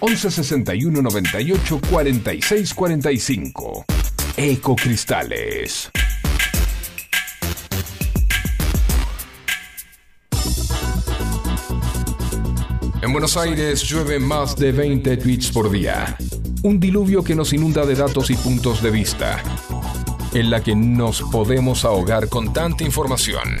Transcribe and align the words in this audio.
11 0.00 0.30
61 0.30 1.02
98 1.02 1.80
46 1.90 2.74
45. 2.74 3.84
Ecocristales. 4.36 5.90
En 13.02 13.12
Buenos 13.12 13.36
Aires 13.36 13.82
llueve 13.82 14.18
más 14.18 14.56
de 14.56 14.72
20 14.72 15.16
tweets 15.18 15.50
por 15.50 15.70
día. 15.70 16.16
Un 16.62 16.80
diluvio 16.80 17.22
que 17.22 17.34
nos 17.34 17.52
inunda 17.52 17.84
de 17.84 17.94
datos 17.94 18.30
y 18.30 18.34
puntos 18.34 18.82
de 18.82 18.90
vista, 18.90 19.42
en 20.32 20.50
la 20.50 20.62
que 20.62 20.74
nos 20.74 21.22
podemos 21.22 21.84
ahogar 21.84 22.28
con 22.28 22.52
tanta 22.52 22.84
información. 22.84 23.60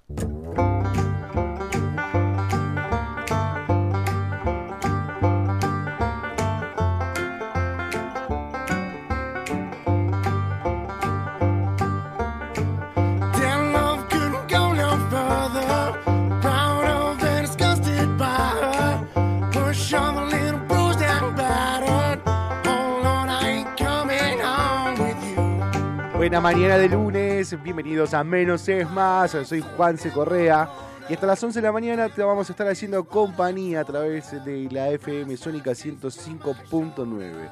Buena 26.31 26.43
mañana 26.43 26.77
de 26.77 26.87
lunes, 26.87 27.61
bienvenidos 27.61 28.13
a 28.13 28.23
Menos 28.23 28.65
es 28.69 28.89
Más, 28.89 29.31
soy 29.31 29.61
Juan 29.75 29.97
C. 29.97 30.11
Correa 30.11 30.69
y 31.09 31.13
hasta 31.13 31.27
las 31.27 31.43
11 31.43 31.59
de 31.59 31.67
la 31.67 31.73
mañana 31.73 32.07
te 32.07 32.23
vamos 32.23 32.47
a 32.47 32.53
estar 32.53 32.65
haciendo 32.69 33.03
compañía 33.03 33.81
a 33.81 33.83
través 33.83 34.31
de 34.45 34.69
la 34.71 34.87
FM 34.91 35.35
Sónica 35.35 35.71
105.9. 35.71 37.51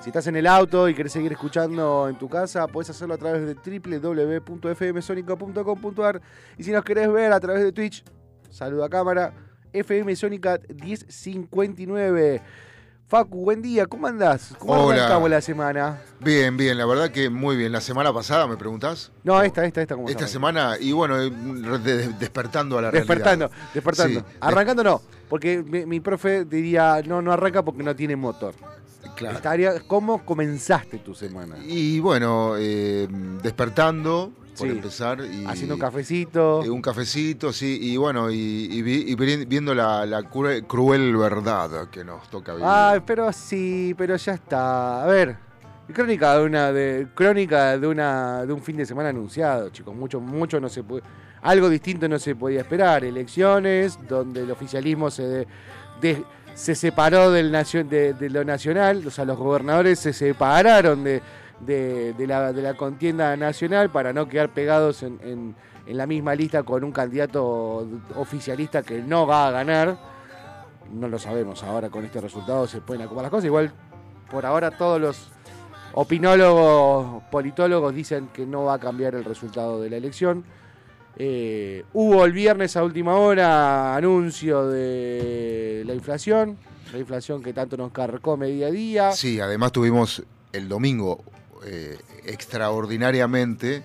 Si 0.00 0.08
estás 0.08 0.26
en 0.28 0.36
el 0.36 0.46
auto 0.46 0.88
y 0.88 0.94
querés 0.94 1.12
seguir 1.12 1.30
escuchando 1.30 2.08
en 2.08 2.16
tu 2.16 2.26
casa, 2.26 2.66
puedes 2.68 2.88
hacerlo 2.88 3.12
a 3.12 3.18
través 3.18 3.46
de 3.46 3.54
www.fmsonica.com.ar 4.00 6.22
y 6.56 6.64
si 6.64 6.72
nos 6.72 6.84
querés 6.84 7.12
ver 7.12 7.34
a 7.34 7.40
través 7.40 7.64
de 7.64 7.72
Twitch, 7.72 8.02
saluda 8.48 8.86
a 8.86 8.88
cámara, 8.88 9.34
FM 9.74 10.16
Sónica 10.16 10.58
1059. 10.82 12.40
Facu, 13.08 13.38
buen 13.44 13.62
día, 13.62 13.86
¿cómo 13.86 14.08
andás? 14.08 14.52
¿Cómo 14.58 14.72
Hola. 14.86 15.28
la 15.28 15.40
semana? 15.40 16.02
Bien, 16.18 16.56
bien, 16.56 16.76
la 16.76 16.86
verdad 16.86 17.10
que 17.12 17.30
muy 17.30 17.54
bien. 17.54 17.70
La 17.70 17.80
semana 17.80 18.12
pasada, 18.12 18.48
¿me 18.48 18.56
preguntás? 18.56 19.12
No, 19.22 19.40
esta, 19.42 19.64
esta, 19.64 19.80
esta, 19.80 19.94
¿cómo 19.94 20.08
Esta 20.08 20.26
semana, 20.26 20.76
y 20.80 20.90
bueno, 20.90 21.16
eh, 21.22 21.30
de- 21.30 21.78
de- 21.98 22.08
despertando 22.14 22.78
a 22.78 22.82
la 22.82 22.90
Despertando, 22.90 23.46
realidad. 23.46 23.70
despertando. 23.74 24.20
Sí, 24.20 24.26
Arrancando 24.40 24.82
no, 24.82 25.02
porque 25.28 25.62
mi, 25.62 25.86
mi 25.86 26.00
profe 26.00 26.44
diría, 26.46 27.00
no, 27.06 27.22
no 27.22 27.30
arranca 27.30 27.64
porque 27.64 27.84
no 27.84 27.94
tiene 27.94 28.16
motor. 28.16 28.54
Claro. 29.14 29.36
Estaría, 29.36 29.78
¿Cómo 29.86 30.24
comenzaste 30.24 30.98
tu 30.98 31.14
semana? 31.14 31.54
Y 31.64 32.00
bueno, 32.00 32.54
eh, 32.58 33.06
despertando, 33.40 34.32
por 34.56 34.66
Sí. 34.68 34.72
empezar. 34.74 35.20
Y, 35.20 35.44
Haciendo 35.46 35.74
un 35.74 35.80
cafecito. 35.80 36.62
eh, 36.64 36.70
un 36.70 36.82
cafecito, 36.82 37.52
sí, 37.52 37.78
y 37.80 37.96
bueno, 37.96 38.30
y, 38.30 38.36
y 38.70 38.82
vi- 38.82 39.04
y 39.06 39.14
vi- 39.14 39.44
viendo 39.44 39.74
la, 39.74 40.04
la 40.06 40.22
cruel, 40.24 40.64
cruel 40.64 41.16
verdad 41.16 41.88
que 41.90 42.04
nos 42.04 42.28
toca 42.30 42.52
vivir. 42.52 42.66
Ay, 42.68 43.00
pero 43.06 43.32
sí, 43.32 43.94
pero 43.96 44.16
ya 44.16 44.34
está. 44.34 45.02
A 45.02 45.06
ver, 45.06 45.36
crónica 45.92 46.36
de 46.38 46.44
una 46.44 46.72
de 46.72 47.06
crónica 47.14 47.78
de 47.78 47.86
una 47.86 48.44
de 48.44 48.52
un 48.52 48.60
fin 48.62 48.76
de 48.76 48.86
semana 48.86 49.10
anunciado, 49.10 49.68
chicos. 49.70 49.94
Mucho, 49.94 50.20
mucho 50.20 50.58
no 50.60 50.68
se 50.68 50.82
puede. 50.82 51.02
Algo 51.42 51.68
distinto 51.68 52.08
no 52.08 52.18
se 52.18 52.34
podía 52.34 52.60
esperar. 52.62 53.04
Elecciones 53.04 53.98
donde 54.08 54.42
el 54.42 54.50
oficialismo 54.50 55.10
se 55.10 55.22
de- 55.22 55.46
de- 56.00 56.24
se 56.54 56.74
separó 56.74 57.30
del 57.30 57.52
de, 57.90 58.14
de 58.14 58.30
lo 58.30 58.42
nacional, 58.42 59.06
o 59.06 59.10
sea, 59.10 59.26
los 59.26 59.36
gobernadores 59.36 59.98
se 59.98 60.14
separaron 60.14 61.04
de, 61.04 61.20
de- 61.60 62.12
de 62.14 62.26
la, 62.26 62.52
de 62.52 62.62
la 62.62 62.74
contienda 62.74 63.36
nacional 63.36 63.90
para 63.90 64.12
no 64.12 64.28
quedar 64.28 64.50
pegados 64.50 65.02
en, 65.02 65.18
en- 65.22 65.54
la 65.96 66.04
misma 66.06 66.34
lista 66.34 66.64
con 66.64 66.82
un 66.82 66.90
candidato 66.90 67.86
oficialista 68.16 68.82
que 68.82 69.00
no 69.02 69.24
va 69.24 69.46
a 69.46 69.50
ganar 69.52 69.96
no 70.92 71.06
lo 71.08 71.16
sabemos 71.18 71.62
ahora 71.62 71.90
con 71.90 72.04
este 72.04 72.20
resultado 72.20 72.66
se 72.66 72.80
pueden 72.80 73.02
acomodar 73.02 73.24
las 73.24 73.30
cosas. 73.30 73.44
Igual 73.44 73.72
por 74.30 74.44
ahora 74.46 74.70
todos 74.72 75.00
los 75.00 75.28
opinólogos, 75.94 77.22
politólogos 77.30 77.94
dicen 77.94 78.28
que 78.32 78.46
no 78.46 78.64
va 78.64 78.74
a 78.74 78.78
cambiar 78.78 79.14
el 79.14 79.24
resultado 79.24 79.80
de 79.80 79.90
la 79.90 79.96
elección. 79.96 80.44
Eh, 81.18 81.84
hubo 81.92 82.24
el 82.24 82.32
viernes 82.32 82.76
a 82.76 82.84
última 82.84 83.14
hora 83.16 83.94
anuncio 83.96 84.66
de 84.68 85.82
la 85.86 85.94
inflación, 85.94 86.58
la 86.92 86.98
inflación 86.98 87.42
que 87.42 87.52
tanto 87.52 87.76
nos 87.76 87.92
carcome 87.92 88.48
día 88.48 88.70
día. 88.70 89.12
Sí, 89.12 89.40
además 89.40 89.72
tuvimos 89.72 90.22
el 90.52 90.68
domingo 90.68 91.22
eh, 91.64 91.98
extraordinariamente, 92.24 93.82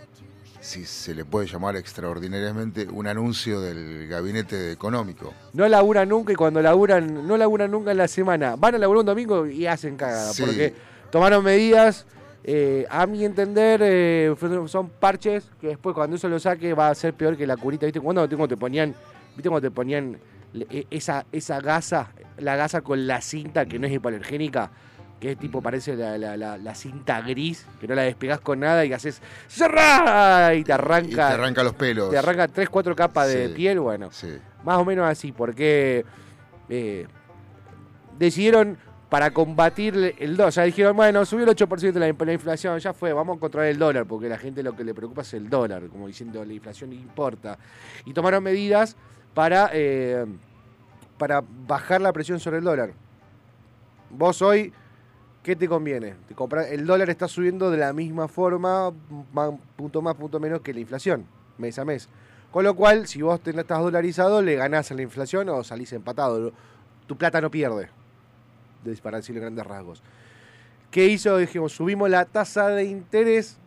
si 0.60 0.86
se 0.86 1.16
le 1.16 1.26
puede 1.26 1.48
llamar 1.48 1.76
extraordinariamente, 1.76 2.88
un 2.88 3.08
anuncio 3.08 3.62
del 3.62 4.08
gabinete 4.08 4.72
económico. 4.72 5.34
No 5.54 5.68
laburan 5.68 6.10
nunca 6.10 6.34
y 6.34 6.36
cuando 6.36 6.62
laburan, 6.62 7.28
no 7.28 7.38
laburan 7.38 7.72
nunca 7.72 7.92
en 7.92 7.98
la 7.98 8.08
semana. 8.08 8.56
Van 8.56 8.76
a 8.76 8.78
laburar 8.78 9.00
un 9.00 9.06
domingo 9.06 9.46
y 9.48 9.66
hacen 9.66 9.98
cagada. 9.98 10.32
Sí. 10.34 10.44
Porque 10.44 10.74
tomaron 11.10 11.44
medidas, 11.44 12.06
eh, 12.44 12.86
a 12.90 13.06
mi 13.08 13.26
entender, 13.26 13.82
eh, 13.84 14.36
son 14.68 14.90
parches 14.90 15.50
que 15.60 15.68
después 15.68 15.96
cuando 15.96 16.16
eso 16.16 16.30
lo 16.30 16.40
saque 16.40 16.74
va 16.74 16.90
a 16.90 16.96
ser 16.96 17.14
peor 17.14 17.38
que 17.38 17.48
la 17.48 17.58
curita. 17.58 17.86
¿Viste? 17.86 18.00
Cuando 18.00 18.28
te 18.28 18.58
ponían, 18.58 18.96
¿viste 19.36 19.50
cuando 19.50 19.62
te 19.62 19.72
ponían 19.72 20.18
esa, 20.90 21.26
esa 21.32 21.60
gasa, 21.62 22.12
la 22.38 22.56
gasa 22.56 22.82
con 22.82 23.08
la 23.08 23.22
cinta 23.22 23.66
que 23.66 23.80
no 23.80 23.88
es 23.88 23.94
hipoalergénica? 23.94 24.72
Que 25.22 25.32
es 25.34 25.38
tipo, 25.38 25.62
parece 25.62 25.96
la, 25.96 26.18
la- 26.18 26.36
la- 26.36 26.58
la 26.58 26.76
cinta 26.76 27.22
gris, 27.22 27.66
que 27.80 27.88
no 27.88 27.94
la 27.96 28.02
despegás 28.02 28.42
con 28.42 28.60
nada 28.60 28.84
y 28.86 28.92
haces 28.92 29.22
¡Cerrá! 29.48 30.54
Y 30.56 30.64
te 30.64 30.74
arranca, 30.74 31.08
Y 31.10 31.14
te 31.16 31.22
arranca 31.22 31.64
los 31.64 31.74
pelos. 31.76 32.10
te 32.10 32.18
arranca 32.18 32.48
3, 32.50 32.68
4 32.70 32.96
capas 32.96 33.28
de 33.30 33.50
piel, 33.50 33.80
bueno. 33.80 34.10
Sí. 34.12 34.36
Más 34.64 34.78
o 34.80 34.84
menos 34.84 35.06
así, 35.08 35.32
porque 35.32 36.04
eh, 36.70 37.06
decidieron 38.18 38.78
para 39.10 39.32
combatir 39.32 40.16
el 40.20 40.38
dólar. 40.38 40.50
O 40.50 40.52
sea, 40.52 40.64
dijeron, 40.64 40.96
bueno, 40.96 41.26
subió 41.26 41.44
el 41.46 41.56
8% 41.56 41.94
la, 42.00 42.26
la 42.26 42.34
inflación, 42.34 42.80
ya 42.80 42.94
fue, 42.94 43.12
vamos 43.14 43.38
a 43.38 43.40
controlar 43.40 43.70
el 43.70 43.78
dólar, 43.78 44.06
porque 44.06 44.28
la 44.30 44.38
gente 44.38 44.64
lo 44.64 44.76
que 44.76 44.84
le 44.84 44.94
preocupa 44.94 45.22
es 45.22 45.34
el 45.34 45.50
dólar, 45.50 45.84
como 45.90 46.08
diciendo, 46.08 46.44
la 46.46 46.54
inflación 46.54 46.94
importa. 46.94 47.58
Y 48.06 48.14
tomaron 48.14 48.42
medidas 48.44 48.96
para, 49.34 49.70
eh, 49.74 50.26
para 51.18 51.44
bajar 51.68 52.02
la 52.02 52.12
presión 52.14 52.40
sobre 52.40 52.58
el 52.60 52.64
dólar. 52.64 52.94
Vos 54.10 54.42
hoy, 54.42 54.74
¿qué 55.44 55.56
te 55.56 55.68
conviene? 55.68 56.16
Te 56.28 56.36
compras, 56.36 56.68
el 56.72 56.86
dólar 56.86 57.10
está 57.10 57.28
subiendo 57.28 57.72
de 57.72 57.78
la 57.78 57.94
misma 57.94 58.28
forma, 58.28 58.92
ma- 59.34 59.58
punto 59.76 60.02
más, 60.02 60.16
punto 60.16 60.40
menos 60.40 60.62
que 60.62 60.74
la 60.74 60.80
inflación, 60.82 61.26
mes 61.58 61.78
a 61.80 61.86
mes. 61.86 62.10
Con 62.52 62.64
lo 62.66 62.76
cual, 62.76 63.08
si 63.08 63.22
vos 63.22 63.40
tenés- 63.42 63.62
estás 63.62 63.80
dolarizado, 63.80 64.42
le 64.42 64.56
ganás 64.56 64.92
a 64.92 64.94
la 64.94 65.02
inflación 65.04 65.48
o 65.50 65.64
salís 65.64 65.94
empatado. 65.94 66.52
Tu 67.08 67.16
plata 67.18 67.42
no 67.42 67.50
pierde. 67.52 67.90
de- 68.84 68.96
para 68.98 69.18
decirlo 69.18 69.40
en 69.42 69.44
grandes 69.46 69.66
rasgos. 69.68 70.02
¿Qué 70.90 71.06
hizo? 71.06 71.38
Dijimos, 71.38 71.72
subimos 71.72 72.10
la 72.10 72.26
tasa 72.26 72.68
de 72.70 72.84
interés 72.86 73.58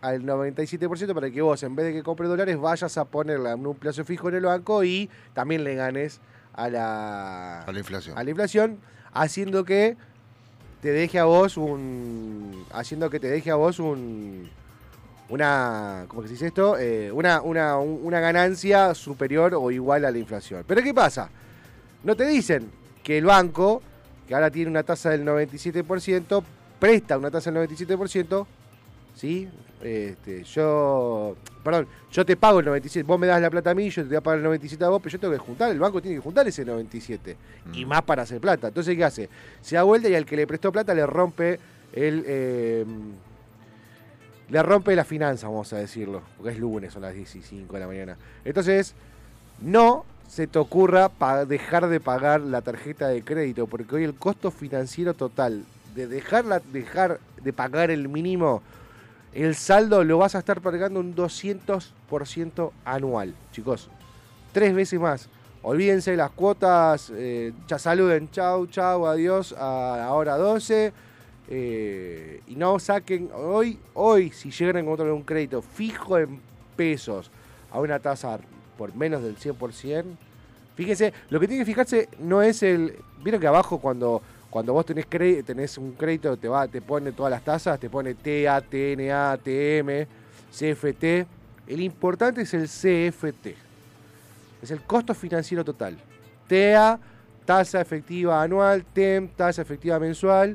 al 0.00 0.24
97% 0.24 1.14
para 1.14 1.30
que 1.30 1.42
vos, 1.42 1.62
en 1.62 1.76
vez 1.76 1.86
de 1.86 1.92
que 1.92 2.02
compres 2.02 2.28
dólares, 2.30 2.58
vayas 2.58 2.96
a 2.96 3.04
ponerla 3.04 3.52
en 3.52 3.66
un 3.66 3.74
plazo 3.76 4.02
fijo 4.04 4.30
en 4.30 4.36
el 4.36 4.44
banco 4.46 4.82
y 4.82 5.10
también 5.34 5.62
le 5.62 5.74
ganes 5.74 6.20
a 6.54 6.68
la, 6.70 7.60
A 7.60 7.70
la 7.72 7.78
inflación. 7.78 8.16
a 8.18 8.24
la 8.24 8.30
inflación, 8.30 8.78
haciendo 9.12 9.64
que 9.64 9.96
te 10.82 10.90
deje 10.90 11.18
a 11.18 11.24
vos 11.24 11.56
un. 11.56 12.66
haciendo 12.72 13.08
que 13.08 13.18
te 13.20 13.28
deje 13.28 13.50
a 13.50 13.54
vos 13.54 13.78
un. 13.78 14.50
una. 15.28 16.04
¿cómo 16.08 16.22
que 16.22 16.28
se 16.28 16.34
dice 16.34 16.46
esto? 16.48 16.76
Eh, 16.78 17.10
una, 17.12 17.40
una, 17.40 17.78
un- 17.78 18.00
una 18.02 18.20
ganancia 18.20 18.94
superior 18.94 19.54
o 19.54 19.70
igual 19.70 20.04
a 20.04 20.10
la 20.10 20.18
inflación. 20.18 20.64
Pero 20.66 20.82
¿qué 20.82 20.92
pasa? 20.92 21.30
No 22.04 22.14
te 22.16 22.26
dicen 22.26 22.70
que 23.02 23.16
el 23.18 23.24
banco, 23.24 23.80
que 24.28 24.34
ahora 24.34 24.50
tiene 24.50 24.70
una 24.70 24.82
tasa 24.82 25.10
del 25.10 25.24
97%, 25.24 26.42
presta 26.78 27.16
una 27.16 27.30
tasa 27.30 27.50
del 27.50 27.68
97%, 27.68 28.44
¿sí? 29.14 29.48
Este, 29.82 30.44
yo, 30.44 31.34
perdón, 31.64 31.88
yo 32.10 32.24
te 32.24 32.36
pago 32.36 32.60
el 32.60 32.66
97, 32.66 33.04
vos 33.04 33.18
me 33.18 33.26
das 33.26 33.42
la 33.42 33.50
plata 33.50 33.70
a 33.72 33.74
mí, 33.74 33.90
yo 33.90 34.02
te 34.02 34.08
voy 34.08 34.16
a 34.16 34.20
pagar 34.20 34.38
el 34.38 34.44
97 34.44 34.84
a 34.84 34.88
vos, 34.88 35.00
pero 35.02 35.12
yo 35.12 35.18
tengo 35.18 35.32
que 35.32 35.38
juntar, 35.40 35.70
el 35.72 35.80
banco 35.80 36.00
tiene 36.00 36.16
que 36.18 36.22
juntar 36.22 36.46
ese 36.46 36.64
97 36.64 37.36
y 37.74 37.84
Mm. 37.84 37.88
más 37.88 38.02
para 38.02 38.22
hacer 38.22 38.40
plata. 38.40 38.68
Entonces, 38.68 38.96
¿qué 38.96 39.04
hace? 39.04 39.28
Se 39.60 39.74
da 39.74 39.82
vuelta 39.82 40.08
y 40.08 40.14
al 40.14 40.24
que 40.24 40.36
le 40.36 40.46
prestó 40.46 40.70
plata 40.70 40.94
le 40.94 41.04
rompe 41.06 41.58
el... 41.92 42.22
eh, 42.26 42.84
le 44.48 44.62
rompe 44.62 44.94
la 44.94 45.04
finanza, 45.04 45.46
vamos 45.48 45.72
a 45.72 45.78
decirlo, 45.78 46.20
porque 46.36 46.52
es 46.52 46.58
lunes, 46.58 46.92
son 46.92 47.02
las 47.02 47.14
10 47.14 47.36
y 47.36 47.42
5 47.42 47.72
de 47.72 47.80
la 47.80 47.86
mañana. 47.86 48.16
Entonces, 48.44 48.94
no 49.62 50.04
se 50.28 50.46
te 50.46 50.58
ocurra 50.58 51.10
dejar 51.46 51.88
de 51.88 52.00
pagar 52.00 52.40
la 52.42 52.60
tarjeta 52.60 53.08
de 53.08 53.22
crédito, 53.22 53.66
porque 53.66 53.94
hoy 53.96 54.04
el 54.04 54.14
costo 54.14 54.50
financiero 54.50 55.14
total 55.14 55.64
de 55.94 56.06
dejarla, 56.06 56.60
dejar 56.72 57.18
de 57.42 57.52
pagar 57.54 57.90
el 57.90 58.08
mínimo, 58.10 58.62
el 59.34 59.54
saldo 59.54 60.04
lo 60.04 60.18
vas 60.18 60.34
a 60.34 60.40
estar 60.40 60.60
pagando 60.60 61.00
un 61.00 61.14
200% 61.14 62.72
anual, 62.84 63.34
chicos. 63.52 63.88
Tres 64.52 64.74
veces 64.74 65.00
más. 65.00 65.28
Olvídense 65.62 66.10
de 66.10 66.16
las 66.16 66.30
cuotas, 66.32 67.12
eh, 67.14 67.52
ya 67.68 67.78
saluden, 67.78 68.30
chau, 68.30 68.66
chau, 68.66 69.06
adiós, 69.06 69.52
a 69.52 70.04
ahora 70.04 70.36
12. 70.36 70.92
eh, 71.48 72.40
y 72.46 72.56
no 72.56 72.78
saquen, 72.78 73.30
hoy, 73.34 73.78
hoy, 73.94 74.30
si 74.30 74.50
llegan 74.50 74.76
a 74.76 74.80
encontrar 74.80 75.10
un 75.10 75.22
crédito 75.22 75.60
fijo 75.62 76.18
en 76.18 76.40
pesos 76.76 77.30
a 77.70 77.78
una 77.80 77.98
tasa 77.98 78.38
por 78.76 78.94
menos 78.94 79.22
del 79.22 79.36
100%, 79.36 80.04
fíjense, 80.74 81.12
lo 81.30 81.38
que 81.38 81.46
tiene 81.46 81.62
que 81.62 81.70
fijarse 81.70 82.08
no 82.18 82.42
es 82.42 82.62
el. 82.62 82.96
Vieron 83.22 83.40
que 83.40 83.46
abajo 83.46 83.78
cuando, 83.78 84.22
cuando 84.52 84.74
vos 84.74 84.84
tenés, 84.84 85.78
un 85.78 85.92
crédito 85.92 86.36
te, 86.36 86.46
te 86.70 86.82
pone 86.82 87.12
todas 87.12 87.30
las 87.30 87.42
tasas, 87.42 87.80
te 87.80 87.88
pone 87.88 88.12
TA, 88.12 88.60
TNA, 88.60 89.38
TM, 89.42 90.06
CFT. 90.50 91.26
El 91.66 91.80
importante 91.80 92.42
es 92.42 92.52
el 92.52 92.64
CFT. 92.68 93.46
Es 94.60 94.70
el 94.70 94.82
costo 94.82 95.14
financiero 95.14 95.64
total. 95.64 95.96
TEA, 96.46 97.00
tasa 97.46 97.80
efectiva 97.80 98.42
anual, 98.42 98.84
TEM, 98.84 99.28
tasa 99.28 99.62
efectiva 99.62 99.98
mensual. 99.98 100.54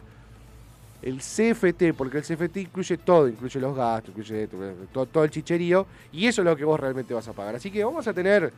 El 1.02 1.18
CFT, 1.18 1.96
porque 1.98 2.20
el 2.20 2.24
CFT 2.24 2.58
incluye 2.58 2.98
todo, 2.98 3.28
incluye 3.28 3.60
los 3.60 3.76
gastos, 3.76 4.10
incluye 4.16 4.48
todo, 4.94 5.08
todo 5.08 5.24
el 5.24 5.32
chicherío, 5.32 5.88
y 6.12 6.28
eso 6.28 6.42
es 6.42 6.46
lo 6.46 6.56
que 6.56 6.66
vos 6.66 6.80
realmente 6.80 7.16
vas 7.16 7.28
a 7.28 7.34
pagar. 7.34 7.56
Así 7.56 7.72
que 7.72 7.84
vamos 7.84 8.08
a 8.08 8.14
tener. 8.14 8.54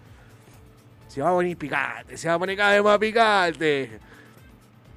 Se 1.08 1.22
va 1.22 1.30
a 1.30 1.34
poner 1.34 1.56
picante, 1.56 2.18
se 2.18 2.28
va 2.28 2.34
a 2.34 2.40
poner 2.40 2.58
cada 2.58 2.74
vez 2.74 2.84
más 2.84 2.98
picante. 2.98 4.00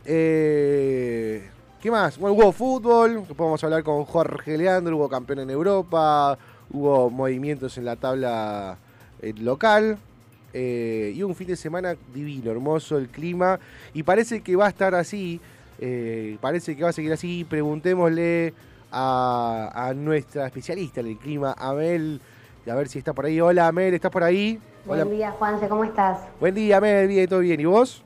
Eh, 0.04 1.49
¿Qué 1.81 1.90
más? 1.90 2.19
Bueno, 2.19 2.37
hubo 2.37 2.52
fútbol, 2.52 3.25
que 3.26 3.34
podemos 3.34 3.62
hablar 3.64 3.82
con 3.82 4.04
Jorge 4.04 4.56
Leandro, 4.56 4.96
hubo 4.96 5.08
campeón 5.08 5.40
en 5.40 5.50
Europa, 5.50 6.38
hubo 6.70 7.10
movimientos 7.10 7.76
en 7.78 7.84
la 7.84 7.96
tabla 7.96 8.78
eh, 9.20 9.32
local. 9.38 9.99
eh, 10.54 11.12
y 11.14 11.22
un 11.22 11.34
fin 11.34 11.46
de 11.49 11.56
semana 11.56 11.96
divino, 12.14 12.50
hermoso 12.50 12.99
el 12.99 13.08
clima. 13.08 13.58
Y 13.94 14.02
parece 14.02 14.43
que 14.43 14.54
va 14.54 14.66
a 14.66 14.69
estar 14.69 14.94
así, 14.94 15.40
parece 16.40 16.76
que 16.76 16.82
va 16.84 16.90
a 16.90 16.93
seguir 16.93 17.12
así. 17.12 17.44
Preguntémosle 17.49 18.52
a, 18.93 19.70
a 19.72 19.94
nuestra 19.94 20.46
especialista 20.46 21.00
en 21.00 21.06
el 21.08 21.16
clima, 21.19 21.54
Amel, 21.58 22.20
a 22.70 22.75
ver 22.75 22.88
si 22.88 22.99
está 22.99 23.12
por 23.12 23.25
ahí. 23.26 23.40
Hola 23.40 23.69
Amel, 23.69 23.94
¿estás 23.94 24.10
por 24.10 24.22
ahí? 24.22 24.60
Hola. 24.87 25.04
Buen 25.04 25.16
día, 25.16 25.31
Juanse, 25.32 25.69
¿cómo 25.69 25.84
estás? 25.84 26.19
Buen 26.38 26.54
día, 26.54 26.76
Amel, 26.76 27.08
bien, 27.08 27.26
todo 27.28 27.40
bien. 27.40 27.58
¿Y 27.60 27.64
vos? 27.64 28.02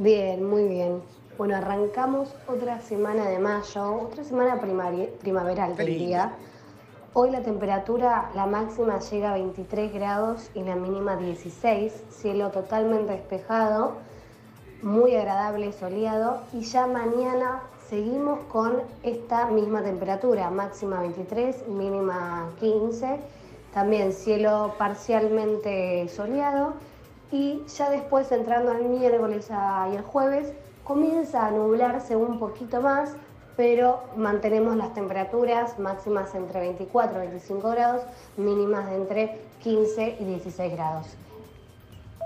Bien, 0.00 0.42
muy 0.42 0.66
bien. 0.66 1.02
Bueno, 1.36 1.56
arrancamos 1.56 2.34
otra 2.48 2.80
semana 2.80 3.28
de 3.28 3.38
mayo, 3.38 4.00
otra 4.00 4.24
semana 4.24 4.58
primaveral, 4.58 5.76
diría. 5.76 6.32
Hoy 7.12 7.30
la 7.30 7.42
temperatura, 7.42 8.30
la 8.34 8.46
máxima 8.46 8.98
llega 8.98 9.28
a 9.28 9.34
23 9.34 9.92
grados 9.92 10.50
y 10.54 10.62
la 10.62 10.74
mínima 10.74 11.16
16, 11.16 11.92
cielo 12.08 12.50
totalmente 12.50 13.12
despejado, 13.12 13.98
muy 14.80 15.14
agradable, 15.16 15.70
soleado. 15.74 16.44
Y 16.54 16.62
ya 16.62 16.86
mañana 16.86 17.60
seguimos 17.90 18.40
con 18.44 18.80
esta 19.02 19.48
misma 19.48 19.82
temperatura, 19.82 20.48
máxima 20.48 21.02
23, 21.02 21.68
mínima 21.68 22.48
15, 22.58 23.20
también 23.74 24.14
cielo 24.14 24.76
parcialmente 24.78 26.08
soleado 26.08 26.72
y 27.32 27.62
ya 27.76 27.90
después 27.90 28.30
entrando 28.32 28.70
al 28.72 28.84
miércoles 28.84 29.48
y 29.92 29.96
el 29.96 30.02
jueves 30.02 30.52
comienza 30.84 31.46
a 31.46 31.50
nublarse 31.50 32.16
un 32.16 32.38
poquito 32.38 32.80
más, 32.80 33.12
pero 33.56 34.02
mantenemos 34.16 34.76
las 34.76 34.94
temperaturas 34.94 35.78
máximas 35.78 36.34
entre 36.34 36.60
24 36.60 37.18
y 37.22 37.26
25 37.28 37.70
grados, 37.70 38.02
mínimas 38.36 38.88
de 38.88 38.96
entre 38.96 39.38
15 39.62 40.16
y 40.18 40.24
16 40.24 40.72
grados. 40.72 41.06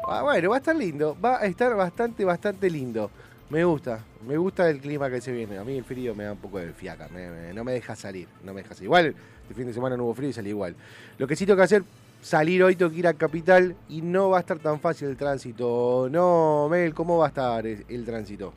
Ah, 0.07 0.23
bueno, 0.23 0.51
va 0.51 0.57
a 0.57 0.59
estar 0.59 0.77
lindo, 0.77 1.17
va 1.23 1.39
a 1.39 1.47
estar 1.47 1.75
bastante, 1.75 2.25
bastante 2.25 2.71
lindo. 2.71 3.11
Me 3.51 3.65
gusta, 3.65 4.01
me 4.27 4.37
gusta 4.37 4.69
el 4.69 4.81
clima 4.81 5.11
que 5.11 5.21
se 5.21 5.33
viene. 5.33 5.59
A 5.59 5.65
mí 5.65 5.77
el 5.77 5.85
frío 5.85 6.15
me 6.15 6.25
da 6.25 6.33
un 6.33 6.39
poco 6.39 6.59
de 6.59 6.73
fiaca, 6.73 7.09
me- 7.13 7.53
no 7.53 7.65
me 7.65 7.73
deja 7.73 7.95
salir, 7.97 8.29
no 8.43 8.53
me 8.55 8.63
deja 8.63 8.75
salir. 8.75 8.85
Igual, 8.85 9.15
este 9.43 9.55
fin 9.55 9.67
de 9.67 9.73
semana 9.75 9.97
no 9.97 10.05
hubo 10.05 10.15
frío 10.15 10.29
y 10.31 10.33
salí 10.33 10.51
igual. 10.51 10.75
Lo 11.19 11.27
que 11.27 11.37
sí 11.37 11.45
tengo 11.47 11.57
que 11.57 11.63
hacer, 11.65 11.85
salir 12.25 12.63
hoy, 12.65 12.75
tengo 12.75 12.91
que 12.91 12.99
ir 12.99 13.07
a 13.07 13.13
Capital 13.13 13.77
y 13.87 14.01
no 14.01 14.31
va 14.31 14.39
a 14.39 14.41
estar 14.41 14.59
tan 14.59 14.81
fácil 14.81 15.09
el 15.09 15.17
tránsito. 15.17 16.09
No, 16.11 16.69
Mel, 16.71 16.95
¿cómo 16.95 17.19
va 17.19 17.27
a 17.27 17.29
estar 17.29 17.67
el, 17.67 18.05
tránsito? 18.07 18.55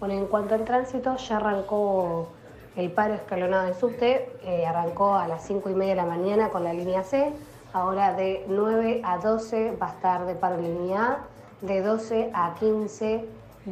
Bueno, 0.00 0.14
en 0.14 0.26
cuanto 0.26 0.54
al 0.54 0.64
tránsito, 0.64 1.14
ya 1.18 1.36
arrancó 1.36 2.30
el 2.76 2.90
paro 2.90 3.14
escalonado 3.14 3.66
de 3.66 3.74
subte, 3.74 4.30
eh, 4.44 4.64
arrancó 4.64 5.14
a 5.14 5.28
las 5.28 5.46
5 5.46 5.68
y 5.68 5.74
media 5.74 5.90
de 5.90 5.96
la 5.96 6.06
mañana 6.06 6.48
con 6.48 6.64
la 6.64 6.72
línea 6.72 7.04
C, 7.04 7.30
ahora 7.74 8.14
de 8.14 8.46
9 8.48 9.02
a 9.04 9.18
12 9.18 9.76
va 9.76 9.88
a 9.88 9.92
estar 9.92 10.24
de 10.24 10.34
paro 10.34 10.58
línea 10.58 11.02
A, 11.02 11.18
de 11.60 11.82
12 11.82 12.30
a 12.32 12.54
15 12.58 13.26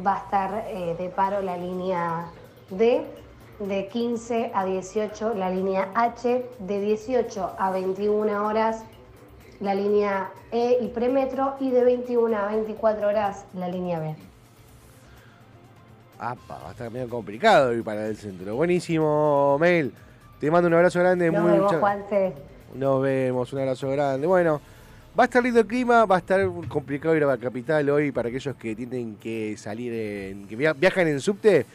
va 0.05 0.17
a 0.17 0.19
estar 0.19 0.65
eh, 0.67 0.95
de 0.99 1.09
paro 1.09 1.41
la 1.41 1.57
línea 1.57 2.27
D, 2.69 3.03
de 3.57 3.87
15 3.87 4.51
a 4.53 4.65
18 4.65 5.33
la 5.33 5.49
línea 5.49 5.89
H, 5.95 6.45
de 6.59 6.79
18 6.79 7.55
a 7.57 7.71
21 7.71 8.45
horas 8.45 8.85
la 9.59 9.75
línea 9.75 10.29
E 10.51 10.77
y 10.81 10.87
premetro 10.89 11.55
y 11.59 11.69
de 11.71 11.83
21 11.83 12.35
a 12.37 12.47
24 12.47 13.07
horas 13.07 13.45
la 13.53 13.67
línea 13.67 13.99
B. 13.99 14.15
Apa, 16.19 16.59
va 16.63 16.69
a 16.69 16.71
estar 16.71 16.91
medio 16.91 17.07
complicado 17.09 17.73
ir 17.73 17.83
para 17.83 18.07
el 18.07 18.17
centro. 18.17 18.55
Buenísimo, 18.55 19.57
Mel. 19.59 19.93
Te 20.39 20.51
mando 20.51 20.67
un 20.67 20.73
abrazo 20.73 20.99
grande. 20.99 21.31
Nos 21.31 21.45
vemos, 21.45 21.75
Juanse. 21.75 22.33
Nos 22.75 23.01
vemos, 23.01 23.53
un 23.53 23.59
abrazo 23.59 23.89
grande. 23.89 24.27
Bueno, 24.27 24.59
va 25.17 25.23
a 25.23 25.25
estar 25.25 25.41
lindo 25.41 25.61
el 25.61 25.65
clima, 25.67 26.05
va 26.05 26.15
a 26.15 26.19
estar 26.19 26.41
complicado 26.67 27.15
ir 27.15 27.23
a 27.23 27.27
la 27.27 27.37
capital 27.37 27.89
hoy 27.89 28.11
para 28.11 28.27
aquellos 28.29 28.55
que 28.57 28.75
tienen 28.75 29.15
que 29.15 29.55
salir, 29.57 29.93
en, 29.93 30.47
que 30.47 30.55
via- 30.57 30.73
viajan 30.73 31.07
en 31.07 31.19
subte. 31.21 31.65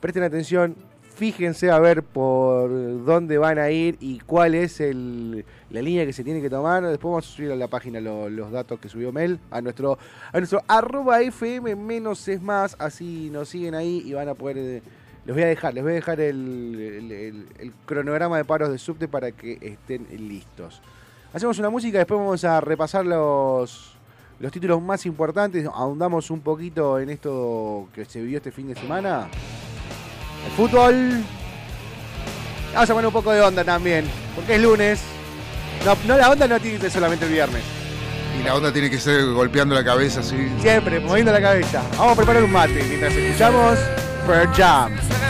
Presten 0.00 0.22
atención, 0.22 0.76
fíjense 1.14 1.70
a 1.70 1.78
ver 1.78 2.02
por 2.02 2.70
dónde 3.04 3.38
van 3.38 3.58
a 3.58 3.70
ir 3.70 3.96
y 4.00 4.18
cuál 4.20 4.54
es 4.54 4.80
el, 4.80 5.44
la 5.70 5.82
línea 5.82 6.04
que 6.06 6.12
se 6.12 6.24
tiene 6.24 6.40
que 6.40 6.50
tomar. 6.50 6.82
Después 6.82 7.10
vamos 7.10 7.26
a 7.28 7.30
subir 7.36 7.52
a 7.52 7.56
la 7.56 7.68
página 7.68 8.00
lo- 8.00 8.28
los 8.30 8.50
datos 8.50 8.78
que 8.80 8.88
subió 8.88 9.12
Mel 9.12 9.38
a 9.50 9.60
nuestro, 9.60 9.98
a 10.32 10.38
nuestro 10.38 10.62
arroba 10.68 11.20
FM 11.20 11.76
menos 11.76 12.26
es 12.28 12.40
más. 12.42 12.76
Así 12.78 13.30
nos 13.32 13.48
siguen 13.48 13.74
ahí 13.74 14.02
y 14.04 14.12
van 14.12 14.28
a 14.28 14.34
poder... 14.34 14.58
eh, 14.58 14.82
les 15.24 15.34
voy 15.36 15.44
a 15.44 15.46
dejar, 15.46 15.72
les 15.72 15.84
voy 15.84 15.92
a 15.92 15.94
dejar 15.94 16.18
el 16.20 17.72
cronograma 17.86 18.36
de 18.38 18.44
paros 18.44 18.70
de 18.70 18.78
subte 18.78 19.06
para 19.08 19.30
que 19.32 19.58
estén 19.60 20.06
listos. 20.28 20.80
Hacemos 21.32 21.58
una 21.58 21.70
música, 21.70 21.98
después 21.98 22.18
vamos 22.18 22.44
a 22.44 22.60
repasar 22.60 23.06
los, 23.06 23.94
los 24.40 24.52
títulos 24.52 24.82
más 24.82 25.06
importantes. 25.06 25.64
Ahondamos 25.72 26.30
un 26.30 26.40
poquito 26.40 26.98
en 26.98 27.08
esto 27.10 27.88
que 27.94 28.04
se 28.04 28.20
vivió 28.20 28.38
este 28.38 28.50
fin 28.50 28.66
de 28.68 28.74
semana 28.74 29.28
el 30.46 30.52
fútbol. 30.56 31.22
Vamos 32.74 32.90
a 32.90 32.94
poner 32.94 33.06
un 33.06 33.12
poco 33.12 33.32
de 33.32 33.40
onda 33.40 33.64
también, 33.64 34.04
porque 34.34 34.54
es 34.54 34.62
lunes. 34.62 35.00
No, 35.84 35.96
no 36.06 36.16
la 36.16 36.30
onda 36.30 36.46
no 36.46 36.60
tiene 36.60 36.76
que 36.76 36.82
ser 36.82 36.92
solamente 36.92 37.26
el 37.26 37.32
viernes. 37.32 37.62
Y 38.40 38.44
la 38.44 38.54
onda 38.54 38.72
tiene 38.72 38.88
que 38.88 38.98
ser 38.98 39.26
golpeando 39.26 39.74
la 39.74 39.84
cabeza, 39.84 40.22
sí. 40.22 40.36
Siempre, 40.60 41.00
moviendo 41.00 41.32
la 41.32 41.40
cabeza. 41.40 41.82
Vamos 41.98 42.14
a 42.14 42.16
preparar 42.16 42.42
un 42.42 42.52
mate 42.52 42.82
mientras 42.88 43.12
escuchamos 43.12 43.78
Pearl 44.26 44.52
Jam. 44.54 45.21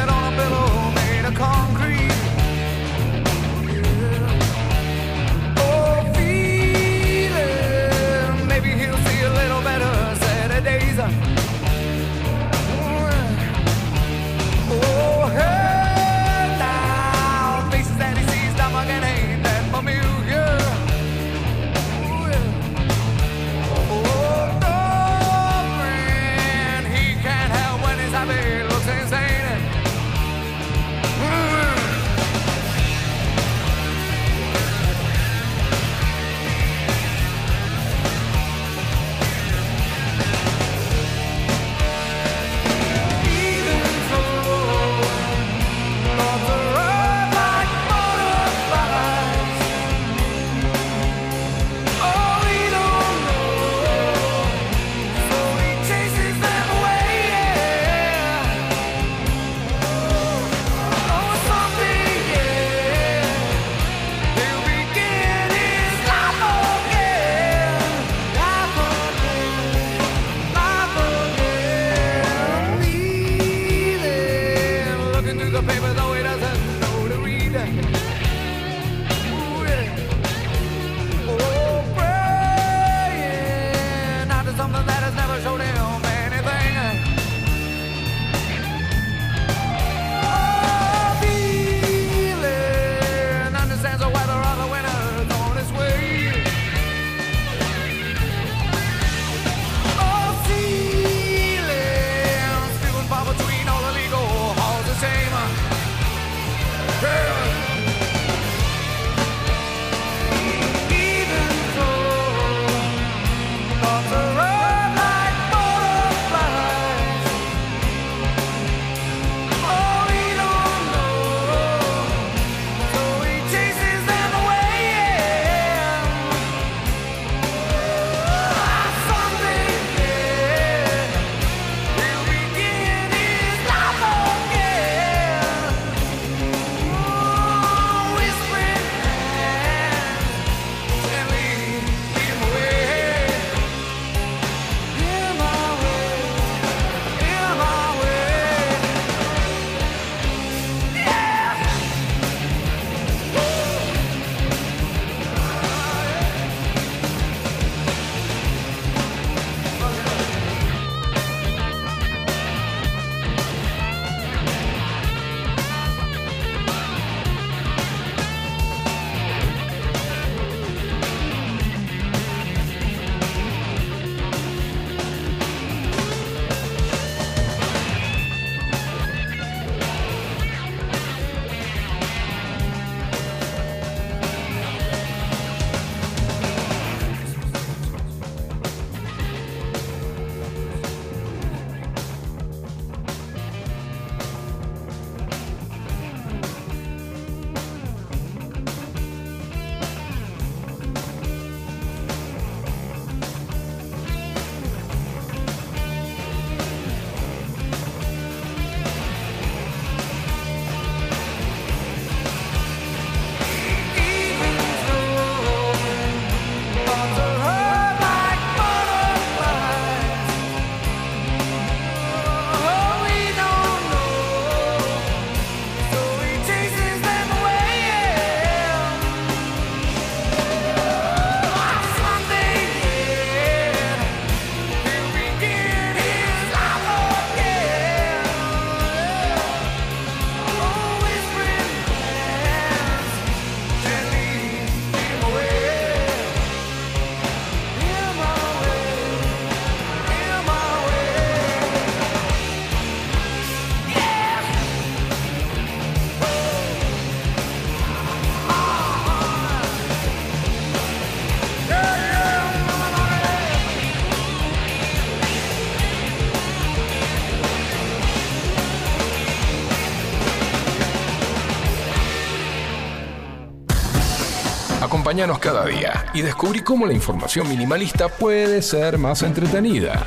Acompáñanos 275.13 275.41
cada 275.41 275.67
día 275.67 276.07
y 276.15 276.23
descubrí 276.23 276.61
cómo 276.63 276.87
la 276.87 276.95
información 276.95 277.47
minimalista 277.47 278.09
puede 278.09 278.63
ser 278.63 278.97
más 278.97 279.23
entretenida. 279.23 280.07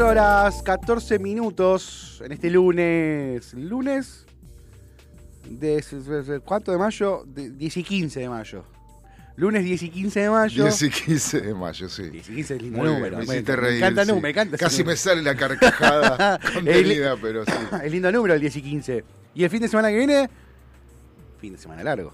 horas 0.00 0.62
14 0.62 1.18
minutos 1.18 2.20
en 2.22 2.32
este 2.32 2.50
lunes. 2.50 3.54
¿Lunes? 3.54 4.26
De, 5.48 6.42
¿Cuánto 6.44 6.72
de 6.72 6.76
mayo? 6.76 7.24
De, 7.24 7.50
10 7.52 7.76
y 7.78 7.82
15 7.84 8.20
de 8.20 8.28
mayo. 8.28 8.64
Lunes 9.36 9.64
10 9.64 9.82
y 9.84 9.88
15 9.90 10.20
de 10.20 10.30
mayo. 10.30 10.64
10 10.64 10.82
y 10.82 10.90
15 10.90 11.40
de 11.40 11.54
mayo, 11.54 11.88
sí. 11.88 12.02
10 12.10 12.28
y 12.28 12.34
15 12.34 12.56
es 12.56 12.62
lindo 12.62 12.78
Muy 12.78 12.86
bien, 12.88 12.98
número. 12.98 13.16
me 13.18 13.24
hiciste 13.24 13.56
reír. 13.56 13.76
encanta 13.78 14.00
el 14.02 14.06
sí. 14.06 14.12
número, 14.12 14.22
me 14.22 14.30
encanta 14.30 14.56
Casi 14.58 14.84
me 14.84 14.96
sale 14.96 15.22
la 15.22 15.34
carcajada 15.34 16.38
contenida, 16.54 17.16
pero 17.20 17.44
sí. 17.44 17.52
Es 17.84 17.90
lindo 17.92 18.12
número 18.12 18.34
el 18.34 18.40
10 18.40 18.56
y 18.56 18.62
15. 18.62 19.04
¿Y 19.34 19.44
el 19.44 19.50
fin 19.50 19.62
de 19.62 19.68
semana 19.68 19.88
que 19.88 19.96
viene? 19.96 20.28
Fin 21.40 21.52
de 21.54 21.58
semana 21.58 21.82
largo. 21.82 22.12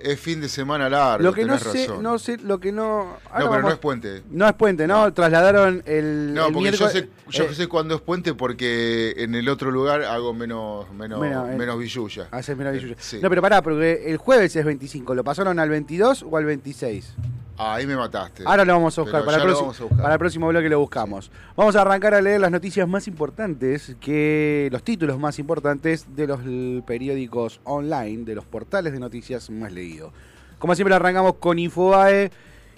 Es 0.00 0.20
fin 0.20 0.40
de 0.40 0.48
semana 0.48 0.88
largo, 0.88 1.24
lo 1.24 1.32
que 1.32 1.44
no 1.44 1.58
sé, 1.58 1.86
razón. 1.86 2.02
no 2.02 2.18
sé, 2.18 2.38
lo 2.38 2.60
que 2.60 2.70
no. 2.70 3.16
ahora 3.30 3.44
no, 3.44 3.50
pero 3.50 3.62
no 3.62 3.70
es 3.70 3.78
puente. 3.78 4.22
No 4.30 4.46
es 4.46 4.54
puente, 4.54 4.86
¿no? 4.86 5.12
Trasladaron 5.12 5.82
el. 5.86 6.34
No, 6.34 6.46
el 6.46 6.52
porque 6.52 6.70
yo 6.72 6.88
sé, 6.88 7.08
yo 7.28 7.44
eh, 7.44 7.54
sé 7.54 7.66
cuándo 7.66 7.96
es 7.96 8.00
puente 8.00 8.34
porque 8.34 9.14
en 9.16 9.34
el 9.34 9.48
otro 9.48 9.70
lugar 9.70 10.02
hago 10.02 10.32
menos 10.34 10.90
menos 10.92 11.20
Menos, 11.20 11.50
eh, 11.50 11.56
menos 11.56 11.78
billulla. 11.78 12.28
Haces 12.30 12.56
menos 12.56 12.74
billulla. 12.74 12.94
Sí. 12.98 13.18
No, 13.20 13.28
pero 13.28 13.42
pará, 13.42 13.60
porque 13.62 14.04
el 14.06 14.18
jueves 14.18 14.54
es 14.54 14.64
25. 14.64 15.14
¿Lo 15.14 15.24
pasaron 15.24 15.58
al 15.58 15.68
22 15.68 16.24
o 16.28 16.36
al 16.36 16.44
26? 16.44 17.14
Ah, 17.60 17.74
ahí 17.74 17.86
me 17.86 17.96
mataste. 17.96 18.44
Ahora 18.46 18.64
lo 18.64 18.72
vamos 18.74 18.96
a 18.98 19.02
buscar. 19.02 19.24
Para 19.24 19.38
el, 19.42 19.52
vamos 19.52 19.80
a 19.80 19.82
buscar. 19.82 20.00
para 20.02 20.14
el 20.14 20.18
próximo 20.20 20.46
bloque 20.48 20.68
lo 20.68 20.78
buscamos. 20.78 21.30
Vamos 21.56 21.74
a 21.74 21.80
arrancar 21.82 22.14
a 22.14 22.20
leer 22.22 22.40
las 22.40 22.52
noticias 22.52 22.86
más 22.88 23.08
importantes, 23.08 23.96
que 24.00 24.68
los 24.70 24.82
títulos 24.84 25.18
más 25.18 25.38
importantes 25.40 26.06
de 26.14 26.26
los 26.28 26.40
periódicos 26.86 27.60
online, 27.64 28.24
de 28.24 28.36
los 28.36 28.44
portales 28.44 28.92
de 28.92 29.00
noticias 29.00 29.50
más 29.50 29.72
leídos. 29.72 30.12
Como 30.60 30.74
siempre 30.76 30.94
arrancamos 30.94 31.34
con 31.40 31.58
Infobae 31.58 32.30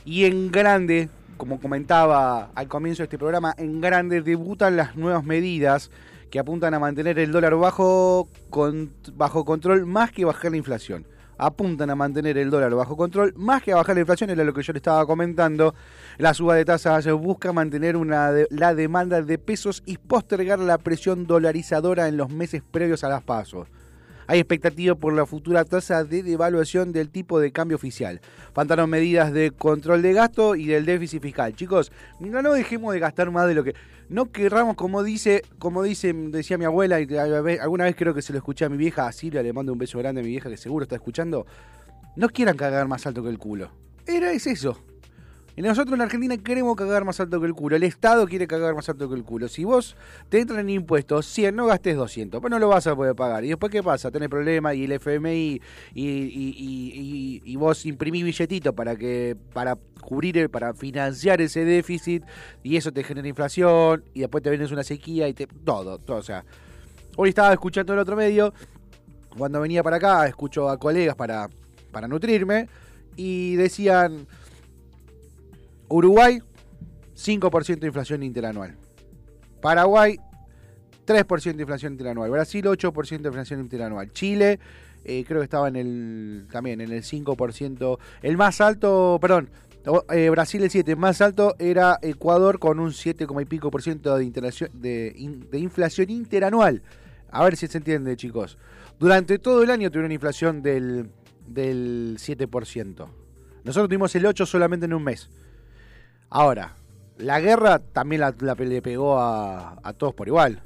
y 0.06 0.25
en 0.25 0.50
grande, 0.50 1.10
como 1.37 1.60
comentaba 1.60 2.50
al 2.54 2.66
comienzo 2.68 3.02
de 3.02 3.04
este 3.04 3.18
programa, 3.18 3.54
en 3.58 3.82
grande 3.82 4.22
debutan 4.22 4.76
las 4.76 4.96
nuevas 4.96 5.25
medidas 5.25 5.90
que 6.30 6.38
apuntan 6.38 6.72
a 6.72 6.78
mantener 6.78 7.18
el 7.18 7.32
dólar 7.32 7.54
bajo, 7.56 8.28
con- 8.49 8.92
bajo 9.14 9.44
control 9.44 9.84
más 9.84 10.10
que 10.10 10.25
bajar 10.25 10.52
la 10.52 10.56
inflación. 10.56 11.04
Apuntan 11.42 11.88
a 11.88 11.94
mantener 11.94 12.37
el 12.37 12.50
dólar 12.50 12.75
bajo 12.75 12.99
control 12.99 13.32
más 13.35 13.62
que 13.62 13.73
a 13.73 13.76
bajar 13.76 13.94
la 13.94 14.00
inflación, 14.00 14.28
era 14.28 14.44
lo 14.44 14.52
que 14.52 14.62
yo 14.62 14.75
le 14.75 14.76
estaba 14.76 15.06
comentando. 15.06 15.75
La 16.18 16.35
suba 16.35 16.54
de 16.54 16.66
tasas 16.66 17.11
busca 17.12 17.52
mantener 17.52 17.97
la 17.97 18.75
demanda 18.75 19.23
de 19.23 19.38
pesos 19.38 19.82
y 19.87 19.97
postergar 19.97 20.59
la 20.59 20.76
presión 20.76 21.26
dolarizadora 21.26 22.09
en 22.09 22.18
los 22.18 22.28
meses 22.28 22.62
previos 22.70 23.04
a 23.04 23.09
las 23.09 23.23
pasos. 23.23 23.68
Hay 24.30 24.38
expectativa 24.38 24.94
por 24.94 25.12
la 25.12 25.26
futura 25.26 25.64
tasa 25.64 26.04
de 26.04 26.22
devaluación 26.22 26.92
del 26.92 27.10
tipo 27.10 27.40
de 27.40 27.50
cambio 27.50 27.75
oficial. 27.75 28.20
Faltaron 28.54 28.88
medidas 28.88 29.32
de 29.32 29.50
control 29.50 30.02
de 30.02 30.12
gasto 30.12 30.54
y 30.54 30.66
del 30.66 30.87
déficit 30.87 31.20
fiscal. 31.20 31.56
Chicos, 31.56 31.90
no, 32.20 32.52
dejemos 32.52 32.94
de 32.94 33.00
gastar 33.00 33.32
más 33.32 33.49
de 33.49 33.54
lo 33.54 33.64
que. 33.64 33.75
No 34.08 34.26
querramos, 34.26 34.76
como 34.76 35.02
dice, 35.02 35.42
como 35.58 35.82
dice, 35.82 36.12
decía 36.12 36.58
mi 36.58 36.64
abuela, 36.64 37.00
y 37.00 37.12
alguna 37.58 37.87
vez 37.87 37.96
creo 37.96 38.14
que 38.14 38.22
se 38.22 38.32
lo 38.32 38.38
escuché 38.38 38.64
a 38.64 38.68
mi 38.68 38.76
vieja, 38.76 39.08
a 39.08 39.10
Silvia, 39.10 39.42
le 39.42 39.52
mando 39.52 39.72
un 39.72 39.80
beso 39.80 39.99
grande 39.99 40.20
a 40.20 40.22
mi 40.25 40.30
vieja 40.30 40.49
que 40.49 40.56
seguro 40.56 40.84
está 40.84 40.94
escuchando. 40.94 41.44
No 42.14 42.28
quieran 42.28 42.56
cagar 42.56 42.87
más 42.87 43.04
alto 43.08 43.25
que 43.25 43.30
el 43.30 43.38
culo. 43.38 43.72
Era 44.06 44.30
es 44.30 44.46
eso. 44.46 44.80
Y 45.57 45.62
nosotros 45.62 45.95
en 45.95 46.00
Argentina 46.02 46.37
queremos 46.38 46.76
cagar 46.76 47.04
más 47.04 47.19
alto 47.21 47.40
que 47.40 47.47
el 47.47 47.54
culo. 47.54 47.76
El 47.76 47.83
Estado 47.83 48.26
quiere 48.26 48.47
cagar 48.47 48.75
más 48.75 48.88
alto 48.88 49.09
que 49.09 49.14
el 49.16 49.25
culo. 49.25 49.49
Si 49.49 49.64
vos 49.64 49.97
te 50.28 50.40
entran 50.40 50.61
en 50.61 50.71
impuestos 50.71 51.26
100, 51.26 51.54
no 51.57 51.66
gastes 51.66 51.97
200. 51.97 52.40
Pues 52.40 52.50
no 52.50 52.59
lo 52.59 52.69
vas 52.69 52.87
a 52.87 52.95
poder 52.95 53.14
pagar. 53.14 53.45
¿Y 53.45 53.49
después 53.49 53.71
qué 53.71 53.83
pasa? 53.83 54.11
Tenés 54.11 54.28
problemas 54.28 54.75
y 54.76 54.85
el 54.85 54.92
FMI 54.92 55.61
y, 55.95 56.02
y, 56.04 57.42
y- 57.45 57.57
vos 57.57 57.85
imprimís 57.85 58.25
billetito 58.25 58.73
para 58.75 58.97
que 58.97 59.37
para 59.52 59.76
cubrir, 60.00 60.38
el- 60.38 60.49
para 60.50 60.73
financiar 60.73 61.40
ese 61.40 61.64
déficit 61.64 62.23
y 62.62 62.76
eso 62.76 62.90
te 62.92 63.02
genera 63.04 63.28
inflación 63.28 64.04
y 64.14 64.21
después 64.21 64.42
te 64.42 64.50
vienes 64.50 64.71
una 64.71 64.83
sequía 64.85 65.28
y 65.28 65.34
te... 65.34 65.47
Todo, 65.47 65.99
todo. 65.99 66.19
O 66.19 66.23
sea, 66.23 66.45
hoy 67.17 67.30
estaba 67.30 67.52
escuchando 67.52 67.93
el 67.93 67.99
otro 67.99 68.17
medio. 68.17 68.54
Cuando 69.36 69.60
venía 69.60 69.82
para 69.82 69.97
acá, 69.97 70.26
escucho 70.26 70.69
a 70.71 70.78
colegas 70.78 71.17
para, 71.17 71.49
para 71.91 72.08
nutrirme 72.08 72.69
y 73.17 73.56
decían... 73.56 74.26
Uruguay, 75.91 76.41
5% 77.17 77.79
de 77.81 77.87
inflación 77.89 78.23
interanual. 78.23 78.76
Paraguay, 79.61 80.19
3% 81.07 81.57
de 81.57 81.63
inflación 81.63 81.93
interanual. 81.93 82.31
Brasil, 82.31 82.65
8% 82.65 83.21
de 83.21 83.29
inflación 83.29 83.61
interanual. 83.61 84.13
Chile, 84.13 84.59
eh, 85.05 85.25
creo 85.26 85.41
que 85.41 85.45
estaba 85.45 85.69
en 85.69 85.76
el 85.76 86.47
también 86.50 86.81
en 86.81 86.93
el 86.93 87.03
5%. 87.03 87.99
El 88.23 88.37
más 88.37 88.61
alto, 88.61 89.19
perdón, 89.21 89.50
eh, 90.13 90.31
Brasil 90.31 90.63
el 90.63 90.71
7, 90.71 90.95
más 90.95 91.21
alto 91.21 91.57
era 91.59 91.99
Ecuador 92.03 92.59
con 92.59 92.79
un 92.79 92.93
7, 92.93 93.26
y 93.41 93.45
pico 93.47 93.71
por 93.71 93.83
ciento 93.83 94.17
de 94.17 95.15
inflación 95.53 96.11
interanual. 96.11 96.83
A 97.33 97.45
ver 97.45 97.57
si 97.57 97.67
se 97.67 97.79
entiende, 97.79 98.17
chicos. 98.17 98.59
Durante 98.99 99.39
todo 99.39 99.63
el 99.63 99.71
año 99.71 99.91
tuvieron 99.91 100.13
inflación 100.13 100.63
del, 100.63 101.11
del 101.47 102.17
7%. 102.19 103.09
Nosotros 103.65 103.89
tuvimos 103.89 104.15
el 104.15 104.26
8 104.26 104.47
solamente 104.47 104.87
en 104.87 104.95
un 104.95 105.05
mes. 105.05 105.29
Ahora, 106.30 106.76
la 107.19 107.40
guerra 107.40 107.80
también 107.80 108.21
la, 108.21 108.30
le 108.56 108.82
pegó 108.82 109.19
a, 109.19 109.78
a 109.82 109.93
todos 109.93 110.14
por 110.14 110.28
igual. 110.28 110.62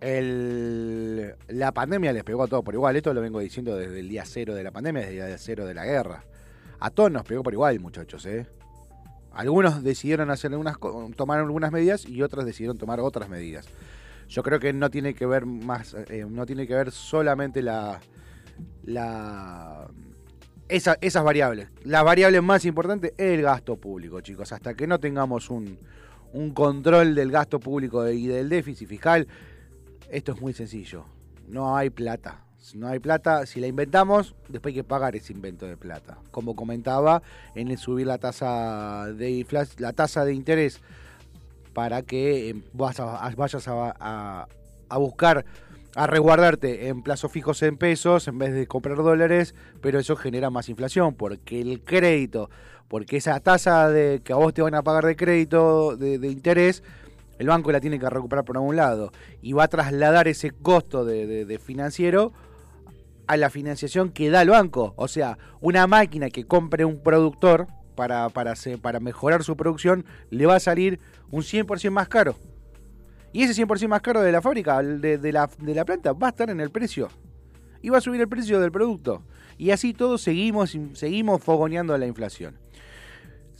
La 0.00 1.72
pandemia 1.72 2.12
les 2.12 2.22
pegó 2.22 2.44
a 2.44 2.46
todos 2.46 2.62
por 2.62 2.74
igual. 2.74 2.96
Esto 2.96 3.14
lo 3.14 3.20
vengo 3.20 3.40
diciendo 3.40 3.76
desde 3.76 4.00
el 4.00 4.08
día 4.08 4.24
cero 4.24 4.54
de 4.54 4.62
la 4.62 4.70
pandemia, 4.70 5.02
desde 5.02 5.18
el 5.20 5.26
día 5.26 5.38
cero 5.38 5.66
de 5.66 5.74
la 5.74 5.84
guerra. 5.84 6.24
A 6.78 6.90
todos 6.90 7.10
nos 7.10 7.24
pegó 7.24 7.42
por 7.42 7.54
igual, 7.54 7.80
muchachos, 7.80 8.26
¿eh? 8.26 8.46
Algunos 9.32 9.82
decidieron 9.82 10.30
hacer 10.30 10.52
algunas, 10.52 10.76
tomar 11.16 11.40
algunas 11.40 11.72
medidas 11.72 12.06
y 12.06 12.22
otros 12.22 12.44
decidieron 12.44 12.78
tomar 12.78 13.00
otras 13.00 13.28
medidas. 13.28 13.66
Yo 14.28 14.42
creo 14.42 14.60
que 14.60 14.72
no 14.72 14.90
tiene 14.90 15.14
que 15.14 15.26
ver 15.26 15.46
más, 15.46 15.94
eh, 15.94 16.26
no 16.28 16.46
tiene 16.46 16.66
que 16.66 16.74
ver 16.74 16.90
solamente 16.90 17.62
la, 17.62 18.00
la 18.84 19.88
esa- 20.68 20.98
esas 21.00 21.24
variables. 21.24 21.68
La 21.84 22.02
variable 22.02 22.40
más 22.40 22.64
importante 22.64 23.14
es 23.16 23.32
el 23.38 23.42
gasto 23.42 23.76
público, 23.76 24.20
chicos. 24.20 24.52
Hasta 24.52 24.74
que 24.74 24.86
no 24.86 24.98
tengamos 25.00 25.50
un, 25.50 25.78
un 26.32 26.50
control 26.52 27.14
del 27.14 27.30
gasto 27.30 27.60
público 27.60 28.08
y 28.08 28.26
del 28.26 28.48
déficit 28.48 28.88
fiscal, 28.88 29.26
esto 30.10 30.32
es 30.32 30.40
muy 30.40 30.52
sencillo. 30.52 31.04
No 31.48 31.76
hay 31.76 31.90
plata. 31.90 32.42
No 32.74 32.88
hay 32.88 32.98
plata, 32.98 33.46
si 33.46 33.60
la 33.60 33.68
inventamos, 33.68 34.34
después 34.48 34.72
hay 34.72 34.76
que 34.80 34.84
pagar 34.84 35.14
ese 35.14 35.32
invento 35.32 35.66
de 35.66 35.76
plata. 35.76 36.18
Como 36.32 36.56
comentaba, 36.56 37.22
en 37.54 37.68
el 37.68 37.78
subir 37.78 38.08
la 38.08 38.18
tasa 38.18 39.06
de 39.12 39.30
infla- 39.30 39.68
la 39.78 39.92
tasa 39.92 40.24
de 40.24 40.34
interés 40.34 40.80
para 41.72 42.02
que 42.02 42.50
eh, 42.50 42.54
vayas 42.72 43.68
a- 43.68 44.48
a 44.88 44.98
buscar 44.98 45.44
a 45.96 46.06
resguardarte 46.06 46.88
en 46.88 47.02
plazos 47.02 47.32
fijos 47.32 47.62
en 47.62 47.78
pesos 47.78 48.28
en 48.28 48.38
vez 48.38 48.52
de 48.52 48.66
comprar 48.66 48.98
dólares, 48.98 49.54
pero 49.80 49.98
eso 49.98 50.14
genera 50.14 50.50
más 50.50 50.68
inflación 50.68 51.14
porque 51.14 51.60
el 51.60 51.80
crédito, 51.82 52.50
porque 52.86 53.16
esa 53.16 53.40
tasa 53.40 53.88
de 53.90 54.20
que 54.22 54.32
a 54.34 54.36
vos 54.36 54.52
te 54.52 54.60
van 54.62 54.74
a 54.74 54.82
pagar 54.82 55.06
de 55.06 55.16
crédito 55.16 55.96
de, 55.96 56.16
interés, 56.28 56.82
el 57.38 57.46
banco 57.48 57.72
la 57.72 57.80
tiene 57.80 57.98
que 57.98 58.08
recuperar 58.10 58.44
por 58.44 58.56
algún 58.58 58.76
lado 58.76 59.10
y 59.40 59.54
va 59.54 59.64
a 59.64 59.68
trasladar 59.68 60.28
ese 60.28 60.50
costo 60.50 61.04
de, 61.06 61.26
de- 61.26 61.44
de 61.46 61.58
financiero 61.58 62.32
a 63.26 63.36
la 63.38 63.48
financiación 63.50 64.10
que 64.10 64.30
da 64.30 64.42
el 64.42 64.50
banco. 64.50 64.92
O 64.96 65.08
sea, 65.08 65.38
una 65.60 65.86
máquina 65.86 66.28
que 66.30 66.44
compre 66.46 66.84
un 66.84 67.02
productor 67.02 67.66
para, 67.94 68.28
para, 68.28 68.52
para 68.82 69.00
mejorar 69.00 69.42
su 69.44 69.56
producción 69.56 70.04
le 70.30 70.44
va 70.46 70.56
a 70.56 70.60
salir 70.60 71.00
un 71.30 71.42
100% 71.42 71.90
más 71.90 72.08
caro. 72.08 72.36
Y 73.36 73.42
ese 73.42 73.66
100% 73.66 73.88
más 73.88 74.00
caro 74.00 74.22
de 74.22 74.32
la 74.32 74.40
fábrica, 74.40 74.82
de, 74.82 75.30
la, 75.30 75.46
de 75.58 75.74
la 75.74 75.84
planta, 75.84 76.14
va 76.14 76.28
a 76.28 76.30
estar 76.30 76.48
en 76.48 76.58
el 76.58 76.70
precio. 76.70 77.10
Y 77.82 77.90
va 77.90 77.98
a 77.98 78.00
subir 78.00 78.18
el 78.18 78.28
precio 78.28 78.58
del 78.60 78.72
producto. 78.72 79.24
Y 79.58 79.72
así 79.72 79.92
todos 79.92 80.22
seguimos, 80.22 80.74
seguimos 80.94 81.44
fogoneando 81.44 81.98
la 81.98 82.06
inflación. 82.06 82.58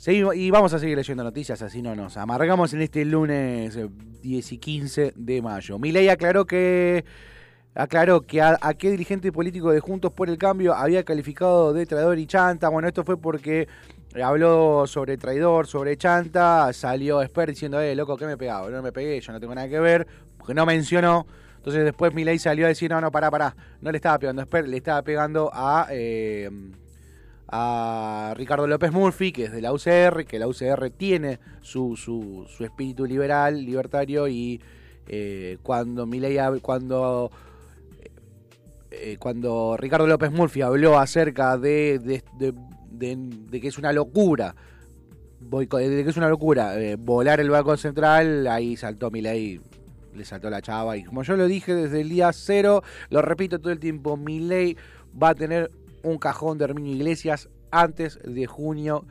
Y 0.07 0.51
vamos 0.51 0.73
a 0.73 0.79
seguir 0.79 0.97
leyendo 0.97 1.23
noticias, 1.23 1.61
así 1.61 1.83
no 1.83 1.95
nos 1.95 2.17
amargamos 2.17 2.73
en 2.73 2.81
este 2.81 3.05
lunes 3.05 3.77
eh, 3.77 3.87
10 4.23 4.53
y 4.53 4.57
15 4.57 5.13
de 5.15 5.43
mayo. 5.43 5.79
Milei 5.79 6.09
aclaró 6.09 6.47
que 6.47 7.05
aclaró 7.75 8.23
que 8.23 8.41
a, 8.41 8.57
a 8.59 8.73
qué 8.73 8.91
dirigente 8.91 9.31
político 9.31 9.73
de 9.73 9.81
Juntos 9.81 10.11
por 10.11 10.31
el 10.31 10.39
Cambio 10.39 10.75
había 10.75 11.05
calificado 11.05 11.75
de 11.75 11.85
traidor 11.85 12.19
y 12.19 12.27
chanta. 12.27 12.71
Bueno, 12.71 12.89
esto 12.89 13.05
fue 13.05 13.19
porque 13.19 13.69
habló 14.23 14.87
sobre 14.87 15.17
traidor, 15.17 15.67
sobre 15.67 15.97
chanta, 15.97 16.73
salió 16.73 17.23
Esper 17.23 17.51
diciendo, 17.51 17.81
eh, 17.81 17.95
loco, 17.95 18.17
¿qué 18.17 18.27
me 18.27 18.37
pegaba? 18.37 18.69
No 18.71 18.83
me 18.83 18.93
pegué, 18.93 19.21
yo 19.21 19.33
no 19.33 19.41
tengo 19.41 19.55
nada 19.55 19.69
que 19.69 19.81
ver, 19.81 20.07
porque 20.39 20.55
no 20.55 20.65
mencionó. 20.67 21.27
Entonces 21.57 21.85
después 21.85 22.15
Milei 22.15 22.39
salió 22.39 22.67
a 22.67 22.69
decir, 22.69 22.91
no, 22.91 23.01
no, 23.01 23.11
pará, 23.11 23.31
pará, 23.31 23.57
no 23.81 23.91
le 23.91 23.97
estaba 23.97 24.19
pegando 24.19 24.41
a 24.41 24.45
Esper, 24.45 24.69
le 24.69 24.77
estaba 24.77 25.03
pegando 25.03 25.51
a... 25.53 25.89
eh, 25.91 26.51
a 27.49 28.35
Ricardo 28.37 28.67
López 28.67 28.91
Murphy, 28.91 29.31
que 29.31 29.45
es 29.45 29.53
de 29.53 29.61
la 29.61 29.73
UCR, 29.73 30.25
que 30.27 30.39
la 30.41 30.49
UCR 30.49 30.91
tiene 30.91 31.39
su, 31.61 31.97
su, 31.97 32.45
su 32.49 32.65
espíritu 32.65 33.07
liberal, 33.07 33.65
libertario, 33.65 34.27
y 34.27 34.61
eh, 35.07 35.59
cuando 35.63 36.07
Milei, 36.07 36.39
cuando 36.61 37.31
eh, 38.91 39.17
cuando 39.19 39.77
Ricardo 39.79 40.07
López 40.09 40.33
Murphy 40.33 40.63
habló 40.63 40.99
acerca 40.99 41.57
de- 41.57 42.01
de- 42.91 43.61
que 43.61 43.69
es 43.69 43.79
una 43.79 43.93
locura 43.93 44.55
de 45.39 45.67
que 45.69 46.09
es 46.11 46.17
una 46.17 46.29
locura 46.29 46.81
eh, 46.81 46.97
volar 46.97 47.41
el 47.41 47.51
Banco 47.51 47.77
Central, 47.77 48.47
ahí 48.47 48.77
saltó 48.77 49.11
Milei, 49.11 49.61
le 50.15 50.25
saltó 50.25 50.49
la 50.51 50.63
chava. 50.63 50.97
Y 50.97 51.05
como 51.05 51.23
yo 51.23 51.37
lo 51.37 51.47
dije 51.47 51.75
desde 51.75 52.01
el 52.01 52.09
día 52.09 52.33
cero, 52.33 52.83
lo 53.11 53.23
repito 53.23 53.59
todo 53.61 53.71
el 53.73 53.79
tiempo, 53.79 54.17
Milei 54.17 54.77
va 55.23 55.31
a 55.31 55.35
tener 55.35 55.71
un 56.03 56.19
cajón 56.19 56.59
de 56.59 56.65
Herminio 56.65 56.95
Iglesias 56.95 57.49
antes 57.71 58.19
de 58.25 58.47
junio 58.47 59.05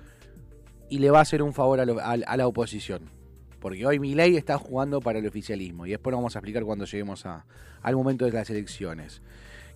y 0.89 0.99
le 0.99 1.09
va 1.11 1.19
a 1.19 1.21
hacer 1.21 1.41
un 1.43 1.53
favor 1.53 1.79
a, 1.79 1.85
lo- 1.85 1.99
a- 1.99 2.13
a 2.13 2.37
la 2.37 2.47
oposición. 2.47 3.01
Porque 3.59 3.85
hoy 3.85 3.99
Milei 3.99 4.35
está 4.35 4.57
jugando 4.57 5.01
para 5.01 5.19
el 5.19 5.27
oficialismo 5.27 5.85
y 5.85 5.91
después 5.91 6.11
lo 6.11 6.17
vamos 6.17 6.35
a 6.35 6.39
explicar 6.39 6.63
cuando 6.63 6.85
lleguemos 6.85 7.25
a- 7.25 7.45
al 7.81 7.95
momento 7.95 8.25
de 8.25 8.31
las 8.31 8.49
elecciones. 8.49 9.21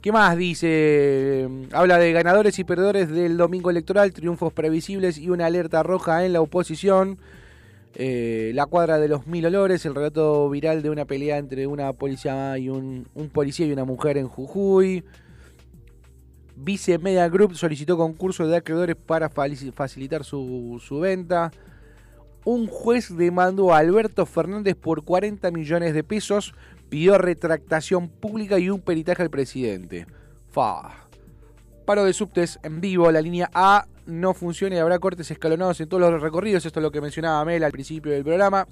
¿Qué 0.01 0.13
más 0.13 0.37
dice? 0.37 1.49
Habla 1.73 1.97
de 1.97 2.13
ganadores 2.13 2.57
y 2.57 2.63
perdedores 2.63 3.09
del 3.09 3.35
domingo 3.35 3.69
electoral, 3.69 4.13
triunfos 4.13 4.53
previsibles 4.53 5.17
y 5.17 5.29
una 5.29 5.47
alerta 5.47 5.83
roja 5.83 6.25
en 6.25 6.31
la 6.31 6.39
oposición. 6.39 7.17
Eh, 7.95 8.51
la 8.55 8.65
cuadra 8.65 8.97
de 8.97 9.09
los 9.09 9.27
mil 9.27 9.45
olores, 9.45 9.85
el 9.85 9.95
relato 9.95 10.49
viral 10.49 10.81
de 10.83 10.89
una 10.89 11.03
pelea 11.03 11.37
entre 11.37 11.67
una 11.67 11.91
policía 11.91 12.57
y 12.57 12.69
un, 12.69 13.09
un 13.13 13.29
policía 13.29 13.65
y 13.65 13.73
una 13.73 13.83
mujer 13.83 14.17
en 14.17 14.29
Jujuy. 14.29 15.03
Vice 16.55 16.97
Media 16.97 17.27
Group 17.27 17.55
solicitó 17.55 17.97
concurso 17.97 18.47
de 18.47 18.55
acreedores 18.55 18.95
para 18.95 19.29
facilitar 19.29 20.23
su 20.23 20.99
venta. 21.01 21.51
Un 22.45 22.67
juez 22.67 23.15
demandó 23.17 23.73
a 23.73 23.79
Alberto 23.79 24.25
Fernández 24.25 24.75
por 24.75 25.03
40 25.03 25.51
millones 25.51 25.93
de 25.93 26.03
pesos, 26.05 26.53
pidió 26.89 27.17
retractación 27.17 28.09
pública 28.09 28.57
y 28.59 28.69
un 28.69 28.81
peritaje 28.81 29.21
al 29.23 29.29
presidente. 29.29 30.05
Fa. 30.51 31.07
Paro 31.85 32.03
de 32.03 32.13
subtes 32.13 32.59
en 32.63 32.81
vivo, 32.81 33.11
la 33.11 33.21
línea 33.21 33.49
A 33.53 33.85
no 34.05 34.33
funciona 34.33 34.75
y 34.75 34.79
habrá 34.79 34.99
cortes 34.99 35.29
escalonados 35.31 35.79
en 35.81 35.87
todos 35.89 36.01
los 36.11 36.21
recorridos. 36.21 36.65
Esto 36.65 36.79
es 36.79 36.83
lo 36.83 36.91
que 36.91 37.01
mencionaba 37.01 37.43
Mel 37.45 37.63
al 37.63 37.71
principio 37.71 38.11
del 38.11 38.23
programa. 38.23 38.67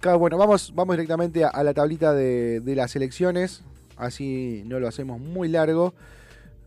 Ca- 0.00 0.16
Bueno, 0.16 0.38
vamos, 0.38 0.72
vamos 0.74 0.96
directamente 0.96 1.44
a 1.44 1.62
la 1.62 1.74
tablita 1.74 2.12
de, 2.12 2.60
de 2.60 2.74
las 2.76 2.94
elecciones. 2.96 3.62
Así 3.96 4.62
no 4.66 4.80
lo 4.80 4.88
hacemos 4.88 5.20
muy 5.20 5.48
largo. 5.48 5.94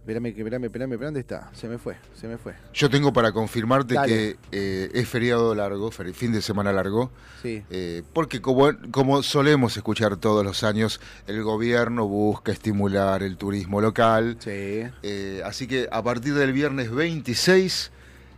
Espérame, 0.08 0.28
espérame, 0.28 0.64
espérame, 0.68 0.98
¿dónde 0.98 1.20
está? 1.20 1.50
Se 1.54 1.68
me 1.68 1.78
fue, 1.78 1.98
se 2.16 2.30
me 2.30 2.38
fue. 2.38 2.54
Yo 2.74 2.90
tengo 2.90 3.12
para 3.12 3.34
confirmarte 3.34 3.96
Dale. 3.96 4.08
que 4.08 4.38
eh, 4.54 4.90
es 4.94 5.06
feriado 5.10 5.54
largo, 5.54 5.92
fer- 5.92 6.14
fin 6.14 6.32
de 6.32 6.42
semana 6.42 6.72
largo, 6.72 7.12
Sí. 7.42 7.62
eh, 7.70 8.04
porque 8.14 8.42
como, 8.42 8.70
como 8.92 9.22
solemos 9.22 9.76
escuchar 9.76 10.16
todos 10.16 10.46
los 10.46 10.64
años, 10.64 11.02
el 11.28 11.44
gobierno 11.44 12.08
busca 12.08 12.54
estimular 12.54 13.22
el 13.22 13.36
turismo 13.36 13.82
local. 13.82 14.38
Sí. 14.40 14.84
Eh, 15.04 15.42
así 15.44 15.68
que 15.68 15.90
a 15.92 16.02
partir 16.02 16.36
del 16.36 16.54
viernes 16.54 16.90
26 16.90 17.92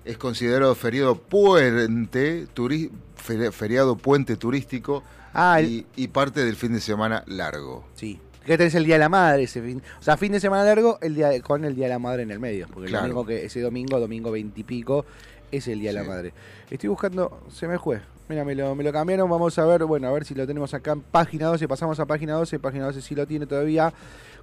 es 0.05 0.17
considerado 0.17 0.73
feriado 0.73 1.19
puente, 1.19 2.47
turi- 2.55 2.89
feri- 3.15 3.51
feriado 3.51 3.95
puente 3.95 4.37
turístico 4.37 5.03
Ah, 5.35 5.59
el- 5.59 5.67
y, 5.67 5.85
y 5.95 6.07
parte 6.07 6.43
del 6.43 6.55
fin 6.55 6.73
de 6.73 6.81
semana 6.81 7.23
largo. 7.27 7.85
Sí. 7.93 8.19
Que 8.45 8.57
tenés 8.57 8.73
el 8.75 8.85
Día 8.85 8.95
de 8.95 8.99
la 8.99 9.09
Madre 9.09 9.43
ese 9.43 9.61
fin. 9.61 9.81
O 9.99 10.03
sea, 10.03 10.17
fin 10.17 10.31
de 10.31 10.39
semana 10.39 10.63
largo 10.63 10.97
el 11.01 11.13
día 11.15 11.29
de- 11.29 11.41
con 11.41 11.65
el 11.65 11.75
Día 11.75 11.85
de 11.85 11.93
la 11.93 11.99
Madre 11.99 12.23
en 12.23 12.31
el 12.31 12.39
medio. 12.39 12.67
Porque 12.73 12.89
Claro. 12.89 13.05
el 13.05 13.11
domingo 13.11 13.25
que, 13.27 13.45
ese 13.45 13.61
domingo, 13.61 13.99
domingo 13.99 14.31
veintipico, 14.31 15.05
es 15.51 15.67
el 15.67 15.79
Día 15.79 15.91
de 15.93 15.99
la 15.99 16.03
Madre. 16.05 16.33
Estoy 16.69 16.89
buscando, 16.89 17.41
se 17.51 17.67
me 17.67 17.77
fue. 17.79 18.01
Mira, 18.27 18.45
me 18.45 18.53
lo, 18.55 18.75
me 18.75 18.83
lo 18.83 18.91
cambiaron. 18.93 19.29
Vamos 19.29 19.57
a 19.59 19.65
ver, 19.65 19.83
bueno, 19.85 20.07
a 20.07 20.11
ver 20.11 20.23
si 20.25 20.35
lo 20.35 20.45
tenemos 20.47 20.73
acá 20.73 20.91
en 20.93 21.01
página 21.01 21.47
12. 21.47 21.67
Pasamos 21.67 21.99
a 21.99 22.05
página 22.05 22.33
12. 22.33 22.59
Página 22.59 22.85
12 22.85 23.01
sí 23.01 23.15
lo 23.15 23.25
tiene 23.27 23.45
todavía. 23.47 23.91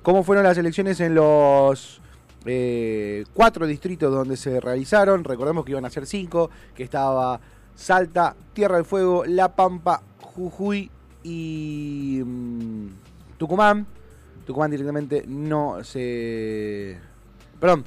¿Cómo 0.02 0.22
fueron 0.24 0.44
las 0.44 0.58
elecciones 0.58 0.98
en 1.00 1.14
los 1.14 2.00
eh, 2.44 3.24
cuatro 3.32 3.66
distritos 3.66 4.12
donde 4.12 4.36
se 4.36 4.60
realizaron? 4.60 5.22
Recordemos 5.24 5.64
que 5.64 5.70
iban 5.72 5.84
a 5.84 5.90
ser 5.90 6.06
cinco. 6.06 6.50
Que 6.74 6.82
estaba 6.82 7.40
Salta, 7.76 8.34
Tierra 8.52 8.76
del 8.76 8.84
Fuego, 8.84 9.24
La 9.24 9.54
Pampa, 9.54 10.02
Jujuy 10.20 10.90
y 11.22 12.20
mm, 12.24 12.86
Tucumán. 13.36 13.86
Tucumán 14.46 14.70
directamente 14.70 15.24
no 15.26 15.82
se... 15.82 16.98
Perdón, 17.58 17.84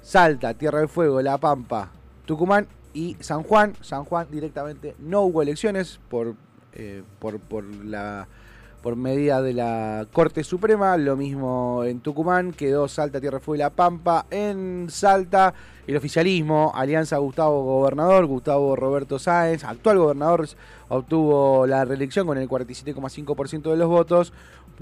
Salta, 0.00 0.54
Tierra 0.54 0.78
del 0.78 0.88
Fuego, 0.88 1.20
La 1.20 1.38
Pampa, 1.38 1.90
Tucumán 2.24 2.66
y 2.94 3.16
San 3.20 3.42
Juan. 3.42 3.74
San 3.80 4.04
Juan 4.04 4.26
directamente 4.30 4.94
no 4.98 5.22
hubo 5.22 5.42
elecciones 5.42 6.00
por, 6.08 6.34
eh, 6.72 7.02
por, 7.18 7.38
por 7.40 7.64
la 7.64 8.28
por 8.82 8.96
medida 8.96 9.42
de 9.42 9.52
la 9.52 10.06
Corte 10.12 10.44
Suprema. 10.44 10.96
Lo 10.96 11.16
mismo 11.16 11.84
en 11.84 12.00
Tucumán, 12.00 12.52
quedó 12.52 12.88
Salta, 12.88 13.20
Tierra 13.20 13.38
del 13.38 13.44
Fuego 13.44 13.56
y 13.56 13.58
La 13.58 13.70
Pampa. 13.70 14.26
En 14.30 14.86
Salta, 14.90 15.52
el 15.86 15.96
oficialismo, 15.96 16.72
Alianza 16.74 17.18
Gustavo 17.18 17.62
Gobernador, 17.62 18.26
Gustavo 18.26 18.76
Roberto 18.76 19.18
Sáenz, 19.18 19.64
actual 19.64 19.98
gobernador, 19.98 20.48
obtuvo 20.88 21.66
la 21.66 21.84
reelección 21.84 22.26
con 22.26 22.38
el 22.38 22.48
47,5% 22.48 23.70
de 23.70 23.76
los 23.76 23.88
votos. 23.88 24.32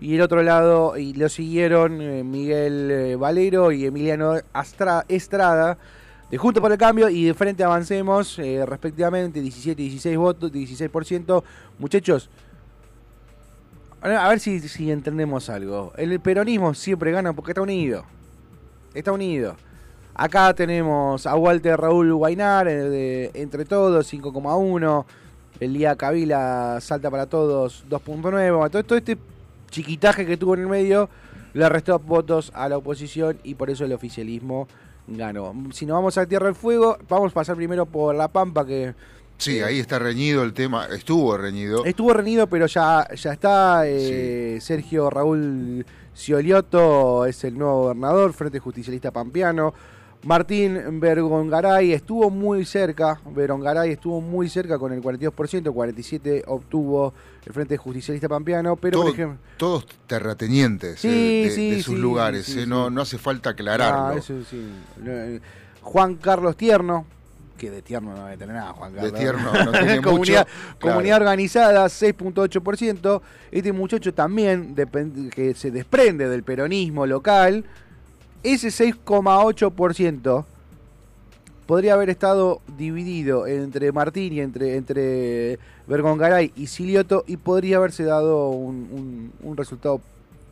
Y 0.00 0.14
el 0.14 0.20
otro 0.20 0.42
lado, 0.42 0.96
y 0.96 1.12
lo 1.14 1.28
siguieron 1.28 2.00
eh, 2.00 2.22
Miguel 2.22 2.90
eh, 2.90 3.16
Valero 3.16 3.72
y 3.72 3.84
Emiliano 3.87 4.34
Estrada. 5.08 5.76
De 6.30 6.37
Juntos 6.37 6.61
por 6.61 6.70
el 6.70 6.78
Cambio 6.78 7.08
y 7.08 7.24
de 7.24 7.32
Frente 7.34 7.64
Avancemos, 7.64 8.38
eh, 8.38 8.64
respectivamente 8.66 9.40
17 9.40 9.80
y 9.82 9.88
16 9.88 10.16
votos, 10.18 10.52
16%. 10.52 11.42
Muchachos, 11.78 12.28
a 14.02 14.28
ver- 14.28 14.38
si, 14.40 14.61
si 14.61 14.90
entendemos 14.90 15.48
algo. 15.48 15.92
El 15.96 16.20
peronismo 16.20 16.74
siempre 16.74 17.11
gana 17.12 17.32
porque 17.32 17.52
está 17.52 17.62
unido. 17.62 18.04
Está 18.94 19.11
unido. 19.12 19.56
Acá 20.14 20.52
tenemos 20.54 21.26
a 21.26 21.34
Walter 21.34 21.80
Raúl 21.80 22.12
Guainar, 22.14 22.68
Entre 22.68 23.64
Todos, 23.64 24.12
5,1. 24.12 25.04
El 25.61 25.72
día 25.74 25.96
Kabila 25.96 26.78
salta 26.80 27.11
para 27.11 27.26
todos, 27.26 27.84
2.9. 27.88 28.30
Bueno, 28.30 28.70
Todo, 28.70 28.84
todo 28.84 28.98
este 28.98 29.16
chiquitaje 29.70 30.26
que 30.26 30.37
tuvo 30.37 30.54
en 30.54 30.61
el 30.61 30.66
medio 30.66 31.09
le 31.54 31.68
restó 31.68 31.98
votos 31.98 32.52
a 32.54 32.68
la 32.68 32.76
oposición 32.76 33.38
y 33.42 33.54
por 33.54 33.70
eso 33.70 33.85
el 33.85 33.92
oficialismo 33.92 34.68
ganó. 35.07 35.54
Si 35.72 35.87
nos 35.87 35.94
vamos 35.94 36.18
a 36.18 36.26
Tierra 36.26 36.46
del 36.46 36.54
Fuego, 36.54 36.98
vamos 37.09 37.33
a 37.33 37.35
pasar 37.35 37.57
primero 37.57 37.87
por 37.87 38.14
La 38.14 38.28
Pampa, 38.28 38.66
que 38.66 38.94
Sí, 39.38 39.61
ahí 39.61 39.78
está 39.78 40.00
reñido 40.00 40.42
el 40.42 40.52
tema, 40.52 40.87
estuvo 40.87 41.37
reñido. 41.37 41.85
Estuvo 41.85 42.12
reñido, 42.12 42.48
pero 42.48 42.66
ya, 42.66 43.07
ya 43.14 43.33
está. 43.33 43.83
eh, 43.87 44.59
Sergio 44.61 45.09
Raúl 45.11 45.87
Cioliotto 46.14 47.24
es 47.24 47.44
el 47.44 47.57
nuevo 47.57 47.83
gobernador, 47.83 48.33
Frente 48.33 48.59
Justicialista 48.59 49.12
Pampeano. 49.12 49.72
Martín 50.24 50.98
Bergongaray 51.00 51.92
estuvo 51.92 52.28
muy 52.28 52.64
cerca, 52.64 53.20
Bergongaray 53.24 53.92
estuvo 53.92 54.20
muy 54.20 54.48
cerca 54.48 54.78
con 54.78 54.92
el 54.92 55.00
42%, 55.00 55.31
47% 55.33 56.42
obtuvo 56.48 57.14
el 57.46 57.52
Frente 57.52 57.76
Justicialista 57.76 58.28
Pampeano, 58.28 58.76
pero 58.76 59.02
por 59.02 59.12
ejemplo... 59.12 59.38
todos 59.57 59.87
terratenientes 60.07 61.00
Sí, 61.00 61.09
eh, 61.09 61.44
de, 61.44 61.50
sí, 61.50 61.70
de 61.70 61.83
sus 61.83 61.94
sí, 61.94 62.00
lugares, 62.00 62.57
eh. 62.57 62.66
No, 62.66 62.90
no 62.90 63.02
hace 63.02 63.16
falta 63.16 63.50
aclararlo. 63.50 64.07
Ah, 64.07 64.16
eso. 64.16 64.35
Eh, 65.07 65.40
Juan 65.83 66.16
Carlos 66.16 66.57
Tierno, 66.57 67.07
que 67.57 67.70
de 67.70 67.83
tierno 67.83 68.14
no 68.14 68.24
debe 68.24 68.37
tener 68.37 68.57
nada, 68.57 68.72
Juan 68.72 68.92
De 68.92 68.98
Carlos. 68.98 69.18
tierno 69.20 69.52
no 69.52 69.72
tiene 69.72 70.00
comunidad, 70.02 70.46
mucho, 70.46 70.78
claro. 70.78 70.94
comunidad 70.94 71.16
organizada, 71.22 71.87
6.8%. 71.87 73.20
Este 73.50 73.72
muchacho 73.72 74.12
también, 74.12 74.74
que 75.35 75.54
se 75.54 75.70
desprende 75.70 76.28
del 76.28 76.42
peronismo 76.42 77.07
local, 77.07 77.64
ese 78.42 78.68
6,8% 78.68 80.44
podría 81.66 81.94
haber 81.94 82.09
estado 82.11 82.61
dividido 82.79 83.46
entre 83.46 83.92
Martín 83.92 84.33
y 84.33 84.40
entre, 84.40 84.77
entre 84.77 85.59
Bergongaray 85.87 86.53
y 86.57 86.66
Silioto 86.66 87.24
y 87.27 87.37
podría 87.37 87.77
haberse 87.77 88.05
dado 88.05 88.48
un, 88.48 88.88
un- 88.90 89.33
un 89.42 89.57
resultado 89.57 90.01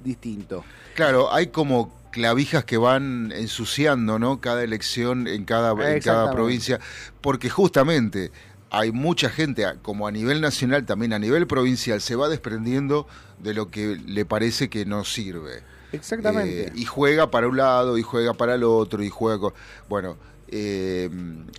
distinto. 0.05 0.64
Claro, 0.94 1.33
hay 1.33 1.46
como 1.49 1.92
clavijas 2.11 2.64
que 2.64 2.77
van 2.77 3.33
ensuciando, 3.35 4.18
¿no? 4.18 4.40
Cada 4.40 4.62
elección 4.62 5.27
en 5.27 5.44
cada, 5.44 5.70
en 5.72 5.77
cada 6.01 6.31
provincia, 6.33 6.81
porque 7.20 7.51
justamente 7.51 8.31
hay 8.70 8.92
mucha 8.92 9.29
gente, 9.31 9.64
como 9.83 10.07
a 10.07 10.11
nivel 10.12 10.40
nacional, 10.40 10.85
también 10.87 11.12
a 11.12 11.18
nivel 11.18 11.46
provincial, 11.46 12.01
se 12.01 12.16
va 12.16 12.29
desprendiendo 12.29 13.07
de 13.38 13.55
lo 13.55 13.70
que 13.70 13.96
le 14.07 14.25
parece 14.27 14.68
que 14.68 14.85
no 14.87 15.05
sirve. 15.05 15.62
Exactamente. 15.92 16.68
Eh, 16.68 16.72
y 16.75 16.85
juega 16.85 17.31
para 17.31 17.49
un 17.49 17.57
lado, 17.57 17.96
y 17.99 18.03
juega 18.03 18.35
para 18.35 18.55
el 18.55 18.64
otro, 18.64 19.03
y 19.03 19.09
juega 19.09 19.38
con... 19.38 19.53
Bueno, 19.88 20.16
eh, 20.49 21.11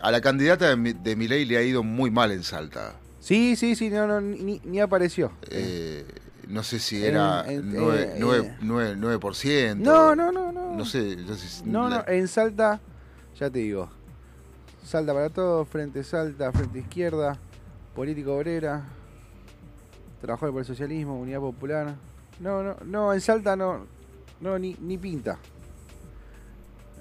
a 0.02 0.12
la 0.12 0.22
candidata 0.22 0.76
de, 0.76 0.94
de 0.94 1.16
Milei 1.16 1.46
le 1.46 1.58
ha 1.58 1.62
ido 1.63 1.84
muy 1.84 2.12
mal 2.12 2.32
en 2.32 2.44
Salta. 2.44 2.96
Sí, 3.20 3.56
sí, 3.56 3.76
sí, 3.76 3.90
no, 3.90 4.08
no, 4.08 4.22
ni, 4.22 4.62
ni 4.63 4.80
apareció. 4.80 5.32
Eh, 5.50 6.06
no 6.48 6.63
sé 6.63 6.80
si 6.80 7.04
era 7.04 7.44
En- 7.46 7.60
en- 7.60 7.74
nueve- 7.74 8.04
eh, 8.04 8.48
eh. 8.50 8.56
nueve- 8.62 8.96
9%. 8.98 9.76
No, 9.76 10.16
no, 10.16 10.32
no, 10.32 10.52
no. 10.52 10.76
No 10.76 10.86
sé, 10.86 11.18
no 11.18 11.36
sé 11.36 11.63
No, 11.66 11.90
la- 11.90 12.06
no, 12.08 12.13
en 12.13 12.28
Salta, 12.30 12.80
ya 13.38 13.50
te 13.50 13.60
digo. 13.60 13.90
Salta 14.86 15.13
para 15.13 15.30
todos, 15.30 15.68
Frente 15.68 16.04
Salta, 16.06 16.52
Frente 16.54 16.80
Izquierda, 16.80 17.38
Político 17.94 18.36
Obrera, 18.38 18.86
Trabajador 20.22 20.54
por 20.54 20.62
el 20.62 20.66
Socialismo, 20.66 21.20
Unidad 21.20 21.40
Popular. 21.40 21.96
No, 22.40 22.63
no, 22.63 22.78
no, 22.86 23.13
en 23.13 23.20
Salta 23.22 23.56
no, 23.58 23.86
no, 24.41 24.58
ni, 24.60 24.76
ni 24.82 24.97
pinta. 24.97 25.38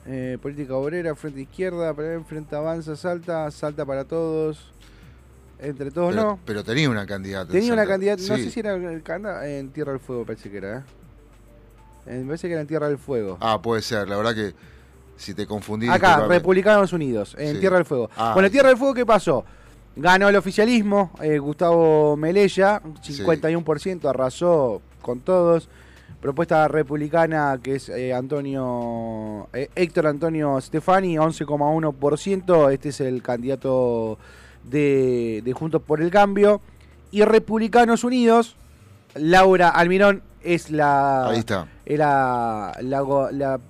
Eh, 0.09 0.39
política 0.41 0.75
obrera, 0.75 1.15
frente 1.17 1.41
izquierda, 1.41 1.93
frente 2.29 2.55
avanza, 2.55 2.95
salta, 2.97 3.51
salta 3.51 3.85
para 3.85 4.05
todos. 4.05 4.73
Entre 5.59 5.91
todos 5.91 6.11
Pero, 6.15 6.23
no. 6.23 6.39
pero 6.45 6.63
tenía 6.63 6.91
una 6.91 7.07
candidata. 7.07 7.51
Tenía 7.51 7.73
una 7.73 7.87
candidata, 7.87 8.23
no 8.29 8.37
Sí. 8.37 8.45
sé 8.45 8.51
si 8.51 8.61
era 8.61 8.75
en 8.75 9.71
Tierra 9.71 9.93
del 9.93 10.01
Fuego, 10.01 10.25
parece 10.27 10.51
que 10.51 10.59
era. 10.59 10.79
¿eh? 10.79 10.83
Eh, 12.07 12.19
Me 12.21 12.27
parece 12.27 12.47
que 12.47 12.53
era 12.53 12.61
en 12.61 12.67
Tierra 12.69 12.89
del 12.89 12.99
Fuego. 12.99 13.39
Ah, 13.41 13.61
puede 13.61 13.81
ser, 13.83 14.07
la 14.09 14.17
verdad 14.19 14.35
que 14.35 14.55
si 15.17 15.33
te 15.35 15.47
confundí. 15.47 15.89
Acá. 15.89 16.27
Republicanos 16.27 16.93
Unidos, 16.93 17.35
en 17.39 17.55
Sí. 17.55 17.61
Tierra 17.61 17.77
del 17.77 17.87
Fuego. 17.87 18.11
Ah, 18.17 18.33
bueno, 18.35 18.47
en 18.47 18.51
sí. 18.51 18.53
Tierra 18.53 18.69
del 18.69 18.77
Fuego, 18.79 18.93
¿qué 18.95 19.07
pasó? 19.07 19.45
Ganó 19.97 20.29
el 20.29 20.37
oficialismo, 20.37 21.11
eh, 21.23 21.39
Gustavo 21.39 22.19
Melella, 22.19 22.83
51%, 23.03 24.09
arrasó 24.11 24.83
con 25.01 25.21
todos. 25.21 25.71
Propuesta 26.27 26.67
republicana 26.67 27.57
que 27.63 27.77
es 27.77 27.89
eh, 27.89 28.13
Antonio 28.13 29.47
eh, 29.53 29.69
Héctor 29.77 30.09
Antonio 30.09 30.61
Stefani, 30.61 31.15
11,1%. 31.19 32.73
Este 32.73 32.89
es 32.89 33.01
el 33.01 33.23
candidato 33.23 34.19
de, 34.65 35.41
de 35.45 35.53
Juntos 35.53 35.83
por 35.83 36.01
el 36.01 36.11
Cambio. 36.11 36.61
Y 37.13 37.23
Republicanos 37.23 38.03
Unidos, 38.03 38.57
Laura 39.15 39.69
Almirón 39.69 40.23
es 40.43 40.73
la, 40.73 41.29
Ahí 41.29 41.39
está. 41.39 41.69
era 41.87 42.73
la, 42.81 43.03
la, 43.31 43.61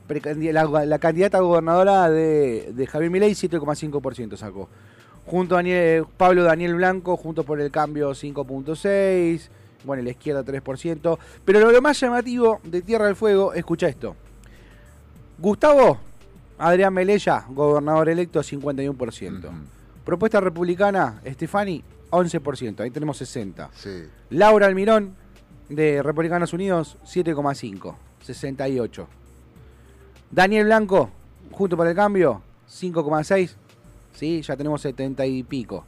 la- 0.40 0.86
la 0.86 0.98
candidata 0.98 1.36
a 1.36 1.42
gobernadora 1.42 2.08
de, 2.08 2.72
de 2.74 2.86
Javier 2.86 3.10
Milei, 3.10 3.32
7,5% 3.32 4.34
sacó. 4.38 4.70
Junto 5.26 5.56
a 5.56 5.58
Daniel- 5.58 6.06
Pablo 6.16 6.42
Daniel 6.42 6.74
Blanco, 6.76 7.18
junto 7.18 7.44
por 7.44 7.60
el 7.60 7.70
cambio 7.70 8.12
5.6%, 8.12 9.48
bueno, 9.86 10.02
la 10.02 10.10
izquierda 10.10 10.44
3%. 10.44 11.18
Pero 11.44 11.60
lo, 11.60 11.72
lo 11.72 11.80
más 11.80 11.98
llamativo 11.98 12.60
de 12.64 12.82
Tierra 12.82 13.06
del 13.06 13.16
Fuego, 13.16 13.54
escucha 13.54 13.88
esto. 13.88 14.14
Gustavo 15.38 15.98
Adrián 16.58 16.92
Melella, 16.92 17.44
gobernador 17.48 18.08
electo, 18.08 18.40
51%. 18.40 19.38
Ujú. 19.38 19.50
Propuesta 20.04 20.40
republicana, 20.40 21.20
Estefani, 21.24 21.82
11%, 22.10 22.80
ahí 22.80 22.90
tenemos 22.90 23.20
60%. 23.20 23.68
Sí. 23.74 24.04
Laura 24.30 24.66
Almirón, 24.66 25.14
de 25.68 26.02
Republicanos 26.02 26.52
Unidos, 26.52 26.96
7,5, 27.04 27.94
68. 28.22 29.08
Daniel 30.30 30.66
Blanco, 30.66 31.10
junto 31.50 31.76
para 31.76 31.90
el 31.90 31.96
cambio, 31.96 32.40
5,6, 32.70 33.54
sí, 34.14 34.42
ya 34.42 34.56
tenemos 34.56 34.80
70 34.80 35.26
y 35.26 35.42
pico. 35.42 35.84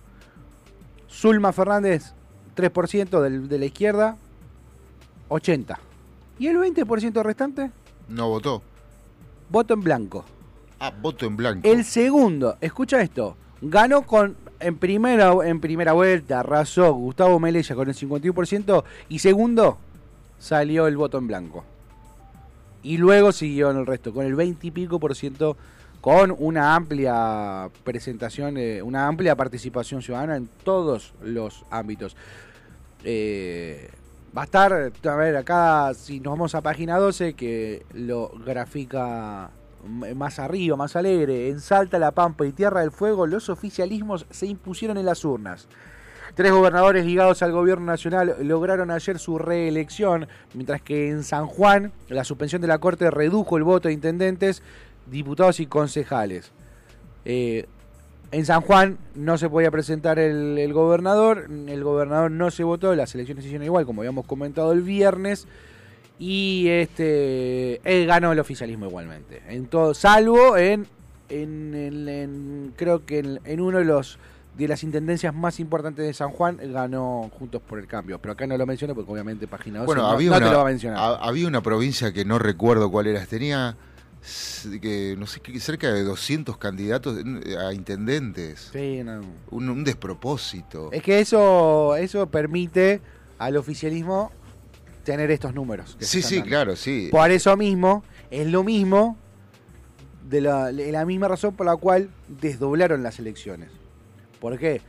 Zulma 1.08 1.52
Fernández, 1.52 2.12
3% 2.58 3.22
del- 3.22 3.48
de 3.48 3.58
la 3.58 3.64
izquierda, 3.66 4.16
80. 5.28 5.78
¿Y 6.38 6.48
el 6.48 6.56
20% 6.58 7.22
restante? 7.22 7.70
No 8.08 8.28
votó. 8.28 8.62
Voto 9.50 9.74
en 9.74 9.80
blanco. 9.82 10.24
Ah, 10.80 10.92
voto 11.00 11.26
en 11.26 11.36
blanco. 11.36 11.68
El 11.68 11.84
segundo, 11.84 12.56
escucha 12.60 13.00
esto, 13.00 13.36
ganó 13.62 14.02
con 14.02 14.36
en 14.60 14.76
primera 14.76 15.32
en 15.44 15.60
primera 15.60 15.92
vuelta, 15.92 16.40
arrasó 16.40 16.92
Gustavo 16.92 17.38
Melella 17.38 17.74
con 17.76 17.88
el 17.88 17.94
51% 17.94 18.84
y 19.08 19.20
segundo 19.20 19.78
salió 20.40 20.86
el 20.88 20.96
voto 20.96 21.18
en 21.18 21.28
blanco. 21.28 21.64
Y 22.82 22.96
luego 22.96 23.30
siguió 23.32 23.70
en 23.70 23.76
el 23.78 23.86
resto 23.86 24.12
con 24.12 24.24
el 24.26 24.34
20 24.34 24.66
y 24.66 24.70
pico 24.72 24.98
por 24.98 25.14
ciento 25.14 25.56
con 26.00 26.34
una 26.38 26.76
amplia 26.76 27.68
presentación, 27.82 28.56
eh, 28.56 28.82
una 28.82 29.08
amplia 29.08 29.34
participación 29.34 30.00
ciudadana 30.00 30.36
en 30.36 30.48
todos 30.64 31.12
los 31.22 31.64
ámbitos. 31.70 32.16
Eh, 33.04 33.90
va 34.36 34.42
a 34.42 34.44
estar, 34.44 34.72
a 34.72 35.16
ver, 35.16 35.36
acá 35.36 35.92
si 35.94 36.20
nos 36.20 36.32
vamos 36.32 36.54
a 36.54 36.60
página 36.60 36.98
12 36.98 37.34
que 37.34 37.84
lo 37.94 38.30
grafica 38.44 39.50
más 39.84 40.38
arriba, 40.38 40.76
más 40.76 40.96
alegre, 40.96 41.48
en 41.48 41.60
Salta, 41.60 41.98
La 41.98 42.10
Pampa 42.10 42.46
y 42.46 42.52
Tierra 42.52 42.80
del 42.80 42.90
Fuego, 42.90 43.26
los 43.26 43.48
oficialismos 43.48 44.26
se 44.30 44.46
impusieron 44.46 44.98
en 44.98 45.06
las 45.06 45.24
urnas. 45.24 45.68
Tres 46.34 46.52
gobernadores 46.52 47.06
ligados 47.06 47.42
al 47.42 47.52
gobierno 47.52 47.86
nacional 47.86 48.36
lograron 48.42 48.90
ayer 48.90 49.18
su 49.18 49.38
reelección, 49.38 50.28
mientras 50.54 50.82
que 50.82 51.08
en 51.08 51.24
San 51.24 51.46
Juan 51.46 51.92
la 52.08 52.24
suspensión 52.24 52.60
de 52.60 52.68
la 52.68 52.78
Corte 52.78 53.10
redujo 53.10 53.56
el 53.56 53.64
voto 53.64 53.88
de 53.88 53.94
intendentes, 53.94 54.62
diputados 55.06 55.58
y 55.58 55.66
concejales. 55.66 56.52
Eh, 57.24 57.66
en 58.30 58.44
San 58.44 58.60
Juan 58.60 58.98
no 59.14 59.38
se 59.38 59.48
podía 59.48 59.70
presentar 59.70 60.18
el, 60.18 60.58
el 60.58 60.72
gobernador, 60.72 61.48
el 61.66 61.82
gobernador 61.82 62.30
no 62.30 62.50
se 62.50 62.62
votó, 62.64 62.94
las 62.94 63.14
elecciones 63.14 63.42
se 63.44 63.48
hicieron 63.48 63.64
igual, 63.64 63.86
como 63.86 64.02
habíamos 64.02 64.26
comentado 64.26 64.72
el 64.72 64.82
viernes, 64.82 65.46
y 66.18 66.66
este 66.68 67.80
él 67.84 68.06
ganó 68.06 68.32
el 68.32 68.38
oficialismo 68.38 68.86
igualmente. 68.86 69.42
En 69.48 69.66
todo, 69.66 69.94
salvo 69.94 70.56
en, 70.56 70.86
en, 71.28 71.74
en- 71.74 72.08
en- 72.08 72.74
creo 72.76 73.04
que 73.06 73.20
en, 73.20 73.40
en 73.44 73.60
uno 73.60 73.78
de 73.78 73.84
los 73.84 74.18
de 74.56 74.66
las 74.66 74.82
intendencias 74.82 75.32
más 75.32 75.60
importantes 75.60 76.04
de 76.04 76.12
San 76.12 76.30
Juan 76.30 76.58
ganó 76.72 77.30
Juntos 77.38 77.62
por 77.62 77.78
el 77.78 77.86
Cambio, 77.86 78.18
pero 78.18 78.32
acá 78.32 78.44
no 78.44 78.58
lo 78.58 78.66
menciono 78.66 78.92
porque 78.92 79.12
obviamente 79.12 79.46
página 79.46 79.78
12 79.78 79.86
Bueno, 79.86 80.02
no, 80.02 80.08
había, 80.08 80.30
no 80.30 80.36
una, 80.36 80.46
te 80.46 80.50
lo 80.52 80.58
va 80.58 80.62
a 80.64 80.66
mencionar. 80.66 80.98
ha- 80.98 81.14
había 81.28 81.46
una 81.46 81.62
provincia 81.62 82.12
que 82.12 82.24
no 82.24 82.40
recuerdo 82.40 82.90
cuál 82.90 83.06
era. 83.06 83.24
Tenía 83.24 83.76
que, 84.80 85.14
no 85.18 85.26
sé, 85.26 85.40
qué, 85.40 85.58
cerca 85.60 85.92
de 85.92 86.04
200 86.04 86.56
candidatos 86.58 87.16
a 87.58 87.72
intendentes. 87.72 88.70
Sí, 88.72 89.02
no. 89.04 89.20
Un, 89.50 89.68
un 89.70 89.84
despropósito. 89.84 90.90
Es 90.92 91.02
que 91.02 91.20
eso 91.20 91.96
eso 91.96 92.26
permite 92.28 93.00
al 93.38 93.56
oficialismo 93.56 94.32
tener 95.04 95.30
estos 95.30 95.54
números. 95.54 95.96
que 95.98 96.04
Sí, 96.04 96.22
sí, 96.22 96.36
dando. 96.36 96.48
claro, 96.48 96.76
sí. 96.76 97.08
Por 97.10 97.30
eso 97.30 97.56
mismo, 97.56 98.04
es 98.30 98.46
lo 98.46 98.64
mismo, 98.64 99.16
de 100.28 100.42
la, 100.42 100.72
de 100.72 100.92
la 100.92 101.04
misma 101.06 101.28
razón 101.28 101.54
por 101.54 101.66
la 101.66 101.76
cual 101.76 102.10
desdoblaron 102.28 103.02
las 103.02 103.18
elecciones. 103.18 103.70
¿Por 104.40 104.58
qué? 104.58 104.82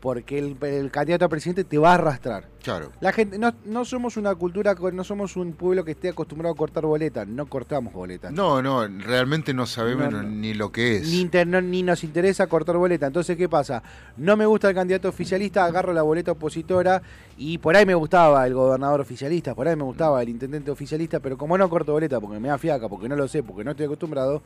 Porque 0.00 0.38
el, 0.38 0.56
el 0.62 0.90
candidato 0.90 1.24
a 1.24 1.28
presidente 1.28 1.64
te 1.64 1.78
va 1.78 1.92
a 1.92 1.94
arrastrar. 1.94 2.48
Claro. 2.62 2.92
La 3.00 3.12
gente, 3.12 3.38
no, 3.38 3.52
no 3.64 3.84
somos 3.84 4.16
una 4.16 4.34
cultura, 4.34 4.74
no 4.92 5.04
somos 5.04 5.36
un 5.36 5.52
pueblo 5.54 5.84
que 5.84 5.92
esté 5.92 6.10
acostumbrado 6.10 6.52
a 6.54 6.56
cortar 6.56 6.84
boletas, 6.84 7.26
no 7.26 7.46
cortamos 7.46 7.92
boletas. 7.92 8.32
No, 8.32 8.60
no, 8.60 8.86
realmente 8.86 9.54
no 9.54 9.66
sabemos 9.66 10.10
No, 10.12 10.22
no. 10.22 10.28
ni 10.28 10.52
lo 10.52 10.70
que 10.70 10.96
es. 10.98 11.08
Ni, 11.08 11.20
inter- 11.20 11.46
ni 11.62 11.82
nos 11.82 12.04
interesa 12.04 12.46
cortar 12.46 12.76
boleta. 12.76 13.06
Entonces, 13.06 13.36
¿qué 13.36 13.48
pasa? 13.48 13.82
No 14.16 14.36
me 14.36 14.44
gusta 14.46 14.68
el 14.68 14.74
candidato 14.74 15.08
oficialista, 15.08 15.64
agarro 15.64 15.92
la 15.92 16.02
boleta 16.02 16.32
opositora 16.32 17.00
y 17.38 17.58
por 17.58 17.74
ahí 17.76 17.86
me 17.86 17.94
gustaba 17.94 18.46
el 18.46 18.54
gobernador 18.54 19.00
oficialista, 19.00 19.54
por 19.54 19.66
ahí 19.66 19.76
me 19.76 19.84
gustaba 19.84 20.22
el 20.22 20.28
intendente 20.28 20.70
oficialista, 20.70 21.20
pero 21.20 21.38
como 21.38 21.56
no 21.56 21.68
corto 21.70 21.92
boleta 21.92 22.20
porque 22.20 22.38
me 22.38 22.48
da 22.48 22.58
fiaca, 22.58 22.88
porque 22.88 23.08
no 23.08 23.16
lo 23.16 23.28
sé, 23.28 23.42
porque 23.42 23.64
no 23.64 23.70
estoy 23.70 23.86
acostumbrado, 23.86 24.42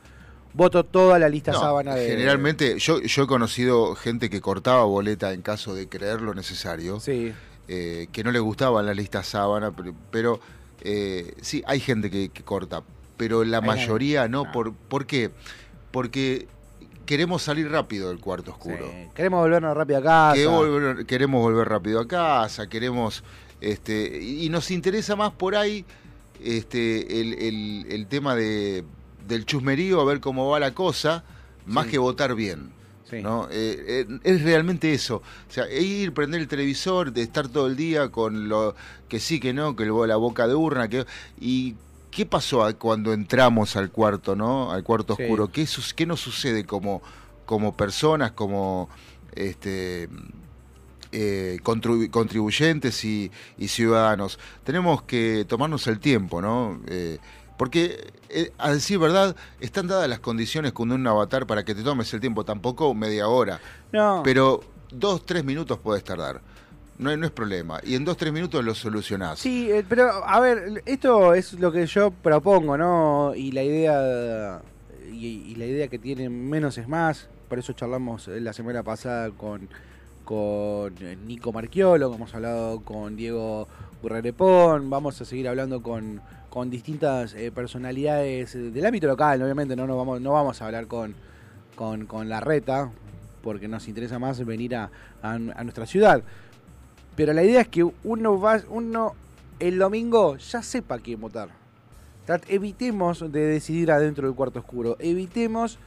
voto 0.53 0.83
toda 0.83 1.17
la 1.19 1.29
lista 1.29 1.51
No, 1.51 1.59
sábana 1.59 1.95
de... 1.95 2.07
Generalmente, 2.07 2.77
yo, 2.79 3.01
yo 3.01 3.23
he 3.23 3.27
conocido 3.27 3.95
gente 3.95 4.29
que 4.29 4.41
cortaba 4.41 4.83
boleta 4.83 5.33
en 5.33 5.41
caso 5.41 5.73
de 5.75 5.87
creer 5.87 6.21
lo 6.21 6.33
necesario, 6.33 6.99
Sí, 6.99 7.31
eh, 7.67 8.07
que 8.11 8.23
no 8.23 8.31
le 8.31 8.39
gustaban 8.39 8.85
las 8.85 8.95
listas 8.95 9.27
sábana, 9.27 9.71
pero, 9.71 9.93
pero, 10.11 10.39
eh, 10.81 11.33
sí, 11.41 11.63
hay 11.67 11.79
gente 11.79 12.09
que, 12.09 12.29
que 12.29 12.43
corta, 12.43 12.83
pero 13.17 13.43
la 13.43 13.57
Hay 13.59 13.63
mayoría 13.67 14.27
no. 14.27 14.45
no. 14.45 14.51
Por, 14.51 14.73
¿Por 14.73 15.05
qué? 15.05 15.29
Porque 15.91 16.47
queremos 17.05 17.41
salir 17.43 17.69
rápido 17.69 18.09
del 18.09 18.19
cuarto 18.19 18.51
oscuro. 18.51 18.89
sí. 18.91 19.07
Queremos 19.13 19.41
volvernos 19.41 19.75
rápido 19.77 19.99
a 19.99 20.03
casa. 20.03 20.35
Que 20.35 20.47
volver- 20.47 21.05
queremos 21.05 21.41
volver 21.41 21.67
rápido 21.69 21.99
a 21.99 22.07
casa, 22.07 22.67
queremos, 22.67 23.23
este, 23.61 24.19
y 24.21 24.45
y 24.45 24.49
nos 24.49 24.71
interesa 24.71 25.15
más 25.15 25.31
por 25.31 25.55
ahí 25.55 25.85
este, 26.43 27.21
el, 27.21 27.33
el- 27.35 27.85
el 27.89 28.07
tema 28.07 28.35
de, 28.35 28.83
del 29.27 29.45
chusmerío, 29.45 30.01
a 30.01 30.05
ver 30.05 30.19
cómo 30.19 30.49
va 30.49 30.59
la 30.59 30.73
cosa, 30.73 31.23
más 31.65 31.85
Sí. 31.85 31.91
que 31.91 31.97
votar 31.97 32.35
bien. 32.35 32.71
Sí. 33.09 33.21
¿no? 33.21 33.47
Eh, 33.51 34.05
eh, 34.09 34.19
es 34.23 34.41
realmente 34.41 34.93
eso. 34.93 35.17
O 35.17 35.51
sea, 35.51 35.65
e 35.65 35.81
ir, 35.81 36.13
prender 36.13 36.39
el 36.39 36.47
televisor, 36.47 37.11
de 37.11 37.21
estar 37.23 37.49
todo 37.49 37.67
el 37.67 37.75
día 37.75 38.07
con 38.09 38.47
lo 38.47 38.73
que 39.09 39.19
sí, 39.19 39.41
que 39.41 39.51
no, 39.53 39.75
que 39.75 39.85
la 39.85 40.15
boca 40.15 40.47
de 40.47 40.55
urna. 40.55 40.87
que 40.87 41.05
¿Y 41.37 41.75
qué 42.09 42.25
pasó 42.25 42.65
cuando 42.79 43.11
entramos 43.11 43.75
al 43.75 43.91
cuarto, 43.91 44.33
¿no? 44.37 44.71
Al 44.71 44.83
cuarto 44.83 45.15
Sí. 45.17 45.23
oscuro? 45.23 45.51
¿Qué, 45.51 45.67
sus- 45.67 45.93
qué 45.93 46.05
nos 46.05 46.21
sucede 46.21 46.63
como, 46.65 47.01
como 47.45 47.75
personas, 47.75 48.31
como 48.31 48.87
este 49.35 50.07
eh, 51.11 51.59
contribu- 51.63 52.09
contribuyentes 52.09 53.03
y, 53.03 53.29
y 53.57 53.67
ciudadanos? 53.67 54.39
Tenemos 54.63 55.01
que 55.03 55.45
tomarnos 55.49 55.85
el 55.87 55.99
tiempo, 55.99 56.41
¿no? 56.41 56.79
Porque, 57.61 58.11
eh, 58.29 58.51
a 58.57 58.71
decir 58.71 58.97
verdad, 58.97 59.35
están 59.59 59.85
dadas 59.85 60.09
las 60.09 60.17
condiciones 60.17 60.71
con 60.71 60.91
un 60.91 61.05
avatar 61.05 61.45
para 61.45 61.63
que 61.63 61.75
te 61.75 61.83
tomes 61.83 62.11
el 62.11 62.19
tiempo, 62.19 62.43
tampoco 62.43 62.91
media 62.95 63.27
hora, 63.27 63.59
No, 63.91 64.23
pero 64.23 64.61
dos, 64.89 65.23
tres 65.27 65.45
minutos 65.45 65.77
puedes 65.77 66.03
tardar. 66.03 66.41
No, 66.97 67.15
no 67.15 67.23
es 67.23 67.31
problema. 67.31 67.79
Y 67.83 67.93
en 67.93 68.03
dos, 68.03 68.17
tres 68.17 68.33
minutos 68.33 68.65
lo 68.65 68.73
solucionás. 68.73 69.37
Sí, 69.37 69.69
eh, 69.71 69.85
pero 69.87 70.09
a 70.25 70.39
ver, 70.39 70.81
esto 70.87 71.35
es 71.35 71.53
lo 71.53 71.71
que 71.71 71.85
yo 71.85 72.09
propongo, 72.09 72.79
¿no? 72.79 73.35
Y 73.35 73.51
la 73.51 73.61
idea 73.61 74.59
y, 75.11 75.27
y 75.27 75.53
la 75.53 75.67
idea 75.67 75.87
que 75.87 75.99
tiene 75.99 76.29
menos 76.29 76.79
es 76.79 76.87
más. 76.87 77.29
Por 77.47 77.59
eso 77.59 77.73
charlamos 77.73 78.27
eh, 78.27 78.41
la 78.41 78.53
semana 78.53 78.81
pasada 78.81 79.29
con 79.29 79.69
con 80.23 80.95
eh, 81.01 81.15
Nico 81.27 81.51
Marchiolo, 81.51 82.13
hemos 82.13 82.33
hablado 82.33 82.79
con 82.81 83.15
Diego 83.15 83.67
Burrerepón, 84.01 84.89
vamos 84.89 85.19
a 85.21 85.25
seguir 85.25 85.47
hablando 85.47 85.83
con 85.83 86.21
con 86.51 86.69
distintas 86.69 87.33
eh, 87.33 87.49
personalidades 87.49 88.53
eh, 88.55 88.59
del 88.59 88.85
ámbito 88.85 89.07
local, 89.07 89.41
obviamente 89.41 89.73
no, 89.77 89.87
no, 89.87 89.95
vamos, 89.97 90.19
no 90.19 90.33
vamos 90.33 90.61
a 90.61 90.65
hablar 90.65 90.85
con, 90.85 91.15
con, 91.75 92.05
la 92.27 92.41
reta, 92.41 92.91
porque 93.41 93.69
nos 93.69 93.87
interesa 93.87 94.19
más 94.19 94.45
venir 94.45 94.75
a, 94.75 94.91
a- 95.23 95.33
a 95.33 95.63
nuestra 95.63 95.85
ciudad. 95.85 96.21
Pero 97.15 97.31
la 97.31 97.41
idea 97.43 97.61
es 97.61 97.69
que 97.69 97.89
uno 98.03 98.37
va, 98.37 98.61
uno 98.69 99.13
el 99.59 99.79
domingo 99.79 100.35
ya 100.35 100.61
sepa 100.61 100.99
quién 100.99 101.21
votar. 101.21 101.49
Evitemos 102.49 103.31
de 103.31 103.39
decidir 103.47 103.89
adentro 103.91 104.27
del 104.27 104.35
cuarto 104.35 104.59
oscuro. 104.59 104.97
Evitemos 104.99 105.79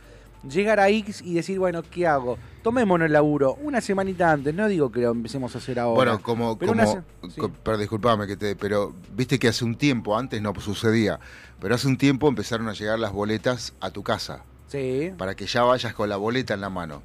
llegar 0.48 0.80
a 0.80 0.88
X 0.88 1.22
y 1.24 1.34
decir, 1.34 1.58
bueno, 1.58 1.82
¿qué 1.82 2.06
hago? 2.06 2.38
Tomémonos 2.62 3.06
el 3.06 3.12
laburo 3.12 3.54
una 3.62 3.80
semanita 3.80 4.30
antes. 4.32 4.54
No 4.54 4.68
digo 4.68 4.90
que 4.90 5.00
lo 5.00 5.10
empecemos 5.10 5.54
a 5.54 5.58
hacer 5.58 5.78
ahora. 5.78 5.96
Bueno, 5.96 6.22
como, 6.22 6.58
Pero 6.58 6.72
como 6.72 6.86
se- 6.86 7.02
sí. 7.30 7.40
co- 7.40 7.50
pero 7.62 7.76
disculpame 7.78 8.26
que 8.26 8.36
te, 8.36 8.56
pero 8.56 8.94
viste 9.14 9.38
que 9.38 9.48
hace 9.48 9.64
un 9.64 9.76
tiempo, 9.76 10.16
antes 10.16 10.40
no 10.40 10.54
sucedía, 10.60 11.20
pero 11.60 11.74
hace 11.74 11.86
un 11.88 11.96
tiempo 11.98 12.28
empezaron 12.28 12.68
a 12.68 12.72
llegar 12.72 12.98
las 12.98 13.12
boletas 13.12 13.74
a 13.80 13.90
tu 13.90 14.02
casa, 14.02 14.42
Sí. 14.68 15.12
para 15.18 15.34
que 15.34 15.46
ya 15.46 15.62
vayas 15.62 15.92
con 15.94 16.08
la 16.08 16.16
boleta 16.16 16.54
en 16.54 16.60
la 16.62 16.70
mano. 16.70 17.02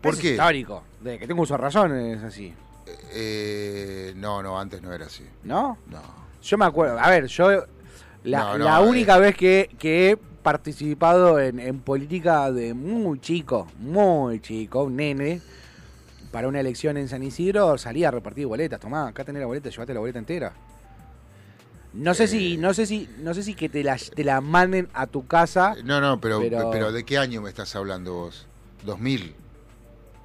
¿Por 0.00 0.14
Es 0.14 0.20
qué? 0.20 0.30
histórico. 0.32 0.82
De 1.02 1.18
que 1.18 1.26
tengo 1.26 1.42
uso 1.42 1.56
razón 1.56 1.94
es 1.96 2.22
así. 2.22 2.54
Eh, 3.12 4.12
no, 4.16 4.42
no, 4.42 4.58
antes 4.58 4.80
no 4.82 4.92
era 4.92 5.06
así. 5.06 5.24
¿No? 5.44 5.78
No. 5.88 6.00
Yo 6.42 6.56
me 6.58 6.64
acuerdo. 6.64 6.98
A 6.98 7.08
ver, 7.10 7.26
yo. 7.26 7.64
La, 8.24 8.40
No, 8.40 8.58
no, 8.58 8.64
la 8.64 8.80
eh. 8.80 8.86
única 8.86 9.16
vez 9.18 9.34
que, 9.36 9.70
que 9.78 10.10
he 10.10 10.16
participado 10.42 11.38
en, 11.40 11.58
en 11.60 11.80
política 11.80 12.50
de 12.50 12.74
muy 12.74 13.20
chico, 13.20 13.66
muy 13.78 14.40
chico, 14.40 14.84
un 14.84 14.96
nene, 14.96 15.40
para 16.32 16.48
una 16.48 16.60
elección 16.60 16.96
en 16.96 17.08
San 17.08 17.22
Isidro, 17.22 17.76
salía 17.78 18.08
a 18.08 18.10
repartir 18.12 18.46
boletas. 18.46 18.80
Tomá, 18.80 19.08
acá 19.08 19.24
tenés 19.24 19.40
la 19.40 19.46
boleta, 19.46 19.68
llévate 19.68 19.94
la 19.94 20.00
boleta 20.00 20.18
entera. 20.18 20.52
No 21.92 22.14
sé 22.14 22.28
si, 22.28 22.54
Eh. 22.54 22.58
no 22.58 22.72
sé 22.72 22.86
si, 22.86 23.08
no 23.18 23.34
sé 23.34 23.42
si 23.42 23.54
que 23.54 23.68
te 23.68 23.82
la, 23.82 23.96
te 23.96 24.22
la 24.22 24.40
manden 24.40 24.88
a 24.94 25.06
tu 25.08 25.26
casa. 25.26 25.74
No, 25.84 26.00
no, 26.00 26.20
pero, 26.20 26.38
Pero- 26.40 26.70
pero... 26.70 26.92
¿de 26.92 27.04
qué 27.04 27.18
año 27.18 27.42
me 27.42 27.48
estás 27.48 27.74
hablando 27.74 28.14
vos? 28.14 28.46
¿2000? 28.86 29.32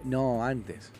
No, 0.04 0.46
antes. 0.46 0.92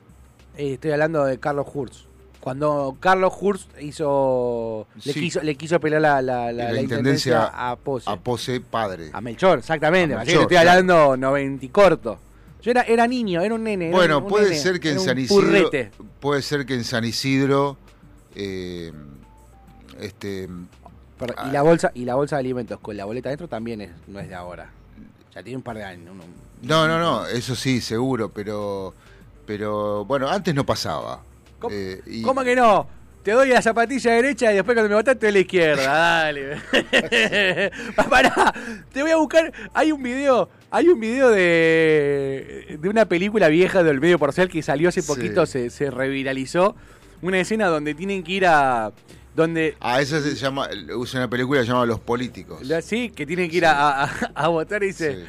Eh, 0.58 0.74
estoy 0.74 0.92
hablando 0.92 1.24
de 1.26 1.40
Carlos 1.40 1.68
Hurst. 1.72 2.06
Cuando 2.46 2.96
Carlos 3.00 3.34
Hurst 3.42 3.72
hizo, 3.82 4.86
le 5.04 5.14
quiso, 5.16 5.42
le 5.42 5.56
quiso 5.56 5.80
pelear 5.80 6.00
la, 6.00 6.22
la, 6.22 6.52
la- 6.52 6.66
La 6.66 6.72
la 6.74 6.82
intendencia 6.82 7.46
a 7.46 7.76
Pose. 7.76 8.08
A 8.08 8.18
Pose 8.18 8.62
padre. 8.62 9.10
A 9.14 9.20
Melchor, 9.20 9.58
exactamente. 9.58 10.14
A 10.14 10.20
Melchor, 10.20 10.42
estoy 10.44 10.56
claro. 10.58 10.70
hablando 10.70 11.18
90 11.18 11.66
y 11.66 11.70
corto. 11.70 12.20
Yo 12.62 12.70
era, 12.70 12.84
era 12.84 13.08
niño, 13.08 13.42
era 13.42 13.56
un 13.56 13.64
nene. 13.64 13.90
Bueno, 13.90 14.20
un- 14.20 14.24
un 14.26 14.30
puede 14.30 14.50
nene, 14.50 14.58
ser 14.62 14.80
que 14.80 14.92
en 14.92 15.00
San 15.00 15.18
Isidro. 15.18 15.42
purrete. 15.42 15.92
Puede 16.20 16.44
ser 16.44 16.68
que 16.68 16.76
en 16.76 16.84
San 16.84 17.04
Isidro. 17.04 17.78
eh, 18.36 18.94
este. 20.00 20.48
Pero- 21.18 21.34
Ah. 21.38 21.48
y 21.50 21.52
la 21.52 21.64
bolsa 21.64 21.92
y 21.96 22.06
la 22.06 22.14
bolsa 22.14 22.36
de 22.36 22.42
alimentos 22.42 22.80
con 22.80 22.96
la 22.96 23.06
boleta 23.06 23.30
adentro 23.30 23.48
también 23.48 23.82
es, 23.82 23.90
no 24.08 24.20
es 24.20 24.30
de 24.30 24.36
ahora. 24.36 24.70
Ya 25.34 25.42
tiene 25.42 25.58
un 25.58 25.64
par 25.64 25.78
de 25.78 25.84
años. 25.84 26.10
uno- 26.12 26.24
No, 26.62 26.88
no, 26.88 27.00
no, 27.00 27.26
eso 27.26 27.56
sí, 27.56 27.82
seguro, 27.82 28.30
pero. 28.30 28.94
Pero 29.48 30.06
bueno, 30.06 30.28
antes 30.30 30.54
no 30.54 30.64
pasaba. 30.64 31.22
¿Cómo, 31.66 31.76
Eh, 31.76 32.02
y- 32.08 32.22
cómo 32.22 32.44
que 32.44 32.56
no? 32.56 32.88
Te 33.24 33.32
doy 33.32 33.50
la 33.50 33.60
zapatilla 33.62 34.12
derecha 34.14 34.52
y 34.52 34.56
después 34.56 34.76
cuando 34.76 34.88
me 34.90 34.96
botaste 34.96 35.20
te 35.20 35.26
doy 35.28 35.34
la 35.34 35.40
izquierda, 35.40 35.84
dale. 36.24 36.58
Pará, 38.10 38.54
te 38.94 39.02
voy 39.02 39.12
a 39.12 39.16
buscar. 39.18 39.52
Hay 39.74 39.92
un 39.92 40.02
video, 40.04 40.50
hay 40.70 40.90
un 40.90 41.00
video 41.00 41.30
de, 41.30 42.78
de 42.80 42.90
una 42.90 43.06
película 43.06 43.48
vieja 43.48 43.84
del 43.84 44.00
medio 44.00 44.20
porcel 44.20 44.50
que 44.50 44.62
salió 44.62 44.90
hace 44.90 45.02
Sí. 45.02 45.08
poquito, 45.08 45.46
se, 45.46 45.70
se 45.70 45.90
reviralizó. 45.92 46.76
Una 47.22 47.40
escena 47.40 47.68
donde 47.68 47.96
tienen 47.96 48.24
que 48.24 48.34
ir 48.34 48.46
a. 48.46 48.92
donde 49.36 49.76
Ah, 49.80 50.02
eso 50.02 50.20
se 50.22 50.36
llama. 50.36 50.70
Usa 50.96 51.22
una 51.22 51.30
película 51.30 51.62
que 51.62 51.66
se 51.66 51.72
llama 51.72 51.86
Los 51.86 52.00
Políticos. 52.00 52.60
Sí, 52.84 53.10
que 53.10 53.26
tienen 53.26 53.50
que 53.50 53.58
ir 53.58 53.66
a, 53.66 54.04
a- 54.04 54.32
a 54.36 54.48
votar 54.50 54.84
y 54.84 54.88
dice. 54.88 55.16
Sí. 55.16 55.24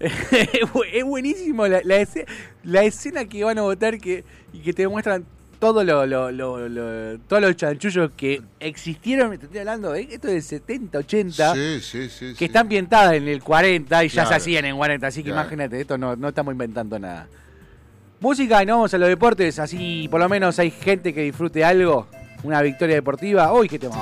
es 0.00 0.12
bu- 0.72 0.86
es 0.90 1.04
buenísimo 1.04 1.66
la, 1.66 1.80
la, 1.84 1.96
escena, 1.96 2.26
la 2.64 2.84
escena 2.84 3.24
que 3.26 3.44
van 3.44 3.58
a 3.58 3.62
votar 3.62 3.98
que, 3.98 4.24
y 4.52 4.60
que 4.60 4.72
te 4.72 4.86
muestran 4.88 5.24
todo 5.58 5.82
lo, 5.84 6.06
lo- 6.06 6.30
lo- 6.30 6.68
lo- 6.68 7.18
todos 7.28 7.42
los 7.42 7.56
chanchullos 7.56 8.10
que 8.16 8.42
existieron. 8.60 9.36
Te 9.38 9.46
estoy 9.46 9.58
hablando, 9.60 9.94
¿eh? 9.94 10.08
esto 10.10 10.28
es 10.28 10.34
del 10.34 10.42
70, 10.42 10.98
80. 10.98 11.54
Sí, 11.54 11.80
sí, 11.80 12.08
sí. 12.08 12.34
Que 12.38 12.44
está 12.46 12.60
ambientada 12.60 13.14
en 13.16 13.26
el 13.28 13.42
40 13.42 14.04
y 14.04 14.08
ya 14.08 14.26
se 14.26 14.34
hacían 14.34 14.64
en 14.64 14.76
40, 14.76 15.06
así 15.06 15.22
que 15.22 15.30
Claro. 15.30 15.42
imagínate, 15.42 15.80
esto 15.80 15.96
no, 15.98 16.16
no 16.16 16.28
estamos 16.28 16.52
inventando 16.52 16.98
nada. 16.98 17.26
Música 18.20 18.62
y 18.62 18.66
no 18.66 18.76
vamos 18.76 18.94
a 18.94 18.98
los 18.98 19.08
deportes, 19.08 19.58
así 19.58 20.08
por 20.10 20.20
lo 20.20 20.28
menos 20.28 20.58
hay 20.58 20.70
gente 20.70 21.12
que 21.12 21.22
disfrute 21.22 21.64
algo, 21.64 22.06
una 22.44 22.62
victoria 22.62 22.94
deportiva. 22.94 23.52
¡Uy, 23.52 23.68
qué 23.68 23.78
tema! 23.78 23.96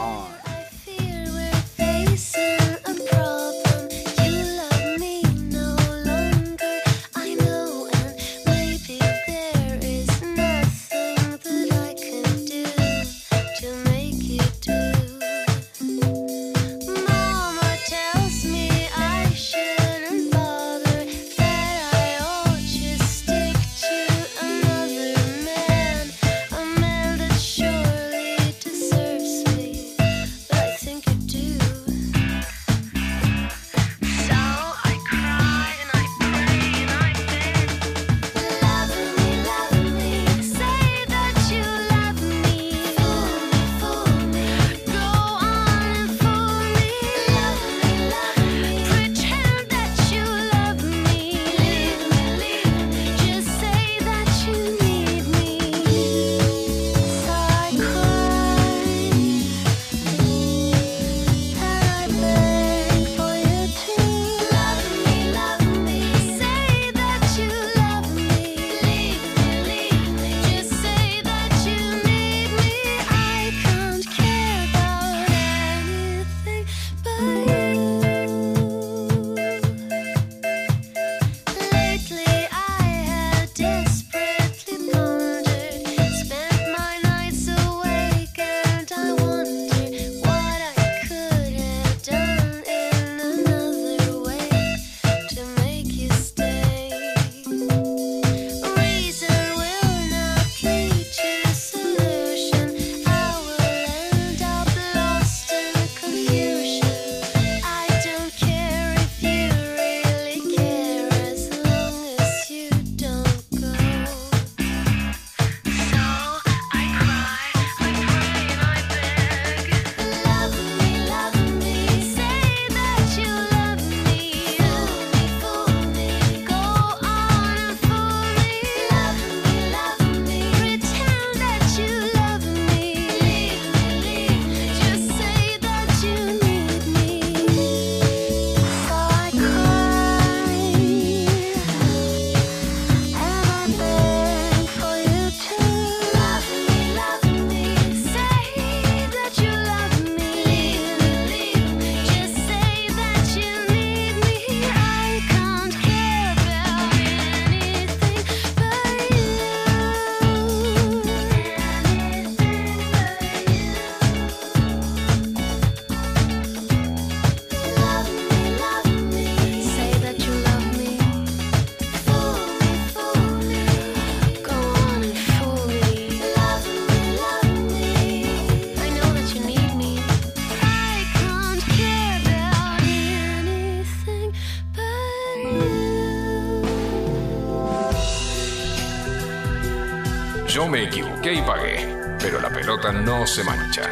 Se 193.26 193.42
mancha. 193.42 193.82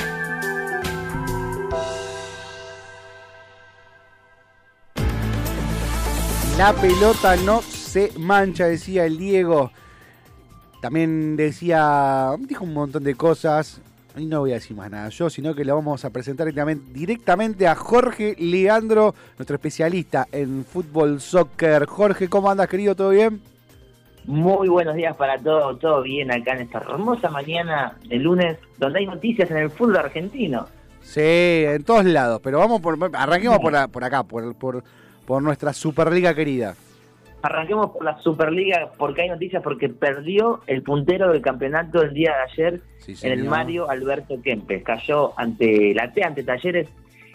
La 6.59 6.73
pelota 6.75 7.37
no 7.37 7.63
se 7.63 8.13
mancha, 8.19 8.67
decía 8.67 9.07
el 9.07 9.19
Diego. 9.19 9.73
También 10.81 11.37
decía, 11.37 12.37
dijo 12.41 12.65
un 12.65 12.75
montón 12.75 13.05
de 13.05 13.15
cosas. 13.15 13.81
Y 14.17 14.27
no 14.27 14.41
voy 14.41 14.51
a 14.51 14.55
decir 14.55 14.77
más 14.77 14.91
nada 14.91 15.09
yo, 15.09 15.31
sino 15.31 15.55
que 15.55 15.65
le 15.65 15.73
vamos 15.73 16.05
a 16.05 16.11
presentar 16.11 16.53
directamente 16.93 17.67
a 17.67 17.75
Jorge 17.75 18.37
Leandro, 18.39 19.15
nuestro 19.39 19.57
especialista 19.57 20.29
en 20.31 20.67
fútbol, 20.67 21.21
soccer. 21.21 21.87
Jorge, 21.87 22.29
¿cómo 22.29 22.51
andas, 22.51 22.69
querido? 22.69 22.95
¿Todo 22.95 23.11
bien? 23.11 23.52
Muy 24.25 24.69
buenos 24.69 24.95
días 24.95 25.17
para 25.17 25.37
todos, 25.39 25.79
todo 25.81 26.03
bien 26.03 26.31
acá 26.31 26.53
en 26.53 26.63
esta 26.63 26.79
hermosa 26.79 27.29
mañana 27.31 27.97
de 28.07 28.17
lunes, 28.19 28.57
donde 28.79 29.01
hay 29.01 29.07
noticias 29.07 29.51
en 29.51 29.57
el 29.57 29.71
fútbol 29.71 29.97
argentino. 29.97 30.67
Sí, 31.01 31.21
en 31.21 31.83
todos 31.83 32.05
lados, 32.05 32.41
pero 32.43 32.59
vamos 32.59 32.81
por, 32.81 32.97
arranquemos 33.15 33.59
por, 33.59 33.91
por 33.91 34.05
acá, 34.05 34.23
por, 34.23 34.55
por, 34.55 34.85
por 35.27 35.43
nuestra 35.43 35.73
Superliga 35.73 36.35
querida. 36.35 36.77
Arranquemos 37.43 37.91
por 37.91 38.05
la 38.05 38.17
Superliga, 38.21 38.93
porque 38.97 39.23
hay 39.23 39.29
noticias, 39.29 39.61
porque 39.65 39.89
perdió 39.89 40.61
el 40.69 40.83
puntero 40.85 41.33
del 41.33 41.43
campeonato 41.43 42.01
el 42.01 42.15
día 42.15 42.33
de 42.37 42.43
ayer 42.53 42.81
Sí, 42.99 43.17
en 43.27 43.33
el. 43.33 43.45
Mario 43.45 43.91
Alberto 43.91 44.41
Kempes. 44.41 44.85
Cayó 44.85 45.33
ante 45.37 45.93
la 45.93 46.13
T, 46.13 46.23
ante 46.23 46.45
Talleres, 46.45 46.89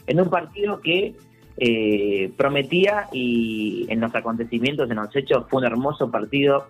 en 0.07 0.21
un 0.21 0.29
partido 0.29 0.79
que 0.79 1.13
eh, 1.57 2.31
prometía 2.37 3.07
y 3.11 3.85
en 3.89 3.99
los 3.99 4.13
acontecimientos, 4.13 4.89
en 4.89 4.97
los 4.97 5.15
hechos, 5.15 5.45
fue 5.49 5.59
un 5.59 5.65
hermoso 5.65 6.09
partido. 6.11 6.65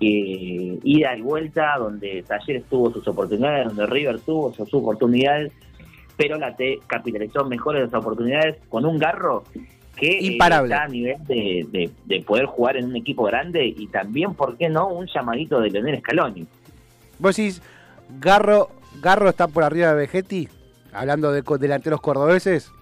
eh, 0.00 0.78
ida 0.82 1.16
y 1.16 1.22
vuelta, 1.22 1.76
donde 1.78 2.24
Talleres 2.26 2.64
tuvo 2.68 2.90
sus 2.92 3.06
oportunidades, 3.06 3.66
donde 3.68 3.86
River 3.86 4.18
tuvo 4.20 4.52
sus 4.52 4.72
oportunidades, 4.74 5.52
pero 6.16 6.36
la 6.36 6.56
T 6.56 6.80
capitalizó 6.86 7.44
mejor 7.44 7.76
esas 7.76 7.94
oportunidades 7.94 8.56
con 8.68 8.84
un 8.84 8.98
garro 8.98 9.44
que 9.96 10.18
eh, 10.18 10.24
Imparable. 10.32 10.74
está 10.74 10.84
a 10.84 10.88
nivel 10.88 11.24
de, 11.26 11.66
de- 11.70 11.90
de 12.06 12.22
poder 12.22 12.46
jugar 12.46 12.76
en 12.76 12.86
un 12.86 12.96
equipo 12.96 13.22
grande 13.22 13.64
y 13.66 13.86
también, 13.86 14.34
¿por 14.34 14.56
qué 14.56 14.68
no?, 14.68 14.88
un 14.88 15.06
llamadito 15.06 15.60
de 15.60 15.70
Leonel 15.70 16.00
Scaloni. 16.00 16.46
Vos 17.20 17.36
decís, 17.36 17.62
Garro, 18.20 18.70
Garro 19.00 19.28
está 19.28 19.46
por 19.46 19.62
arriba 19.62 19.90
de 19.90 19.94
Vegetti, 19.94 20.48
hablando 20.92 21.30
de 21.30 21.42
delanteros 21.60 22.00
cordobeses. 22.00 22.72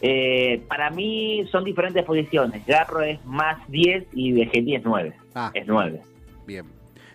Eh, 0.00 0.62
para 0.68 0.90
mí 0.90 1.44
son 1.50 1.64
diferentes 1.64 2.04
posiciones. 2.04 2.64
Garro 2.66 3.02
es 3.02 3.24
más 3.24 3.58
10 3.68 4.06
y 4.12 4.32
Vegetti 4.32 4.76
es 4.76 4.84
9. 4.84 5.12
Ah, 5.34 5.50
Es 5.54 5.66
9. 5.66 6.00
bien. 6.46 6.64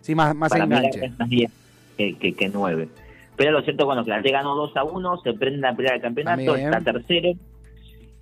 Sí, 0.02 0.16
más, 0.16 0.36
más 0.36 0.52
para 0.52 0.66
mí 0.66 0.76
enganche. 0.76 1.00
Garro 1.00 1.14
es 1.14 1.20
más 1.20 1.30
10 1.30 1.52
que, 1.98 2.18
que, 2.18 2.34
que 2.34 2.50
9. 2.50 2.90
Pero 3.36 3.52
lo 3.52 3.62
cierto, 3.62 3.94
la 3.96 4.22
T 4.22 4.32
ganó 4.32 4.56
2 4.56 4.78
a 4.78 4.84
1, 4.84 5.18
se 5.22 5.34
prende 5.34 5.60
la 5.60 5.76
pelea 5.76 5.94
del 5.94 6.02
campeonato, 6.02 6.56
está 6.56 6.82
tercero 6.82 7.32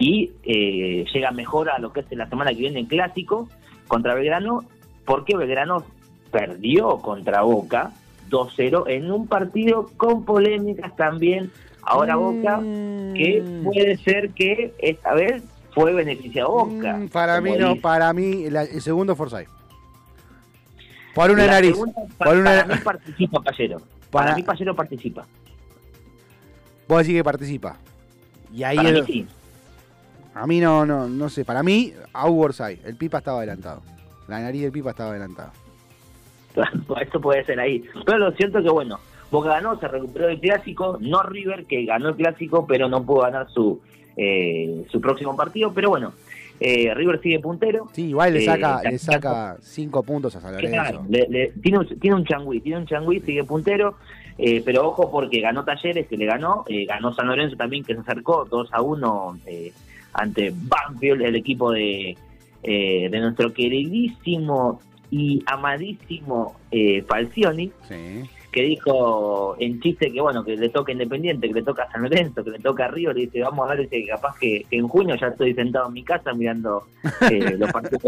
y 0.01 0.31
eh, 0.43 1.05
llega 1.13 1.31
mejor 1.31 1.69
a 1.69 1.77
lo 1.77 1.93
que 1.93 1.99
es 1.99 2.11
la 2.11 2.27
semana 2.27 2.51
que 2.51 2.57
viene 2.57 2.79
en 2.79 2.85
Clásico 2.87 3.47
contra 3.87 4.15
Belgrano, 4.15 4.63
porque 5.05 5.37
Belgrano 5.37 5.83
perdió 6.31 6.97
contra 6.97 7.41
Boca 7.41 7.91
2-0 8.29 8.85
en 8.87 9.11
un 9.11 9.27
partido 9.27 9.89
con 9.97 10.25
polémicas 10.25 10.95
también. 10.95 11.51
Ahora 11.83 12.15
Boca 12.15 12.57
Mm. 12.57 13.13
que 13.13 13.61
puede 13.63 13.97
ser 13.97 14.29
que 14.31 14.73
esta 14.79 15.13
vez 15.13 15.43
fue 15.73 15.93
beneficiado 15.93 16.49
Boca. 16.51 16.93
Mm, 16.97 17.07
para 17.09 17.39
como 17.39 17.51
mí 17.51 17.57
no, 17.59 17.69
dice. 17.69 17.81
para 17.81 18.13
mí 18.13 18.49
la- 18.49 18.63
el 18.63 18.81
segundo 18.81 19.15
Forsyth. 19.15 19.47
Por 21.15 21.31
una 21.31 21.45
La 21.45 21.51
nariz. 21.53 21.71
segunda, 21.71 22.01
por 22.17 22.37
una- 22.37 22.43
Para 22.43 22.65
mí 22.65 22.75
participa 22.83 23.41
Pallero. 23.41 23.77
Para- 24.09 24.25
Para, 24.25 24.35
mí 24.35 24.43
Pallero 24.43 24.75
participa. 24.75 25.25
Vos 26.87 26.99
decís 26.99 27.15
que 27.15 27.23
participa. 27.23 27.77
Y 28.53 28.63
ahí 28.63 28.75
Para 28.77 28.89
el- 28.89 29.01
mí 29.01 29.07
sí. 29.07 29.27
a 30.33 30.45
mí 30.47 30.59
no, 30.59 30.85
no, 30.85 31.07
no 31.07 31.29
sé. 31.29 31.43
Para 31.45 31.63
mí, 31.63 31.93
Forsyth. 32.13 32.85
El 32.85 32.95
Pipa 32.95 33.17
estaba 33.19 33.37
adelantado. 33.39 33.81
La 34.27 34.39
nariz 34.39 34.61
del 34.61 34.71
Pipa 34.71 34.91
estaba 34.91 35.11
adelantada. 35.11 35.51
Esto 37.01 37.21
puede 37.21 37.45
ser 37.45 37.59
ahí. 37.59 37.83
Pero 38.05 38.17
lo 38.17 38.31
cierto 38.33 38.59
es 38.59 38.65
que, 38.65 38.71
bueno, 38.71 38.99
Boca 39.31 39.49
ganó, 39.49 39.79
se 39.79 39.87
recuperó 39.87 40.27
del 40.27 40.39
clásico. 40.39 40.97
No 40.99 41.23
River, 41.23 41.65
que 41.65 41.85
ganó 41.85 42.09
el 42.09 42.15
clásico, 42.15 42.67
pero 42.67 42.89
no 42.89 43.03
pudo 43.03 43.21
ganar 43.21 43.49
su, 43.49 43.79
eh, 44.17 44.83
su 44.91 44.99
próximo 45.01 45.35
partido. 45.35 45.71
Pero 45.73 45.89
bueno, 45.89 46.13
eh, 46.59 46.93
River 46.93 47.19
sigue 47.21 47.39
puntero. 47.39 47.87
Sí, 47.93 48.09
igual 48.09 48.33
le 48.33 48.43
Eh, 48.43 48.45
saca, 48.45 48.81
le 48.83 48.97
saca 48.99 49.57
cinco 49.61 50.03
puntos 50.03 50.35
a 50.35 50.41
San 50.41 50.53
Lorenzo. 50.53 51.05
Le- 51.09 51.27
le- 51.29 51.51
tiene, 51.61 51.79
un, 51.79 51.87
tiene 51.99 52.15
un 52.17 52.25
changüí, 52.25 52.59
tiene 52.59 52.79
un 52.79 52.85
changüí, 52.85 53.19
sigue 53.21 53.43
puntero, 53.45 53.95
eh, 54.37 54.61
pero 54.65 54.87
ojo 54.87 55.09
porque 55.09 55.39
ganó 55.39 55.63
Talleres, 55.63 56.07
que 56.07 56.17
le 56.17 56.25
ganó, 56.25 56.65
eh, 56.67 56.85
ganó 56.85 57.13
San 57.13 57.27
Lorenzo 57.27 57.55
también, 57.55 57.83
que 57.83 57.93
se 57.95 58.01
acercó 58.01 58.45
2 58.45 58.69
a 58.73 58.81
1 58.81 59.37
eh, 59.47 59.71
ante 60.13 60.53
Banfield, 60.53 61.21
el 61.21 61.35
equipo 61.37 61.71
de, 61.71 62.17
eh, 62.63 63.09
de 63.09 63.19
nuestro 63.21 63.53
queridísimo 63.53 64.81
y 65.09 65.41
amadísimo 65.45 66.55
eh, 66.69 67.01
Falcioni, 67.07 67.71
Sí. 67.87 68.23
Que 68.51 68.61
dijo 68.63 69.55
en 69.59 69.79
chiste 69.79 70.11
que 70.11 70.19
bueno, 70.21 70.43
que 70.43 70.57
le 70.57 70.69
toca 70.69 70.91
Independiente, 70.91 71.47
que 71.47 71.53
le 71.53 71.63
toca 71.63 71.89
San 71.91 72.01
Lorenzo, 72.03 72.43
que 72.43 72.51
le 72.51 72.59
toca 72.59 72.87
River, 72.89 73.17
y 73.17 73.25
dice, 73.27 73.41
vamos 73.41 73.65
a 73.65 73.69
ver, 73.75 73.83
dice, 73.89 74.03
que 74.03 74.07
capaz 74.07 74.37
que, 74.39 74.65
que 74.69 74.77
en 74.77 74.87
junio 74.87 75.15
ya 75.15 75.27
estoy 75.27 75.53
sentado 75.53 75.87
en 75.87 75.93
mi 75.93 76.03
casa 76.03 76.33
mirando 76.33 76.83
eh, 77.29 77.55
los 77.57 77.71
partidos. 77.71 78.01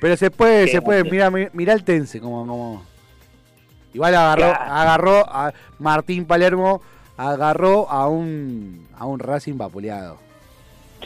Pero 0.00 0.16
se 0.16 0.30
puede, 0.30 0.68
se 0.68 0.82
puede, 0.82 1.04
mira, 1.04 1.30
mira 1.30 1.72
el 1.72 1.84
tense 1.84 2.20
como, 2.20 2.46
como. 2.46 2.82
Igual 3.94 4.14
agarró, 4.14 4.42
Claro. 4.52 4.72
agarró 4.72 5.24
a 5.26 5.54
Martín 5.78 6.26
Palermo, 6.26 6.82
agarró 7.16 7.88
a 7.88 8.06
un 8.08 8.86
a 8.98 9.06
un 9.06 9.18
Racing 9.18 9.56
vapuleado. 9.56 10.18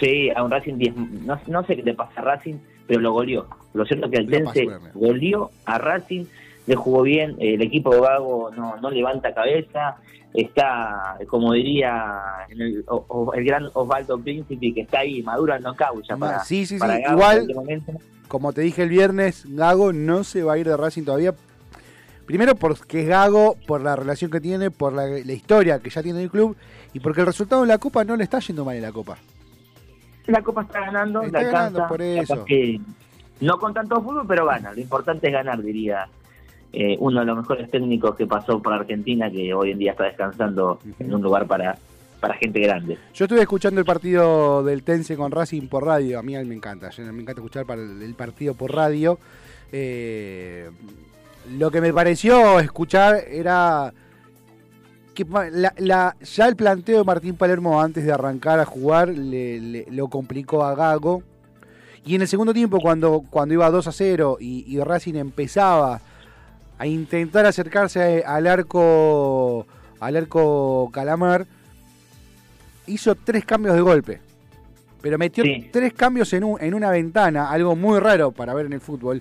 Sí, 0.01 0.29
a 0.35 0.43
un 0.43 0.51
Racing 0.51 0.75
10. 0.79 0.97
No, 1.25 1.41
no 1.47 1.65
sé 1.67 1.77
qué 1.77 1.83
le 1.85 1.95
pasa 1.95 2.21
a 2.21 2.25
Racing, 2.25 2.55
pero 2.89 3.01
lo 3.01 3.13
goleó. 3.13 3.47
Lo 3.75 3.85
cierto 3.85 4.07
es 4.07 4.13
que 4.13 4.19
el 4.19 4.27
Tense 4.29 4.67
goleó 4.95 5.51
a 5.67 5.79
Racing, 5.79 6.25
le 6.67 6.77
jugó 6.77 7.03
bien. 7.03 7.33
eh, 7.39 7.55
El 7.55 7.63
equipo 7.63 7.93
de 7.95 8.01
Vago 8.01 8.51
no, 8.57 8.77
no 8.77 8.91
levanta 8.91 9.33
cabeza. 9.35 9.97
Está, 10.33 11.17
como 11.27 11.53
diría 11.55 12.15
en 12.51 12.61
el, 12.61 12.85
o- 12.87 13.05
o- 13.09 13.35
el 13.35 13.45
gran 13.45 13.69
Osvaldo 13.75 14.17
Príncipe, 14.19 14.73
que 14.73 14.83
está 14.83 15.01
ahí, 15.01 15.23
maduro 15.25 15.53
al 15.55 15.61
knockout 15.63 16.05
ya 16.09 16.17
para, 16.17 16.45
sí, 16.45 16.65
sí, 16.67 16.75
sí, 16.77 16.79
para 16.79 16.99
Gago 16.99 17.15
igual- 17.15 17.51
este. 17.69 17.95
Como 18.29 18.53
te 18.53 18.61
dije 18.61 18.85
el 18.85 18.91
viernes, 18.91 19.45
Gago 19.49 19.93
no 19.93 20.23
se 20.23 20.45
va 20.45 20.53
a 20.53 20.59
ir 20.59 20.69
de 20.69 20.77
Racing 20.77 21.03
todavía. 21.03 21.35
Primero 22.27 22.55
porque 22.55 23.01
es 23.03 23.09
Gago, 23.09 23.57
por 23.67 23.81
la 23.81 23.97
relación 23.97 24.31
que 24.31 24.41
tiene, 24.41 24.71
por 24.71 24.93
la, 24.93 25.07
la 25.09 25.33
historia 25.33 25.81
que 25.81 25.91
ya 25.91 26.01
tiene 26.01 26.23
el 26.23 26.31
club 26.31 26.57
y 26.93 27.01
porque 27.01 27.23
el 27.23 27.27
resultado 27.27 27.63
en 27.63 27.69
la 27.69 27.79
Copa 27.79 28.05
no 28.05 28.15
le 28.15 28.23
está 28.23 28.39
yendo 28.39 28.65
mal 28.65 28.77
en 28.77 28.83
la 28.83 28.93
Copa. 28.93 29.19
La 30.27 30.41
Copa 30.43 30.63
está 30.63 30.79
ganando, 30.81 31.23
Está 31.23 31.43
la 31.43 31.49
alcanza. 31.49 31.59
ganando, 31.59 31.89
por 31.89 31.99
capaz 31.99 32.23
eso. 32.23 32.45
no 33.41 33.59
con 33.59 33.75
tanto 33.75 34.01
fútbol, 34.01 34.25
pero 34.29 34.47
gana. 34.47 34.73
Lo 34.73 34.81
importante 34.81 35.27
es 35.27 35.33
ganar, 35.33 35.61
diría 35.61 36.07
eh, 36.73 36.97
uno 37.01 37.21
de 37.21 37.27
los 37.27 37.37
mejores 37.39 37.71
técnicos 37.71 38.15
que 38.17 38.27
pasó 38.27 38.61
por 38.61 38.73
Argentina, 38.73 39.31
que 39.31 39.53
hoy 39.55 39.73
en 39.73 39.79
día 39.79 39.93
está 39.93 40.05
descansando 40.05 40.79
en 40.99 41.13
un 41.15 41.21
lugar 41.23 41.47
para, 41.47 41.77
para 42.21 42.35
gente 42.35 42.61
grande. 42.61 42.97
Yo 43.15 43.25
estuve 43.25 43.41
escuchando 43.41 43.81
el 43.81 43.87
partido 43.87 44.63
del 44.63 44.83
Tense 44.83 45.17
con 45.17 45.33
Racing 45.33 45.69
por 45.69 45.85
radio. 45.85 46.19
A 46.19 46.23
mí 46.23 46.35
me 46.45 46.55
encanta. 46.55 46.91
Me 46.99 47.23
encanta 47.23 47.41
escuchar 47.41 47.67
el, 47.71 48.15
partido 48.15 48.55
por 48.55 48.73
radio. 48.75 49.19
Eh, 49.73 50.71
lo 51.59 51.71
que 51.71 51.81
me 51.81 51.93
pareció 51.93 52.61
escuchar 52.61 53.17
era 53.29 53.93
que 55.15 55.25
pa- 55.27 55.49
la- 55.51 55.75
la- 55.79 56.17
ya 56.21 56.47
el 56.49 56.57
planteo 56.57 56.99
de 56.99 57.05
Martín 57.05 57.35
Palermo 57.37 57.81
antes 57.81 58.05
de 58.05 58.13
arrancar 58.13 58.61
a 58.61 58.65
jugar 58.65 59.09
le, 59.09 59.59
le- 59.61 59.87
lo 59.91 60.09
complicó 60.09 60.65
a 60.65 60.75
Gago. 60.75 61.23
Y 62.05 62.15
en 62.15 62.23
el 62.23 62.29
segundo 62.29 62.55
tiempo, 62.55 62.79
cuando, 62.81 63.23
cuando 63.29 63.55
iba 63.55 63.71
2 63.71 63.87
a 63.89 63.93
0 63.93 64.39
y, 64.41 64.65
y 64.67 64.81
Racing 64.81 65.15
empezaba 65.17 66.01
a 66.81 66.87
intentar 66.87 67.45
acercarse 67.45 68.25
al 68.27 68.47
arco 68.47 69.67
al 70.01 70.17
arco 70.17 70.89
Calamar, 70.93 71.47
hizo 72.87 73.15
tres 73.15 73.45
cambios 73.45 73.75
de 73.77 73.83
golpe. 73.83 74.21
Pero 75.03 75.19
metió 75.19 75.45
Sí. 75.45 75.69
tres 75.73 75.93
cambios 75.93 76.33
en, 76.33 76.45
un- 76.45 76.61
en 76.61 76.73
una 76.75 76.91
ventana, 76.91 77.51
algo 77.51 77.77
muy 77.77 77.99
raro 78.01 78.33
para 78.33 78.55
ver 78.55 78.67
en 78.67 78.73
el 78.73 78.81
fútbol. 78.81 79.21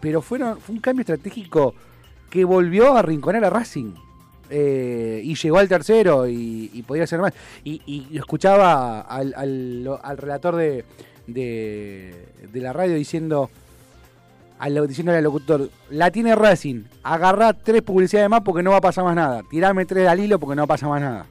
Pero 0.00 0.22
fueron, 0.22 0.58
fue 0.58 0.74
un 0.74 0.80
cambio 0.80 1.02
estratégico 1.02 1.74
que 2.30 2.44
volvió 2.44 2.94
a 2.94 3.00
arrinconar 3.00 3.44
a 3.44 3.50
Racing. 3.50 3.92
Eh, 4.50 5.20
y 5.24 5.34
llegó 5.34 5.58
al 5.58 5.68
tercero 5.68 6.26
y, 6.28 6.70
y 6.72 6.82
podía 6.82 7.06
ser 7.06 7.20
más. 7.20 7.32
Y, 7.62 7.80
y 7.86 8.16
escuchaba 8.16 9.00
al, 9.02 9.34
al- 9.36 9.98
al 10.02 10.16
relator 10.18 10.56
de, 10.56 10.84
de, 11.26 12.26
de 12.52 12.60
la 12.60 12.72
radio 12.72 12.94
diciendo, 12.94 13.50
al, 14.58 14.86
diciéndole 14.86 15.18
al 15.18 15.24
locutor, 15.24 15.68
la 15.90 16.10
tiene 16.10 16.34
Racing, 16.34 16.84
agarrá 17.02 17.52
tres 17.52 17.82
publicidades 17.82 18.28
más 18.30 18.40
porque 18.42 18.62
no 18.62 18.70
va 18.72 18.78
a 18.78 18.82
pasar 18.82 19.04
más 19.04 19.16
nada. 19.16 19.42
Tirame 19.50 19.84
tres 19.84 20.08
al 20.08 20.20
hilo 20.20 20.38
porque 20.38 20.56
no 20.56 20.66
pasa 20.66 20.88
más 20.88 21.00
nada. 21.00 21.26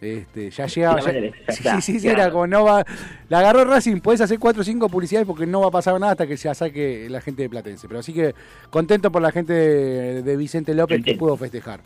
Este, 0.00 0.50
ya 0.50 0.66
llegaba. 0.66 1.00
ya- 1.00 1.06
manera, 1.06 1.36
ya 1.46 1.52
sí, 1.52 1.58
está, 1.58 1.80
sí, 1.82 1.92
sí, 2.00 2.06
claro. 2.08 2.22
era 2.22 2.30
como 2.32 2.46
no 2.46 2.64
va. 2.64 2.84
La 3.28 3.40
agarró 3.40 3.64
Racing, 3.64 4.00
puedes 4.00 4.20
hacer 4.22 4.38
4 4.38 4.62
o 4.62 4.64
5 4.64 4.88
publicidades 4.88 5.26
porque 5.26 5.46
no 5.46 5.60
va 5.60 5.66
a 5.68 5.70
pasar 5.70 5.98
nada 6.00 6.12
hasta 6.12 6.26
que 6.26 6.36
se 6.38 6.52
saque 6.54 7.06
la 7.10 7.20
gente 7.20 7.42
de 7.42 7.50
Platense. 7.50 7.86
Pero 7.86 8.00
así 8.00 8.12
que 8.14 8.34
contento 8.70 9.12
por 9.12 9.20
la 9.20 9.30
gente 9.30 9.52
de, 9.52 10.22
de 10.22 10.36
Vicente 10.36 10.74
López 10.74 11.04
que 11.04 11.14
pudo 11.16 11.36
festejar. 11.36 11.80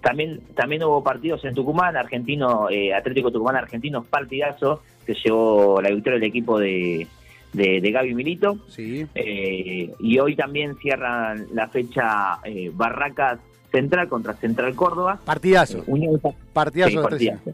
También, 0.00 0.40
también 0.56 0.82
hubo 0.84 1.04
partidos 1.04 1.44
en 1.44 1.54
Tucumán, 1.54 1.94
Argentino, 1.94 2.70
eh, 2.70 2.94
Atlético 2.94 3.30
Tucumán 3.30 3.56
Argentino, 3.56 4.02
partidazo, 4.02 4.82
que 5.04 5.12
llevó 5.12 5.82
la 5.82 5.90
victoria 5.90 6.18
del 6.18 6.26
equipo 6.28 6.58
de, 6.58 7.06
de, 7.52 7.80
de 7.80 7.90
Gaby 7.90 8.14
Milito. 8.14 8.58
Sí. 8.68 9.06
Eh, 9.14 9.92
y 9.98 10.18
hoy 10.18 10.36
también 10.36 10.76
cierran 10.76 11.46
la 11.52 11.68
fecha 11.68 12.38
eh, 12.44 12.70
Barracas 12.72 13.38
Central 13.72 14.08
contra 14.08 14.34
Central 14.34 14.74
Córdoba. 14.74 15.20
Partidazo. 15.24 15.78
Eh, 15.78 15.84
Unión, 15.86 16.20
Partidazo 16.52 16.90
sí, 16.90 16.96
de 16.96 17.02
partidazo. 17.02 17.50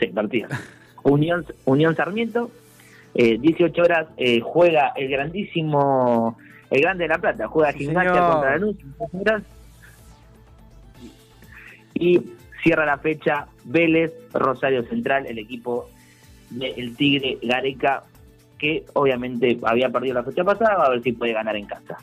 Sí, 0.00 0.06
partidazo. 0.08 0.54
Unión, 1.04 1.44
Unión 1.64 1.96
Sarmiento. 1.96 2.50
Eh, 3.14 3.36
18 3.38 3.82
horas 3.82 4.06
juega 4.42 4.92
el 4.96 5.08
grandísimo, 5.08 6.38
el 6.70 6.80
Grande 6.80 7.04
de 7.04 7.08
la 7.08 7.18
Plata, 7.18 7.46
juega 7.46 7.72
Sí, 7.72 7.80
Gimnasia 7.80 8.10
señor. 8.12 8.32
contra 8.32 8.50
Lanús. 8.52 8.76
18 8.78 9.18
horas. 9.18 9.42
Y 11.94 12.20
cierra 12.62 12.86
la 12.86 12.98
fecha 12.98 13.46
Vélez, 13.64 14.12
Rosario 14.32 14.82
Central, 14.84 15.26
el 15.26 15.38
equipo 15.38 15.88
del 16.50 16.96
Tigre 16.96 17.38
Gareca, 17.42 18.04
que 18.62 18.84
obviamente 18.92 19.58
había 19.64 19.90
perdido 19.90 20.14
la 20.14 20.22
fecha 20.22 20.44
pasada, 20.44 20.76
va 20.76 20.86
a 20.86 20.90
ver 20.90 21.02
si 21.02 21.10
puede 21.12 21.32
ganar 21.32 21.56
en 21.56 21.66
casa. 21.66 21.96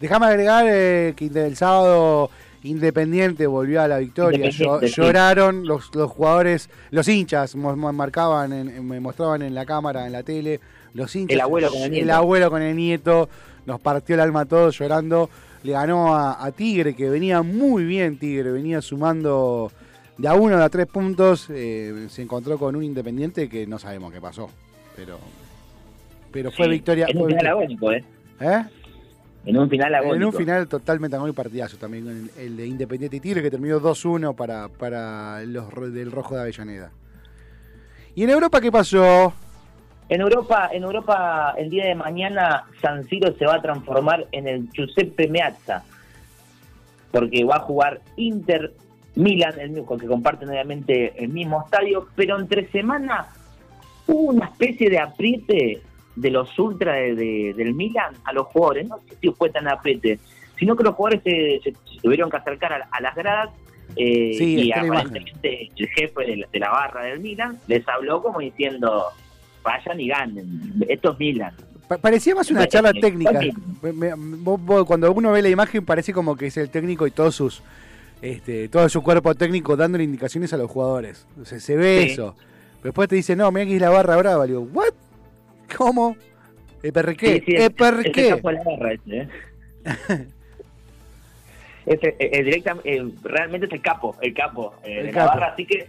Déjame 0.00 0.24
agregar 0.26 0.64
eh, 0.66 1.12
que 1.14 1.26
el 1.26 1.56
sábado 1.56 2.30
Independiente 2.62 3.46
volvió 3.46 3.82
a 3.82 3.86
la 3.88 3.98
victoria. 3.98 4.50
Sí. 4.50 4.64
Lloraron 4.96 5.66
los, 5.66 5.94
los 5.94 6.10
jugadores, 6.10 6.68
los 6.90 7.06
hinchas, 7.06 7.54
marcaban, 7.54 8.52
en- 8.52 8.88
me 8.88 8.98
mostraban 8.98 9.42
en 9.42 9.54
la 9.54 9.64
cámara, 9.66 10.06
en 10.06 10.12
la 10.12 10.22
tele, 10.22 10.58
los 10.94 11.14
hinchas. 11.14 11.34
El 11.34 11.40
abuelo 11.42 11.70
con 11.70 11.82
el 11.82 11.90
nieto. 11.92 12.12
abuelo 12.14 12.50
con 12.50 12.62
el 12.62 12.74
nieto, 12.74 13.28
nos 13.66 13.78
partió 13.80 14.14
el 14.14 14.20
alma 14.22 14.40
a 14.40 14.44
todos 14.46 14.76
llorando. 14.78 15.28
Le 15.62 15.72
ganó 15.72 16.14
a, 16.16 16.42
a 16.44 16.50
Tigre, 16.50 16.94
que 16.96 17.10
venía 17.10 17.42
muy 17.42 17.84
bien 17.84 18.18
Tigre, 18.18 18.50
venía 18.52 18.80
sumando 18.80 19.70
de 20.18 20.28
a 20.28 20.34
uno, 20.34 20.56
de 20.56 20.64
a 20.64 20.68
tres 20.70 20.86
puntos. 20.86 21.46
eh, 21.50 22.06
se 22.08 22.22
encontró 22.22 22.58
con 22.58 22.74
un 22.74 22.82
Independiente 22.82 23.48
que 23.50 23.66
no 23.66 23.78
sabemos 23.78 24.12
qué 24.12 24.20
pasó. 24.20 24.48
Pero, 24.96 25.18
pero 26.36 26.50
fue 26.50 26.66
Sí, 26.66 26.72
victoria. 26.72 27.06
En 27.08 27.18
un 27.18 27.28
final 27.28 27.46
agónico, 27.46 27.92
¿eh? 27.92 28.04
¿Eh? 28.40 28.64
En 29.46 29.56
un 29.56 29.70
final 29.70 29.94
agónico. 29.94 30.16
En 30.16 30.24
un 30.24 30.32
final 30.34 30.68
totalmente 30.68 31.18
muy 31.18 31.32
partidazo 31.32 31.78
también, 31.78 32.04
con 32.04 32.30
el, 32.38 32.56
de 32.58 32.66
Independiente 32.66 33.16
y 33.16 33.20
Tigre, 33.20 33.42
que 33.42 33.50
terminó 33.50 33.80
2-1 33.80 34.34
para, 34.34 34.68
para 34.68 35.42
los 35.44 35.72
del 35.94 36.12
Rojo 36.12 36.34
de 36.34 36.42
Avellaneda. 36.42 36.90
¿Y 38.14 38.24
en 38.24 38.30
Europa 38.30 38.60
qué 38.60 38.70
pasó? 38.70 39.32
En 40.10 40.20
Europa, 40.20 40.68
en 40.72 40.82
Europa, 40.82 41.54
el 41.56 41.70
día 41.70 41.86
de 41.86 41.94
mañana 41.94 42.64
San 42.82 43.04
Siro 43.08 43.34
se 43.38 43.46
va 43.46 43.54
a 43.54 43.62
transformar 43.62 44.26
en 44.32 44.46
el 44.46 44.68
Giuseppe 44.72 45.28
Meazza, 45.28 45.84
porque 47.12 47.44
va 47.44 47.56
a 47.56 47.60
jugar 47.60 48.02
Inter 48.16 48.74
Milan, 49.14 49.58
el 49.58 49.70
mismo, 49.70 49.96
que 49.96 50.06
comparten 50.06 50.50
obviamente 50.50 51.14
el 51.16 51.30
mismo 51.30 51.62
estadio, 51.64 52.08
pero 52.14 52.38
entre 52.38 52.68
semana 52.68 53.28
hubo 54.06 54.32
una 54.32 54.46
especie 54.46 54.90
de 54.90 54.98
apriete 54.98 55.82
de 56.16 56.30
los 56.30 56.58
ultra 56.58 56.94
de- 56.94 57.14
de- 57.14 57.54
del 57.56 57.74
Milan 57.74 58.14
a 58.24 58.32
los 58.32 58.46
jugadores. 58.48 58.88
No 58.88 58.98
sé 59.08 59.16
si 59.20 59.30
fue 59.32 59.50
tan 59.50 59.68
apriete, 59.68 60.18
sino 60.58 60.74
que 60.76 60.82
los 60.84 60.94
jugadores 60.94 61.22
se, 61.22 61.60
se- 61.62 61.72
se 61.94 62.00
tuvieron 62.02 62.28
que 62.30 62.38
acercar 62.38 62.72
a, 62.72 62.88
a 62.90 63.00
las 63.00 63.14
gradas 63.14 63.50
eh, 63.94 64.34
Sí, 64.36 64.56
y 64.62 64.72
aparentemente 64.72 65.70
el 65.76 65.88
jefe 65.88 66.24
de 66.26 66.36
la, 66.38 66.46
de 66.52 66.58
la 66.58 66.70
barra 66.70 67.04
del 67.04 67.20
Milan 67.20 67.58
les 67.68 67.86
habló 67.88 68.20
como 68.22 68.40
diciendo 68.40 69.04
vayan 69.62 70.00
y 70.00 70.08
ganen, 70.08 70.74
esto 70.88 71.12
es 71.12 71.18
Milan. 71.18 71.54
Pa- 71.88 71.98
parecía 71.98 72.34
más 72.34 72.50
una 72.50 72.66
charla 72.66 72.90
sí, 72.92 73.00
técnica. 73.00 73.40
cuando 74.86 75.12
uno 75.12 75.32
ve 75.32 75.42
la 75.42 75.48
imagen 75.48 75.84
parece 75.84 76.12
como 76.12 76.36
que 76.36 76.46
es 76.46 76.56
el 76.56 76.70
técnico 76.70 77.06
y 77.06 77.10
todos 77.10 77.34
sus 77.34 77.62
este, 78.22 78.68
todo 78.68 78.88
su 78.88 79.02
cuerpo 79.02 79.34
técnico 79.34 79.76
dándole 79.76 80.02
indicaciones 80.04 80.52
a 80.52 80.56
los 80.56 80.70
jugadores. 80.70 81.26
O 81.40 81.44
sea, 81.44 81.60
se 81.60 81.76
ve 81.76 82.04
Sí. 82.06 82.12
eso. 82.12 82.34
Pero 82.80 82.90
después 82.90 83.08
te 83.08 83.16
dice, 83.16 83.36
no, 83.36 83.50
mira 83.52 83.66
que 83.66 83.74
es 83.76 83.80
la 83.80 83.90
barra 83.90 84.16
brava. 84.16 84.46
Le 84.46 84.52
digo, 84.52 84.62
¿what? 84.72 84.92
¿Cómo? 85.76 86.16
¿Eh, 86.82 86.92
perre 86.92 87.16
qué? 87.16 87.34
Sí, 87.38 87.42
sí, 87.46 87.52
¿Eh, 87.56 87.64
es- 87.66 87.70
perre 87.70 88.00
es 88.00 88.06
el 88.06 88.12
qué? 88.12 88.28
capo 88.30 88.48
de 88.48 88.54
la 88.54 88.64
barra 88.64 88.92
ese, 88.92 89.16
¿eh? 89.20 89.28
Es 91.86 92.02
el- 92.02 92.14
el 92.18 92.44
directa- 92.44 92.76
eh, 92.84 93.08
realmente 93.22 93.66
es 93.66 93.72
el 93.72 93.80
capo, 93.80 94.16
el 94.20 94.34
capo 94.34 94.74
eh, 94.84 94.98
El 95.00 95.06
de 95.06 95.12
capo. 95.12 95.26
la 95.26 95.34
barra, 95.34 95.46
así 95.52 95.64
que 95.64 95.88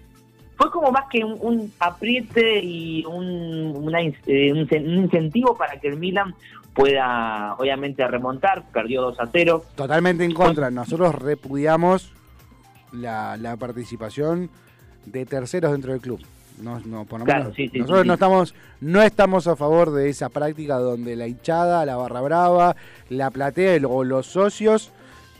fue 0.55 0.69
como 0.71 0.91
más 0.91 1.05
que 1.11 1.23
un, 1.23 1.37
un 1.41 1.73
apriete 1.79 2.59
y 2.63 3.03
un, 3.05 3.73
una 3.75 4.01
eh, 4.01 4.11
un 4.51 4.67
incen- 4.67 4.85
un 4.87 5.03
incentivo 5.05 5.57
para 5.57 5.79
que 5.79 5.87
el 5.87 5.97
Milan 5.97 6.35
pueda 6.73 7.55
obviamente 7.57 8.07
remontar, 8.07 8.63
perdió 8.71 9.01
2 9.01 9.19
a 9.19 9.27
0. 9.31 9.63
Totalmente 9.75 10.23
en 10.23 10.33
contra. 10.33 10.69
Nosotros 10.69 11.15
repudiamos 11.15 12.11
la, 12.91 13.35
la 13.37 13.57
participación 13.57 14.51
de 15.07 15.25
terceros 15.25 15.71
dentro 15.71 15.91
del 15.93 16.01
club. 16.01 16.21
No, 16.61 16.79
no, 16.79 17.05
por 17.05 17.19
lo 17.19 17.25
Claro, 17.25 17.41
menos 17.41 17.55
sí, 17.55 17.69
sí, 17.69 17.79
nosotros 17.79 18.01
sí, 18.01 18.07
no 18.07 18.13
estamos 18.15 18.55
no 18.81 19.01
estamos 19.01 19.47
a 19.47 19.55
favor 19.55 19.91
de 19.91 20.09
esa 20.09 20.29
práctica 20.29 20.77
donde 20.77 21.15
la 21.15 21.27
hinchada, 21.27 21.85
la 21.85 21.95
barra 21.95 22.21
brava, 22.21 22.75
la 23.09 23.29
platea 23.29 23.77
luego 23.79 24.03
los 24.03 24.25
socios 24.25 24.91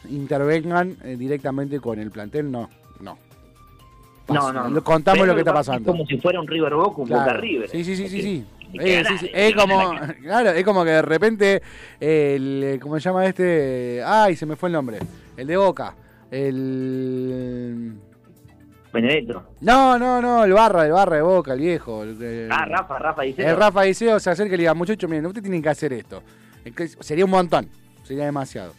intervengan 0.10 0.98
eh, 1.04 1.16
directamente 1.18 1.80
con 1.80 2.00
el 2.00 2.12
plantel. 2.12 2.52
No, 2.52 2.70
no. 3.00 3.18
No, 4.30 4.52
no. 4.52 4.84
Contamos 4.84 5.20
Pero 5.22 5.28
lo 5.28 5.36
que 5.36 5.42
está 5.42 5.54
pasa 5.54 5.72
pasando. 5.72 5.92
Es 5.92 5.98
como 5.98 6.08
si 6.08 6.18
fuera 6.18 6.40
un 6.40 6.48
River 6.48 6.74
Boca, 6.76 7.02
un 7.02 7.10
Boca 7.10 7.24
Claro. 7.24 7.42
River. 7.42 7.70
Sí, 7.70 7.84
sí, 7.84 7.96
sí, 7.96 8.10
sí, 8.10 8.22
sí. 8.22 8.46
Eh, 8.74 9.04
sí, 9.08 9.18
sí. 9.20 9.30
Es 9.34 9.56
como, 9.56 9.94
claro, 10.22 10.50
es 10.52 10.64
como 10.66 10.84
que 10.84 10.92
de 10.92 11.02
repente, 11.02 11.62
el, 12.00 12.80
¿cómo 12.82 13.00
se 13.00 13.10
llama 13.10 13.26
este? 13.26 14.04
Ay, 14.06 14.36
se 14.36 14.46
me 14.46 14.56
fue 14.56 14.70
el 14.70 14.74
nombre. 14.74 15.00
El 15.38 15.48
de 15.48 15.58
Boca. 15.58 15.96
El... 16.30 17.94
Benedetto. 18.94 19.44
No, 19.62 19.98
no, 20.00 20.22
no, 20.22 20.44
el 20.46 20.54
barra, 20.54 20.86
el 20.86 20.92
barra 20.92 21.18
de 21.18 21.22
Boca, 21.22 21.54
el 21.54 21.60
viejo. 21.60 22.04
El, 22.04 22.22
el- 22.22 22.50
Ah, 22.52 22.66
Rafa, 22.66 22.98
Rafa 23.00 23.22
dice. 23.24 23.44
el 23.48 23.56
Rafa 23.58 23.82
Diceo 23.84 24.20
se 24.20 24.30
acerca 24.30 24.54
y 24.54 24.58
le 24.58 24.64
diga, 24.64 24.74
muchachos, 24.74 25.10
miren, 25.10 25.26
ustedes 25.26 25.44
tienen 25.44 25.62
que 25.62 25.70
hacer 25.70 25.94
esto. 25.94 26.24
Sería 27.02 27.26
un 27.26 27.32
montón, 27.32 27.68
sería 28.04 28.26
demasiado. 28.26 28.74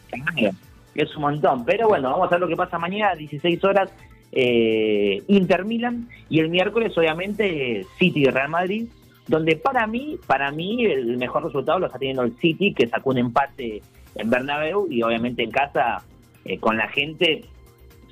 Es 0.95 1.15
un 1.15 1.21
montón. 1.21 1.63
Pero 1.65 1.87
bueno, 1.87 2.09
vamos 2.11 2.27
a 2.27 2.31
ver 2.31 2.39
lo 2.41 2.47
que 2.47 2.55
pasa 2.55 2.77
mañana, 2.77 3.15
16 3.15 3.63
horas, 3.63 3.89
eh, 4.31 5.23
Inter 5.27 5.65
Milan. 5.65 6.07
Y 6.29 6.39
el 6.39 6.49
miércoles, 6.49 6.95
obviamente, 6.97 7.85
City 7.97 8.21
y 8.23 8.25
Real 8.25 8.49
Madrid. 8.49 8.87
Donde 9.27 9.55
para 9.57 9.85
mí, 9.85 10.17
para 10.25 10.51
mí, 10.51 10.85
el 10.85 11.17
mejor 11.17 11.43
resultado 11.45 11.77
lo 11.79 11.85
está 11.85 11.99
teniendo 11.99 12.23
el 12.23 12.35
City, 12.37 12.73
que 12.73 12.87
sacó 12.87 13.11
un 13.11 13.19
empate 13.19 13.81
en 14.15 14.29
Bernabéu. 14.29 14.87
Y 14.89 15.03
obviamente 15.03 15.43
en 15.43 15.51
casa, 15.51 16.03
eh, 16.45 16.57
con 16.59 16.77
la 16.77 16.87
gente, 16.89 17.45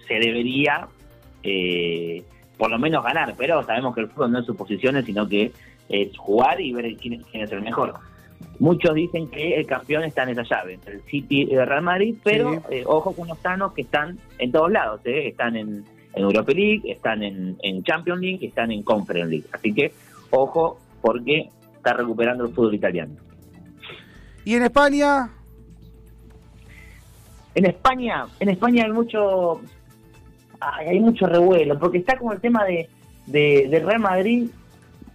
se 0.07 0.13
debería 0.15 0.87
eh, 1.49 2.23
por 2.57 2.69
lo 2.69 2.77
menos 2.77 3.03
ganar. 3.03 3.33
Pero 3.37 3.63
sabemos 3.63 3.95
que 3.95 4.01
el 4.01 4.07
fútbol 4.09 4.31
no 4.31 4.39
es 4.39 4.45
suposiciones, 4.45 5.05
sino 5.05 5.27
que 5.27 5.51
es 5.89 6.17
jugar 6.17 6.59
y 6.59 6.73
ver 6.73 6.95
quién, 6.97 7.23
quién 7.31 7.43
es 7.43 7.51
el 7.51 7.61
mejor. 7.61 7.93
Muchos 8.59 8.93
dicen 8.93 9.29
que 9.29 9.55
el 9.55 9.65
campeón 9.65 10.03
está 10.03 10.23
en 10.23 10.29
esa 10.29 10.43
llave, 10.43 10.73
entre 10.73 10.95
el 10.95 11.01
City 11.03 11.47
y 11.49 11.53
el 11.55 11.65
Real 11.65 11.81
Madrid, 11.83 12.15
pero 12.23 12.51
Sí. 12.53 12.59
eh, 12.71 12.83
ojo 12.85 13.15
con 13.15 13.27
los 13.27 13.39
tanos 13.39 13.73
que 13.73 13.81
están 13.83 14.17
en 14.37 14.51
todos 14.51 14.71
lados, 14.71 15.01
¿eh? 15.05 15.27
están 15.29 15.55
en, 15.55 15.85
en 16.13 16.23
Europa 16.23 16.51
League, 16.51 16.81
están 16.91 17.23
en, 17.23 17.57
en 17.63 17.83
Champions 17.83 18.19
League, 18.21 18.45
están 18.45 18.71
en 18.71 18.83
Conference 18.83 19.29
League. 19.29 19.47
Así 19.53 19.73
que 19.73 19.91
ojo 20.31 20.77
porque 21.01 21.49
está 21.77 21.93
recuperando 21.93 22.45
el 22.45 22.53
fútbol 22.53 22.75
italiano. 22.75 23.13
Y 24.45 24.55
en 24.55 24.63
España, 24.63 25.29
En 27.55 27.65
España, 27.65 28.25
en 28.39 28.49
España 28.49 28.85
hay 28.85 28.91
mucho 28.91 29.61
hay, 30.59 30.99
mucho 30.99 31.27
revuelo, 31.27 31.77
porque 31.79 31.99
está 31.99 32.17
como 32.17 32.33
el 32.33 32.41
tema 32.41 32.65
de, 32.65 32.89
de, 33.25 33.67
del 33.69 33.85
Real 33.85 33.99
Madrid 33.99 34.49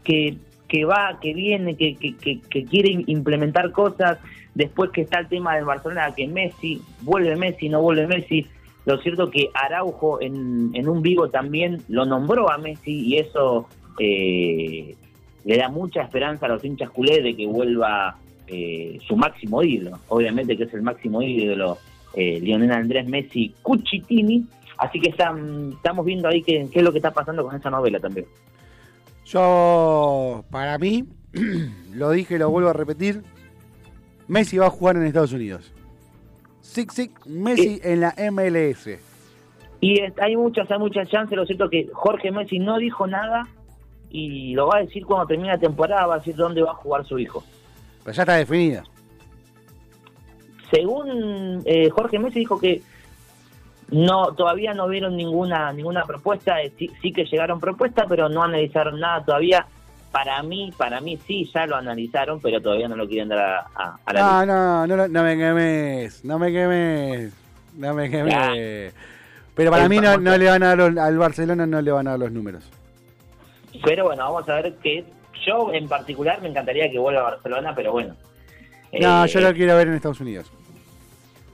que, 0.05 0.37
que 0.69 0.85
va, 0.85 1.19
que 1.21 1.35
viene, 1.35 1.77
que, 1.77 1.97
que, 1.97 2.17
que, 2.17 2.41
que 2.41 2.65
quiere 2.65 3.05
implementar 3.07 3.73
cosas, 3.73 4.19
después 4.55 4.91
que 4.91 5.03
está 5.03 5.21
el 5.21 5.29
tema 5.29 5.55
del 5.55 5.65
Barcelona, 5.65 6.15
que 6.15 6.27
Messi, 6.29 6.81
vuelve 7.03 7.37
Messi, 7.37 7.69
no 7.69 7.81
vuelve 7.83 8.07
Messi. 8.07 8.47
Lo 8.85 8.99
cierto 8.99 9.31
que 9.31 9.49
Araujo 9.55 10.21
en, 10.21 10.71
en 10.75 10.89
un 10.89 11.03
vivo 11.03 11.29
también 11.29 11.83
lo 11.89 12.05
nombró 12.05 12.51
a 12.51 12.59
Messi 12.59 13.07
y 13.07 13.19
eso 13.19 13.69
eh, 13.99 14.97
le 15.45 15.57
da 15.57 15.69
mucha 15.69 16.03
esperanza 16.03 16.47
a 16.47 16.49
los 16.49 16.65
hinchas 16.65 16.91
culés 16.91 17.23
de 17.23 17.37
que 17.37 17.47
vuelva 17.47 18.17
eh, 18.47 18.99
su 19.07 19.17
máximo 19.17 19.63
ídolo, 19.63 19.99
obviamente 20.09 20.57
que 20.57 20.65
es 20.65 20.75
el 20.75 20.83
máximo 20.83 21.23
ídolo 21.23 21.79
eh, 22.15 22.41
Lionel 22.41 22.73
Andrés 22.73 23.07
Messi 23.07 23.55
Cuchitini, 23.63 24.45
así 24.79 25.01
que 25.01 25.11
están, 25.11 25.73
estamos 25.73 26.05
viendo 26.05 26.29
ahí 26.29 26.43
qué, 26.43 26.69
qué 26.73 26.79
es 26.79 26.85
lo 26.85 26.93
que 26.93 26.99
está 26.99 27.11
pasando 27.11 27.45
con 27.45 27.55
esa 27.55 27.71
novela 27.71 27.99
también. 28.01 28.27
yo, 29.25 30.45
para 30.51 30.79
mí, 30.79 31.05
lo 31.95 32.11
dije 32.11 32.35
y 32.35 32.39
lo 32.39 32.51
vuelvo 32.51 32.71
a 32.71 32.75
repetir, 32.75 33.23
Messi 34.29 34.59
va 34.59 34.67
a 34.67 34.71
jugar 34.71 34.97
en 34.97 35.05
Estados 35.05 35.33
Unidos. 35.33 35.73
Sick, 36.61 36.91
sick, 36.91 37.27
Messi 37.27 37.81
en 37.83 38.01
la 38.01 38.15
MLS. 38.31 38.89
Y 39.81 40.01
hay 40.01 40.37
muchas, 40.37 40.71
hay 40.71 40.79
muchas 40.79 41.09
chances, 41.09 41.37
lo 41.37 41.45
cierto 41.45 41.69
que 41.69 41.89
Jorge 41.93 42.31
Messi 42.31 42.61
no 42.61 42.79
dijo 42.79 43.07
nada 43.07 43.49
y 44.11 44.55
lo 44.55 44.69
va 44.69 44.77
a 44.77 44.81
decir 44.83 45.05
cuando 45.05 45.27
termine 45.27 45.49
la 45.49 45.59
temporada, 45.59 46.07
va 46.07 46.15
a 46.15 46.19
decir 46.19 46.37
dónde 46.37 46.63
va 46.63 46.71
a 46.71 46.75
jugar 46.75 47.05
su 47.05 47.19
hijo. 47.19 47.43
Pero 48.05 48.15
ya 48.15 48.23
está 48.23 48.37
definida. 48.37 48.85
Según 50.71 51.63
eh, 51.65 51.91
Jorge 51.91 52.19
Messi 52.19 52.39
dijo 52.41 52.61
que 52.61 52.81
no 53.93 54.35
todavía 54.35 54.75
no 54.75 54.89
vieron 54.89 55.17
ninguna 55.17 55.73
ninguna 55.73 56.05
propuesta, 56.05 56.61
eh, 56.61 56.73
sí, 56.79 56.91
sí 57.01 57.13
que 57.13 57.25
llegaron 57.25 57.61
propuestas, 57.61 58.07
pero 58.09 58.29
no 58.29 58.43
analizaron 58.43 58.99
nada 58.99 59.25
todavía. 59.25 59.67
Para 60.11 60.43
mí, 60.43 60.71
para 60.77 61.01
mí 61.01 61.19
sí, 61.27 61.49
ya 61.55 61.67
lo 61.67 61.77
analizaron, 61.77 62.39
pero 62.41 62.61
todavía 62.61 62.87
no 62.89 62.97
lo 62.97 63.07
quieren 63.09 63.29
dar 63.31 63.39
a, 63.39 63.59
a- 63.75 63.99
a 64.05 64.13
la 64.13 64.21
No, 64.21 64.47
no, 64.47 64.87
no, 64.87 64.97
no, 64.97 65.09
no 65.09 65.23
me 65.23 65.37
quemes, 65.39 66.23
no 66.25 66.39
me 66.39 66.53
quemes, 66.53 67.33
no 67.77 67.95
me 67.95 68.11
quemes. 68.11 68.95
Pero 69.55 69.71
para 69.71 69.85
El 69.85 69.89
mí 69.89 69.97
no, 70.01 70.19
no 70.19 70.37
le 70.37 70.47
van 70.51 70.63
a 70.63 70.69
dar 70.75 70.79
los- 70.79 70.97
al 70.99 71.17
Barcelona 71.19 71.67
no 71.67 71.81
le 71.81 71.91
van 71.93 72.09
a 72.09 72.11
dar 72.11 72.21
los 72.21 72.33
números. 72.33 72.65
Pero 73.85 74.05
bueno, 74.05 74.25
vamos 74.25 74.47
a 74.51 74.55
ver 74.57 74.75
que 74.83 75.05
yo 75.47 75.73
en 75.73 75.89
particular 75.89 76.41
me 76.43 76.49
encantaría 76.49 76.91
que 76.91 76.99
vuelva 76.99 77.21
a 77.21 77.31
Barcelona, 77.31 77.75
pero 77.75 77.93
bueno. 77.93 78.15
No, 79.01 79.25
Eh, 79.25 79.29
yo 79.29 79.41
lo 79.41 79.55
quiero 79.55 79.77
ver 79.77 79.89
en 79.89 79.95
Estados 79.95 80.21
Unidos. 80.21 80.51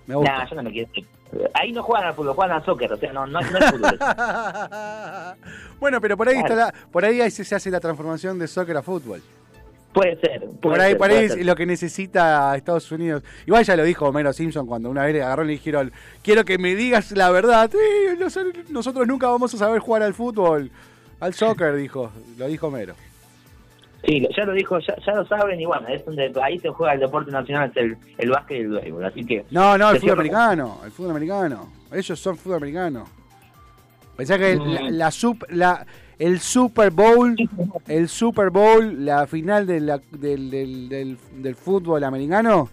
Me 0.09 0.17
gusta. 0.17 0.37
Nah, 0.39 0.49
yo 0.51 0.57
no 0.57 0.63
me 0.65 0.73
quiero. 0.73 0.91
Ahí 1.55 1.73
no 1.73 1.83
juegan 1.83 2.07
al 2.09 2.15
fútbol, 2.15 2.35
juegan 2.35 2.57
al 2.57 2.65
soccer, 2.65 2.93
o 2.93 2.97
sea, 2.97 3.13
no, 3.13 3.27
no, 3.27 3.41
no 3.41 3.59
es 3.59 3.71
fútbol. 3.71 3.99
bueno, 5.81 6.01
pero 6.01 6.17
por 6.17 6.29
ahí 6.29 6.35
Claro. 6.41 6.55
está 6.55 6.67
la, 6.67 6.75
por 6.91 7.05
ahí 7.05 7.21
ahí 7.21 7.31
se 7.31 7.55
hace 7.55 7.71
la 7.71 7.81
transformación 7.81 8.39
de 8.39 8.47
soccer 8.49 8.77
a 8.77 8.83
fútbol. 8.83 9.23
Puede 9.93 10.21
ser. 10.21 10.41
Puede 10.41 10.57
Por 10.61 10.81
ahí, 10.81 10.91
ser, 10.91 10.99
por 10.99 11.11
ahí 11.11 11.25
es 11.25 11.33
ser. 11.33 11.45
lo 11.47 11.57
que 11.57 11.67
necesita 11.67 12.55
Estados 12.57 12.91
Unidos. 12.93 13.23
Igual 13.47 13.65
ya 13.65 13.75
lo 13.75 13.85
dijo 13.85 14.07
Homero 14.07 14.33
Simpson 14.33 14.67
cuando 14.67 14.91
una 14.91 15.05
vez 15.05 15.15
le 15.15 15.23
agarró 15.23 15.45
y 15.45 15.47
le 15.49 15.53
dijeron, 15.55 15.93
quiero 16.23 16.45
que 16.45 16.59
me 16.59 16.75
digas 16.75 17.11
la 17.13 17.31
verdad. 17.31 17.71
"Eh, 17.75 18.15
nos- 18.19 18.39
nosotros 18.71 19.07
nunca 19.07 19.29
vamos 19.29 19.53
a 19.55 19.59
saber 19.59 19.81
jugar 19.81 20.03
al 20.03 20.15
fútbol. 20.15 20.71
Al 21.21 21.35
soccer, 21.35 21.75
dijo. 21.75 22.13
Lo 22.37 22.47
dijo 22.47 22.69
Homero. 22.69 22.95
Sí, 24.05 24.27
ya 24.37 24.45
lo 24.45 24.53
dijo, 24.53 24.79
ya, 24.79 24.95
ya 25.05 25.13
lo 25.15 25.27
saben, 25.27 25.61
y 25.61 25.65
bueno, 25.67 25.89
es 25.89 26.05
donde 26.05 26.33
ahí 26.43 26.59
se 26.61 26.69
juega 26.69 26.95
el 26.95 27.01
deporte 27.01 27.31
nacional, 27.33 27.73
el, 27.75 27.97
el 28.17 28.31
básquet 28.31 28.59
y 28.59 28.61
el 28.61 28.69
béisbol, 28.69 29.05
así 29.05 29.25
que... 29.27 29.45
No, 29.51 29.77
no, 29.77 29.91
el 29.91 29.99
fútbol 29.99 30.13
americano. 30.13 30.81
El 30.85 30.91
fútbol 30.93 31.11
americano. 31.11 31.73
Ellos 31.93 32.19
son 32.21 32.37
fútbol 32.37 32.59
americano. 32.59 33.05
Pensá 34.17 34.39
que 34.39 34.57
Mm. 34.57 34.91
la, 34.93 35.13
la 35.51 35.87
el 36.19 36.41
Super 36.41 36.91
Bowl, 36.91 37.37
el 37.87 38.09
Super 38.09 38.51
Bowl, 38.51 39.05
la 39.05 39.27
final 39.29 39.67
de 39.67 39.79
la- 39.81 40.01
del, 40.11 40.51
del- 40.51 40.89
del- 40.89 41.19
del 41.37 41.55
fútbol 41.55 42.03
americano, 42.05 42.69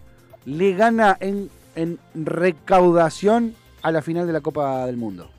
le 0.46 0.74
gana 0.74 1.16
en, 1.20 1.48
en 1.76 1.98
recaudación 2.14 3.54
a 3.82 3.92
la 3.92 4.02
final 4.02 4.26
de 4.26 4.32
la 4.32 4.40
Copa 4.40 4.86
del 4.86 4.96
Mundo. 4.96 5.30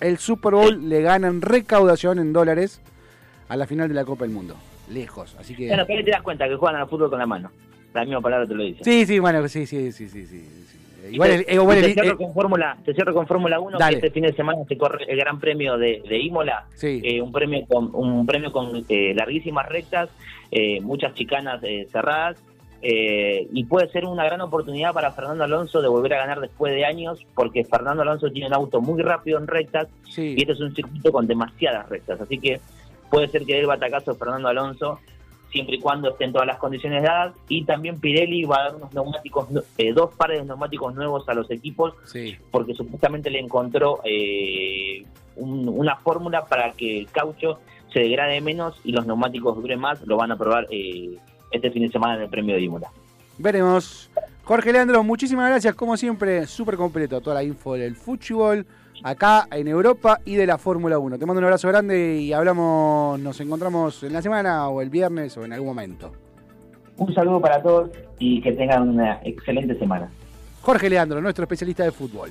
El 0.00 0.18
Super 0.18 0.54
Bowl 0.54 0.88
le 0.88 1.02
gana 1.02 1.26
en 1.28 1.42
recaudación 1.42 2.20
en 2.20 2.32
dólares 2.32 2.80
a 3.48 3.56
la 3.56 3.66
final 3.66 3.88
de 3.88 3.94
la 3.94 4.04
Copa 4.04 4.24
del 4.24 4.32
Mundo. 4.34 4.54
Lejos, 4.90 5.36
así 5.38 5.54
que... 5.54 5.68
Bueno, 5.68 5.84
pero 5.86 5.98
ahí 5.98 6.04
te 6.04 6.10
das 6.10 6.22
cuenta 6.22 6.48
que 6.48 6.56
juegan 6.56 6.80
al 6.80 6.88
fútbol 6.88 7.10
con 7.10 7.18
la 7.18 7.26
mano. 7.26 7.50
La 7.94 8.04
misma 8.04 8.20
palabra 8.20 8.46
te 8.46 8.54
lo 8.54 8.62
dice. 8.62 8.84
Sí, 8.84 9.06
sí, 9.06 9.18
bueno, 9.18 9.46
sí, 9.48 9.66
sí, 9.66 9.92
sí, 9.92 10.08
sí, 10.08 10.26
sí. 10.26 10.48
Igual 11.10 11.30
te- 11.30 11.50
el, 11.50 11.54
igual 11.54 11.78
y 11.78 11.80
te 11.80 11.86
el- 11.88 11.92
cierro 11.94 12.12
eh, 12.12 12.16
con 12.16 12.34
Fórmula, 12.34 12.76
te 12.84 12.92
cierro 12.94 13.14
con 13.14 13.26
Fórmula 13.26 13.60
1 13.60 13.78
Dale. 13.78 13.98
que 14.00 14.06
este 14.06 14.10
fin 14.14 14.24
de 14.24 14.32
semana 14.34 14.58
se 14.68 14.76
corre 14.76 15.04
el 15.10 15.16
Gran 15.18 15.40
Premio 15.40 15.78
de, 15.78 16.02
de 16.06 16.18
Imola, 16.18 16.66
Sí. 16.74 17.00
eh, 17.02 17.22
un 17.22 17.32
premio 17.32 17.64
con 17.66 17.90
un 17.94 18.26
premio 18.26 18.52
con 18.52 18.84
eh, 18.88 19.14
larguísimas 19.14 19.68
rectas, 19.68 20.10
eh, 20.50 20.80
muchas 20.82 21.14
chicanas 21.14 21.60
eh, 21.62 21.86
cerradas 21.90 22.36
eh, 22.82 23.46
y 23.52 23.64
puede 23.64 23.88
ser 23.90 24.04
una 24.04 24.24
gran 24.24 24.40
oportunidad 24.42 24.92
para 24.92 25.10
Fernando 25.12 25.44
Alonso 25.44 25.80
de 25.80 25.88
volver 25.88 26.14
a 26.14 26.18
ganar 26.18 26.40
después 26.40 26.72
de 26.74 26.84
años 26.84 27.26
porque 27.34 27.64
Fernando 27.64 28.02
Alonso 28.02 28.30
tiene 28.30 28.48
un 28.48 28.54
auto 28.54 28.80
muy 28.80 29.00
rápido 29.02 29.38
en 29.38 29.46
rectas 29.46 29.88
sí. 30.10 30.34
y 30.36 30.40
este 30.42 30.52
es 30.52 30.60
un 30.60 30.74
circuito 30.74 31.10
con 31.10 31.26
demasiadas 31.26 31.88
rectas, 31.88 32.20
así 32.20 32.38
que 32.38 32.60
puede 33.10 33.28
ser 33.28 33.44
que 33.44 33.54
dé 33.54 33.60
el 33.60 33.66
batacazo 33.66 34.14
Fernando 34.14 34.48
Alonso 34.48 34.98
siempre 35.50 35.76
y 35.76 35.80
cuando 35.80 36.10
estén 36.10 36.30
todas 36.32 36.46
las 36.46 36.58
condiciones 36.58 37.02
dadas 37.02 37.34
y 37.48 37.64
también 37.64 37.98
Pirelli 37.98 38.44
va 38.44 38.56
a 38.58 38.62
dar 38.64 38.76
unos 38.76 38.92
neumáticos, 38.92 39.48
eh, 39.78 39.92
dos 39.94 40.10
pares 40.14 40.40
de 40.40 40.44
neumáticos 40.46 40.94
nuevos 40.94 41.26
a 41.28 41.32
los 41.34 41.50
equipos 41.50 41.94
Sí. 42.04 42.36
porque 42.50 42.74
supuestamente 42.74 43.30
le 43.30 43.38
encontró 43.40 44.00
eh, 44.04 45.04
un- 45.36 45.68
una 45.68 45.96
fórmula 45.96 46.44
para 46.44 46.72
que 46.72 46.98
el 47.00 47.06
caucho 47.10 47.60
se 47.92 48.00
degrade 48.00 48.42
menos 48.42 48.78
y 48.84 48.92
los 48.92 49.06
neumáticos 49.06 49.56
duren 49.56 49.80
más, 49.80 50.06
lo 50.06 50.16
van 50.18 50.32
a 50.32 50.36
probar 50.36 50.66
eh, 50.70 51.16
este 51.50 51.70
fin 51.70 51.82
de 51.84 51.88
semana 51.88 52.16
en 52.16 52.22
el 52.22 52.28
premio 52.28 52.54
de 52.54 52.60
Imola. 52.62 52.90
Veremos. 53.38 54.10
Jorge 54.44 54.72
Leandro, 54.72 55.02
muchísimas 55.02 55.48
gracias. 55.48 55.74
Como 55.74 55.96
siempre, 55.96 56.46
súper 56.46 56.76
completo 56.76 57.20
toda 57.20 57.34
la 57.36 57.42
info 57.44 57.74
del 57.74 57.94
fútbol 57.96 58.66
acá 59.02 59.48
en 59.50 59.68
Europa 59.68 60.20
y 60.24 60.36
de 60.36 60.46
la 60.46 60.58
Fórmula 60.58 60.98
1. 60.98 61.18
Te 61.18 61.26
mando 61.26 61.38
un 61.38 61.44
abrazo 61.44 61.68
grande 61.68 62.18
y 62.18 62.32
hablamos, 62.32 63.18
nos 63.20 63.40
encontramos 63.40 64.02
en 64.02 64.12
la 64.12 64.22
semana 64.22 64.68
o 64.68 64.80
el 64.80 64.90
viernes 64.90 65.36
o 65.36 65.44
en 65.44 65.52
algún 65.52 65.68
momento. 65.68 66.12
Un 66.96 67.14
saludo 67.14 67.40
para 67.40 67.62
todos 67.62 67.90
y 68.18 68.40
que 68.40 68.52
tengan 68.52 68.88
una 68.88 69.20
excelente 69.22 69.78
semana. 69.78 70.10
Jorge 70.62 70.90
Leandro, 70.90 71.20
nuestro 71.20 71.44
especialista 71.44 71.84
de 71.84 71.92
fútbol. 71.92 72.30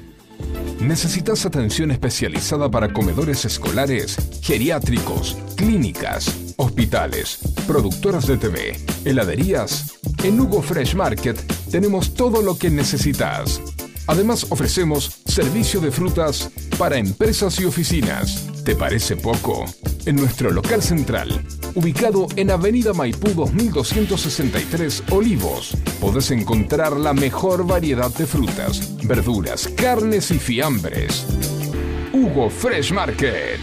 ¿Necesitas 0.82 1.46
atención 1.46 1.90
especializada 1.90 2.70
para 2.70 2.94
comedores 2.94 3.46
escolares, 3.46 4.40
geriátricos, 4.44 5.36
clínicas, 5.56 6.54
hospitales, 6.58 7.40
productoras 7.66 8.28
de 8.28 8.38
TV, 8.38 8.74
heladerías? 9.06 10.00
En 10.24 10.40
Hugo 10.40 10.62
Fresh 10.62 10.96
Market 10.96 11.38
tenemos 11.72 12.14
todo 12.14 12.42
lo 12.42 12.58
que 12.58 12.70
necesitas. 12.70 13.62
Además 14.08 14.48
ofrecemos 14.50 15.22
servicio 15.26 15.82
de 15.82 15.92
frutas 15.92 16.50
para 16.78 16.98
empresas 16.98 17.60
y 17.60 17.66
oficinas. 17.66 18.48
¿Te 18.64 18.76
parece 18.76 19.18
poco? 19.18 19.66
En 20.06 20.16
nuestro 20.16 20.50
local 20.50 20.82
central, 20.82 21.42
ubicado 21.76 22.28
en 22.38 22.52
Avenida 22.52 22.94
Maipú 22.94 23.30
2263 23.30 25.04
Olivos, 25.12 25.76
podés 26.00 26.32
encontrar 26.32 26.96
la 26.96 27.14
mejor 27.14 27.68
variedad 27.68 28.14
de 28.16 28.26
frutas, 28.26 28.98
verduras, 29.04 29.68
carnes 29.68 30.32
y 30.32 30.40
fiambres. 30.40 31.26
Hugo 32.14 32.50
Fresh 32.50 32.94
Market, 32.94 33.60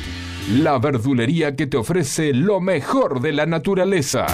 la 0.50 0.78
verdulería 0.78 1.56
que 1.56 1.66
te 1.66 1.78
ofrece 1.78 2.34
lo 2.34 2.60
mejor 2.60 3.20
de 3.20 3.32
la 3.32 3.46
naturaleza. 3.46 4.26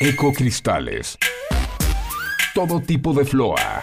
Ecocristales. 0.00 1.18
Todo 2.54 2.80
tipo 2.80 3.12
de 3.12 3.24
floa. 3.24 3.82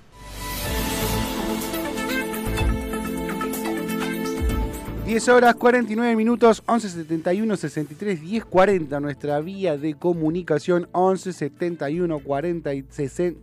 Diez 5.11 5.27
horas 5.27 5.55
49 5.55 6.15
minutos, 6.15 6.63
11 6.67 6.87
71 6.87 7.57
63 7.57 8.21
10 8.21 8.45
40. 8.45 8.97
Nuestra 9.01 9.41
vía 9.41 9.75
de 9.75 9.95
comunicación 9.95 10.87
11 10.93 11.33
71 11.33 12.19
40 12.19 12.73
y 12.73 12.85
60. 12.89 13.37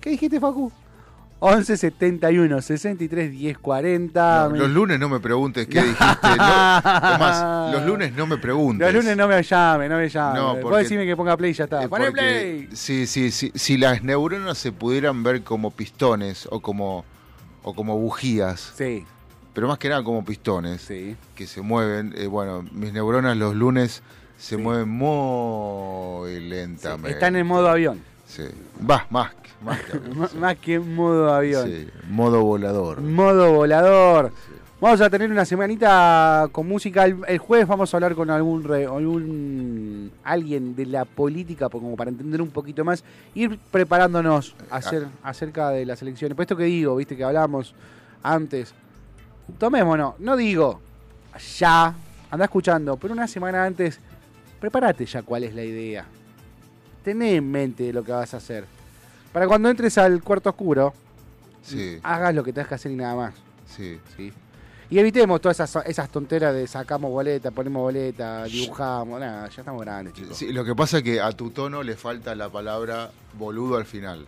¿Qué 0.00 0.08
dijiste, 0.08 0.40
Facu? 0.40 0.72
11 1.40 1.76
71 1.76 2.62
63 2.62 3.30
10 3.30 3.58
40. 3.58 4.48
No, 4.48 4.56
los 4.56 4.70
lunes 4.70 4.98
no 4.98 5.10
me 5.10 5.20
preguntes 5.20 5.66
qué 5.66 5.82
dijiste. 5.82 6.28
no. 6.38 7.70
Los 7.72 7.84
lunes 7.84 8.14
no 8.14 8.26
me 8.26 8.38
preguntes. 8.38 8.86
Los 8.90 9.04
lunes 9.04 9.18
no 9.18 9.28
me 9.28 9.42
llame, 9.42 9.86
no 9.86 9.98
me 9.98 10.08
llame. 10.08 10.38
No, 10.38 10.56
Vos 10.62 10.78
decime 10.78 11.04
que 11.04 11.14
ponga 11.14 11.36
play 11.36 11.50
y 11.50 11.54
ya 11.54 11.64
está. 11.64 11.86
¡Poné 11.90 12.10
play! 12.10 12.70
Si, 12.72 13.06
si, 13.06 13.30
si, 13.30 13.52
si 13.54 13.76
las 13.76 14.02
neuronas 14.02 14.56
se 14.56 14.72
pudieran 14.72 15.22
ver 15.24 15.42
como 15.42 15.72
pistones 15.72 16.48
o 16.50 16.60
como, 16.60 17.04
o 17.62 17.74
como 17.74 17.98
bujías, 17.98 18.72
Sí, 18.78 19.04
pero 19.54 19.68
más 19.68 19.78
que 19.78 19.88
nada 19.88 20.02
como 20.04 20.24
pistones 20.24 20.82
sí. 20.82 21.16
que 21.34 21.46
se 21.46 21.62
mueven, 21.62 22.12
eh, 22.16 22.26
bueno, 22.26 22.64
mis 22.72 22.92
neuronas 22.92 23.36
los 23.36 23.54
lunes 23.54 24.02
se 24.36 24.56
Sí. 24.56 24.60
mueven 24.62 24.88
muy 24.88 26.40
lentamente. 26.40 27.10
Están 27.12 27.36
en 27.36 27.46
modo 27.46 27.68
avión. 27.68 28.00
Sí. 28.26 28.42
Va, 28.88 29.06
más, 29.10 29.32
que- 29.34 29.50
más 29.64 29.80
que 29.80 29.96
avión, 29.96 30.28
sí. 30.30 30.38
Más 30.38 30.56
que 30.56 30.78
modo 30.80 31.32
avión. 31.32 31.68
Sí, 31.68 31.88
modo 32.10 32.42
volador. 32.42 33.00
Modo 33.00 33.52
volador. 33.52 34.32
Vamos 34.80 35.00
a 35.00 35.08
tener 35.08 35.30
una 35.30 35.44
semanita 35.46 36.48
con 36.52 36.68
música. 36.68 37.04
El, 37.06 37.18
el 37.28 37.38
jueves 37.38 37.66
vamos 37.66 37.94
a 37.94 37.96
hablar 37.96 38.14
con 38.14 38.28
algún, 38.28 38.64
re- 38.64 38.84
algún 38.84 40.10
alguien 40.24 40.74
de 40.76 40.84
la 40.86 41.04
política, 41.06 41.68
por- 41.70 41.80
como 41.80 41.96
para 41.96 42.10
entender 42.10 42.42
un 42.42 42.50
poquito 42.50 42.84
más, 42.84 43.02
ir 43.34 43.58
preparándonos 43.70 44.54
a 44.70 44.76
hacer, 44.76 45.06
acerca 45.22 45.70
de 45.70 45.86
las 45.86 46.02
elecciones. 46.02 46.34
Pues 46.36 46.44
esto 46.46 46.56
que 46.56 46.64
digo, 46.64 46.96
viste 46.96 47.16
que 47.16 47.24
hablamos 47.24 47.74
antes. 48.22 48.74
Tomémonos, 49.58 50.18
no 50.20 50.36
digo, 50.36 50.80
ya, 51.58 51.94
anda 52.30 52.44
escuchando, 52.44 52.96
pero 52.96 53.12
una 53.14 53.26
semana 53.28 53.64
antes, 53.64 53.98
prepárate 54.60 55.06
ya 55.06 55.22
cuál 55.22 55.44
es 55.44 55.54
la 55.54 55.62
idea. 55.62 56.04
Tené 57.02 57.36
en 57.36 57.50
mente 57.50 57.92
lo 57.92 58.02
que 58.02 58.12
vas 58.12 58.32
a 58.34 58.38
hacer. 58.38 58.64
Para 59.32 59.46
cuando 59.46 59.68
entres 59.68 59.98
al 59.98 60.22
cuarto 60.22 60.50
oscuro, 60.50 60.94
Sí, 61.62 61.98
hagas 62.02 62.34
lo 62.34 62.44
que 62.44 62.52
tengas 62.52 62.68
que 62.68 62.74
hacer 62.74 62.92
y 62.92 62.96
nada 62.96 63.14
más. 63.14 63.34
sí. 63.66 63.98
¿sí? 64.16 64.32
Y 64.90 64.98
evitemos 64.98 65.40
todas 65.40 65.58
esas, 65.58 65.86
esas 65.86 66.10
tonteras 66.10 66.54
de 66.54 66.66
sacamos 66.66 67.10
boleta, 67.10 67.50
ponemos 67.50 67.82
boleta, 67.82 68.44
dibujamos, 68.44 69.18
nada, 69.18 69.48
ya 69.48 69.62
estamos 69.62 69.80
grandes, 69.80 70.12
chicos. 70.12 70.36
Sí, 70.36 70.52
lo 70.52 70.62
que 70.64 70.74
pasa 70.74 70.98
es 70.98 71.02
que 71.02 71.20
a 71.22 71.32
tu 71.32 71.50
tono 71.50 71.82
le 71.82 71.96
falta 71.96 72.34
la 72.34 72.50
palabra 72.50 73.10
boludo 73.36 73.78
al 73.78 73.86
final. 73.86 74.26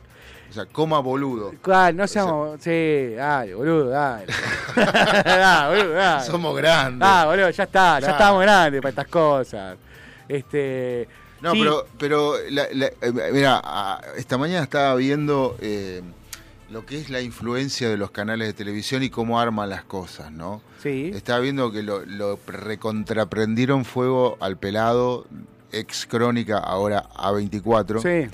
O 0.51 0.53
sea, 0.53 0.67
coma 0.67 1.01
boludo. 1.01 1.53
Claro, 1.61 1.97
no 1.97 2.07
seamos. 2.07 2.61
sí, 2.63 3.13
dale, 3.17 3.55
boludo, 3.55 3.89
dale. 3.91 4.27
dale, 4.77 5.77
boludo, 5.77 5.95
dale. 5.95 6.25
Somos 6.27 6.57
grandes. 6.57 7.07
Ah, 7.09 7.25
boludo, 7.27 7.51
ya 7.51 7.65
está, 7.65 8.01
ya 8.01 8.11
estamos 8.13 8.43
grandes 8.43 8.81
para 8.81 8.91
estas 8.91 9.09
cosas. 9.09 9.77
Este. 10.29 11.09
No, 11.41 11.53
sí, 11.53 11.61
pero, 11.61 11.87
pero 11.99 12.35
la- 12.51 12.69
la- 12.73 12.87
eh, 12.87 13.31
mira, 13.33 13.63
esta 14.17 14.39
mañana 14.39 14.63
estaba 14.63 14.95
viendo 14.95 15.57
eh, 15.61 16.03
lo 16.71 16.87
que 16.87 16.99
es 16.99 17.11
la 17.11 17.21
influencia 17.21 17.89
de 17.91 17.97
los 17.99 18.11
canales 18.11 18.49
de 18.49 18.55
televisión 18.55 19.03
y 19.03 19.11
cómo 19.11 19.39
arman 19.39 19.69
las 19.69 19.85
cosas, 19.85 20.33
¿no? 20.33 20.63
Sí. 20.83 21.11
Estaba 21.15 21.41
viendo 21.41 21.71
que 21.71 21.83
lo, 21.83 22.05
lo 22.07 22.39
recontraprendieron 22.47 23.85
fuego 23.85 24.39
al 24.41 24.57
pelado, 24.57 25.27
ex 25.73 26.07
crónica, 26.07 26.59
ahora 26.59 27.05
A24, 27.17 28.01
Sí. 28.01 28.31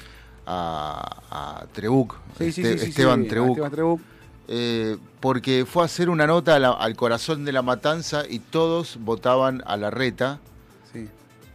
A, 0.47 1.61
a 1.62 1.66
Trebuc, 1.72 2.14
Sí, 2.38 2.51
sí, 2.53 2.62
Este- 2.62 2.78
sí, 2.78 2.84
sí, 2.84 2.90
Esteban 2.90 3.22
sí, 3.22 3.28
Trebuc. 3.28 3.51
Esteban 3.51 3.70
Trebuc. 3.72 4.01
eh, 4.49 4.97
porque 5.20 5.64
fue 5.66 5.82
a 5.82 5.86
hacer 5.86 6.09
una 6.11 6.26
nota 6.26 6.57
a 6.57 6.59
la- 6.59 6.72
al 6.72 6.97
corazón 6.97 7.45
de 7.45 7.53
la 7.53 7.62
matanza 7.62 8.24
y 8.28 8.38
todos 8.40 8.99
votaban 9.01 9.62
a 9.66 9.76
la 9.76 9.90
reta. 9.90 10.40
Sí. 10.93 11.09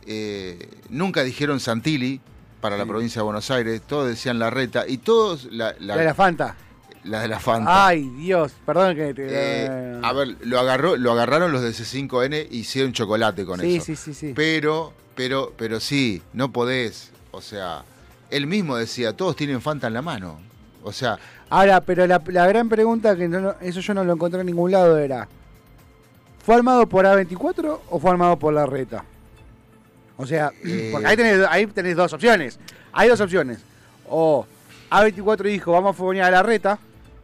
Eh, 0.05 0.69
nunca 0.89 1.23
dijeron 1.23 1.59
Santilli 1.59 2.21
para 2.61 2.77
la 2.77 2.85
provincia 2.85 3.19
de 3.19 3.23
Buenos 3.25 3.51
Aires, 3.51 3.81
todos 3.85 4.07
decían 4.07 4.39
la 4.39 4.49
reta 4.49 4.85
y 4.87 4.97
todos 4.99 5.45
la, 5.51 5.73
la- 5.79 5.95
La 5.95 5.97
de 5.97 6.05
la 6.05 6.13
Fanta. 6.15 6.55
la 7.03 7.21
de 7.21 7.27
la 7.27 7.39
Fanta. 7.39 7.87
Ay, 7.87 8.09
Dios, 8.17 8.53
perdón 8.65 8.95
que 8.95 9.13
te. 9.13 9.27
Eh, 9.29 9.99
a 10.01 10.13
ver, 10.13 10.35
lo 10.41 10.59
agarró, 10.59 10.95
lo 10.95 11.11
agarraron 11.11 11.51
los 11.51 11.61
de 11.61 11.71
C5N 11.71 12.47
y 12.49 12.59
hicieron 12.59 12.93
chocolate 12.93 13.45
con 13.45 13.59
sí, 13.59 13.75
eso. 13.75 13.85
sí, 13.85 13.95
sí, 13.95 14.13
sí. 14.13 14.33
Pero, 14.35 14.93
pero, 15.15 15.53
pero 15.57 15.79
sí, 15.79 16.21
no 16.33 16.51
podés. 16.51 17.11
O 17.31 17.41
sea, 17.41 17.83
él 18.29 18.47
mismo 18.47 18.75
decía, 18.75 19.13
todos 19.13 19.35
tienen 19.35 19.61
Fanta 19.61 19.87
en 19.87 19.93
la 19.93 20.01
mano. 20.01 20.39
O 20.83 20.91
sea, 20.91 21.17
Ahora, 21.49 21.79
pero 21.81 22.05
la, 22.07 22.21
la 22.27 22.45
gran 22.47 22.67
pregunta, 22.67 23.15
que 23.15 23.27
no, 23.29 23.55
eso 23.61 23.79
yo 23.79 23.93
no 23.93 24.03
lo 24.03 24.13
encontré 24.13 24.39
en 24.41 24.47
ningún 24.47 24.71
lado, 24.71 24.97
era: 24.97 25.27
¿fue 26.43 26.55
armado 26.55 26.87
por 26.87 27.05
A24 27.05 27.79
o 27.89 27.99
fue 27.99 28.11
armado 28.11 28.37
por 28.37 28.53
la 28.53 28.65
reta? 28.65 29.03
O 30.17 30.25
sea, 30.25 30.51
Eh. 30.65 30.89
porque 30.91 31.07
ahí 31.07 31.15
tenés, 31.15 31.47
ahí 31.49 31.67
tenés 31.67 31.95
dos 31.95 32.11
opciones. 32.13 32.59
Hay 32.91 33.07
dos 33.07 33.21
opciones. 33.21 33.59
O 34.09 34.45
A24 34.91 35.43
dijo: 35.43 35.71
Vamos 35.71 35.91
a 35.91 35.93
fogonear 35.97 36.27
a 36.27 36.31
la 36.37 36.43
reta, 36.43 36.79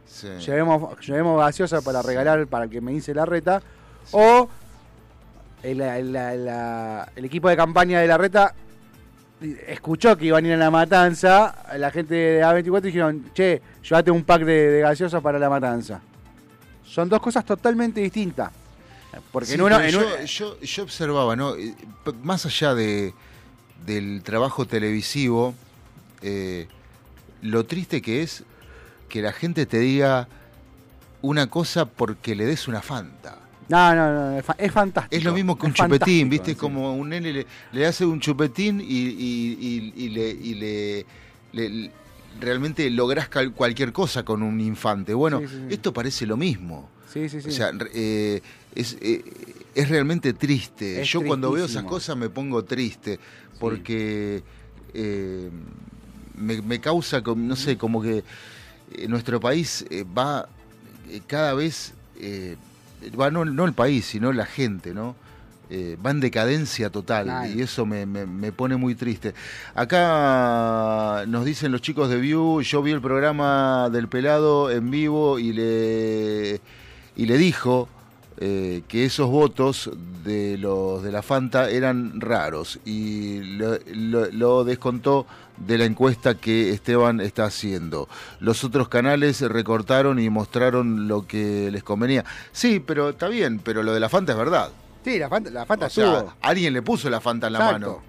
sí. 0.06 0.28
llevemos, 0.38 0.98
llevemos 1.06 1.38
gaseosa 1.38 1.82
para 1.82 2.00
regalar 2.00 2.46
para 2.46 2.66
que 2.68 2.80
me 2.80 2.92
hice 2.94 3.12
la 3.14 3.26
reta. 3.26 3.60
O 4.12 4.48
el 5.62 7.24
equipo 7.24 7.48
de 7.48 7.56
campaña 7.56 8.00
de 8.00 8.06
la 8.06 8.18
reta 8.18 8.54
escuchó 9.66 10.16
que 10.16 10.26
iban 10.26 10.44
a 10.44 10.48
ir 10.48 10.54
a 10.54 10.56
la 10.58 10.70
matanza. 10.70 11.54
La 11.76 11.90
gente 11.90 12.14
de 12.14 12.42
A24 12.44 12.80
dijeron: 12.82 13.30
Che, 13.34 13.60
llévate 13.82 14.10
un 14.10 14.24
pack 14.24 14.42
de, 14.44 14.70
de 14.70 14.80
gaseosa 14.80 15.20
para 15.20 15.38
la 15.38 15.48
matanza. 15.50 16.00
Son 16.84 17.08
dos 17.08 17.20
cosas 17.20 17.44
totalmente 17.44 18.00
distintas. 18.00 18.50
Porque 19.30 19.48
Sí, 19.48 19.54
en 19.54 19.60
uno. 19.62 19.76
pero 19.76 19.86
en 19.88 19.92
yo, 19.92 20.16
un- 20.20 20.24
yo, 20.26 20.60
yo 20.60 20.82
observaba, 20.82 21.36
¿no? 21.36 21.54
Eh, 21.56 21.74
Más 22.22 22.44
allá 22.46 22.74
de, 22.74 23.14
del 23.86 24.22
trabajo 24.22 24.66
televisivo, 24.66 25.54
eh, 26.22 26.66
lo 27.42 27.64
triste 27.66 28.02
que 28.02 28.22
es 28.22 28.42
que 29.08 29.22
la 29.22 29.32
gente 29.32 29.66
te 29.66 29.78
diga 29.78 30.26
una 31.22 31.46
cosa 31.48 31.84
porque 31.86 32.34
le 32.34 32.44
des 32.44 32.66
una 32.68 32.82
Fanta. 32.82 33.38
No, 33.68 33.94
no, 33.94 34.12
no, 34.32 34.38
es, 34.38 34.44
fa- 34.44 34.56
es 34.58 34.70
fantástico. 34.72 35.16
Es 35.16 35.24
lo 35.24 35.32
mismo 35.32 35.56
que 35.58 35.66
un 35.66 35.72
Es 35.72 35.78
chupetín, 35.78 36.28
¿viste? 36.28 36.50
sí. 36.52 36.56
Como 36.56 36.94
un 36.96 37.08
nene 37.08 37.32
le, 37.32 37.46
le 37.72 37.86
hace 37.86 38.04
un 38.04 38.20
chupetín 38.20 38.80
y, 38.80 38.84
y- 38.84 39.58
y- 39.60 40.04
y 40.04 40.08
le, 40.10 40.28
y 40.30 40.54
le- 40.54 41.06
le- 41.52 41.90
realmente 42.40 42.88
lográs 42.90 43.28
cualquier 43.54 43.92
cosa 43.92 44.24
con 44.24 44.42
un 44.42 44.60
infante. 44.60 45.14
Bueno, 45.14 45.40
Sí, 45.40 45.46
sí, 45.48 45.54
sí. 45.68 45.74
esto 45.74 45.92
parece 45.92 46.26
lo 46.26 46.36
mismo. 46.36 46.88
Sí, 47.12 47.28
sí, 47.28 47.40
sí. 47.40 47.48
O 47.48 47.52
sea, 47.52 47.70
eh, 47.94 48.40
es, 48.74 48.96
eh, 49.00 49.22
es 49.74 49.88
realmente 49.88 50.32
triste. 50.32 51.00
Es 51.00 51.08
Yo 51.08 51.22
cuando 51.24 51.52
veo 51.52 51.64
esas 51.66 51.84
cosas 51.84 52.16
me 52.16 52.28
pongo 52.28 52.64
triste 52.64 53.18
porque 53.60 54.42
eh, 54.92 55.48
me, 56.36 56.60
me 56.60 56.80
causa, 56.80 57.20
no 57.20 57.54
sé, 57.56 57.78
como 57.78 58.02
que 58.02 58.24
nuestro 59.08 59.38
país 59.40 59.84
va 60.16 60.48
cada 61.28 61.54
vez, 61.54 61.94
no, 63.32 63.44
no 63.44 63.64
el 63.64 63.72
país, 63.72 64.04
sino 64.06 64.32
la 64.32 64.46
gente, 64.46 64.94
¿no? 64.94 65.14
Eh, 65.70 65.96
va 66.04 66.10
en 66.10 66.20
decadencia 66.20 66.90
total 66.90 67.26
y 67.56 67.62
eso 67.62 67.86
me, 67.86 68.04
me- 68.04 68.26
me 68.26 68.52
pone 68.52 68.76
muy 68.76 68.94
triste. 68.94 69.32
Acá 69.74 71.24
nos 71.26 71.44
dicen 71.44 71.72
los 71.72 71.80
chicos 71.80 72.10
de 72.10 72.18
View, 72.18 72.60
yo 72.62 72.82
vi 72.82 72.92
el 72.92 73.00
programa 73.00 73.88
del 73.90 74.08
pelado 74.08 74.70
en 74.70 74.90
vivo 74.90 75.38
y 75.38 75.52
le, 75.52 76.60
y 77.16 77.26
le 77.26 77.38
dijo 77.38 77.88
eh, 78.38 78.82
que 78.88 79.04
esos 79.04 79.28
votos 79.30 79.90
de 80.24 80.58
los 80.58 81.02
de 81.02 81.12
la 81.12 81.22
Fanta 81.22 81.70
eran 81.70 82.20
raros 82.20 82.80
y 82.84 83.38
lo, 83.56 83.78
lo- 83.92 84.26
lo 84.32 84.64
descontó 84.64 85.26
de 85.56 85.78
la 85.78 85.84
encuesta 85.84 86.34
que 86.34 86.70
Esteban 86.70 87.20
está 87.20 87.44
haciendo. 87.44 88.08
Los 88.40 88.64
otros 88.64 88.88
canales 88.88 89.40
recortaron 89.42 90.18
y 90.18 90.28
mostraron 90.30 91.06
lo 91.06 91.26
que 91.28 91.70
les 91.70 91.84
convenía. 91.84 92.24
Sí, 92.50 92.80
pero 92.84 93.10
está 93.10 93.28
bien, 93.28 93.60
pero 93.60 93.82
lo 93.84 93.92
de 93.94 94.00
la 94.00 94.08
Fanta 94.08 94.32
es 94.32 94.38
verdad. 94.38 94.70
Sí, 95.04 95.18
la 95.18 95.28
Fanta, 95.28 95.50
la 95.50 95.64
Fanta 95.66 95.86
O 95.86 95.90
sea, 95.90 96.12
estuvo. 96.14 96.34
alguien 96.40 96.72
le 96.72 96.82
puso 96.82 97.08
la 97.10 97.20
Fanta 97.20 97.46
en 97.46 97.52
la 97.52 97.58
Exacto. 97.60 97.78
mano. 97.88 98.02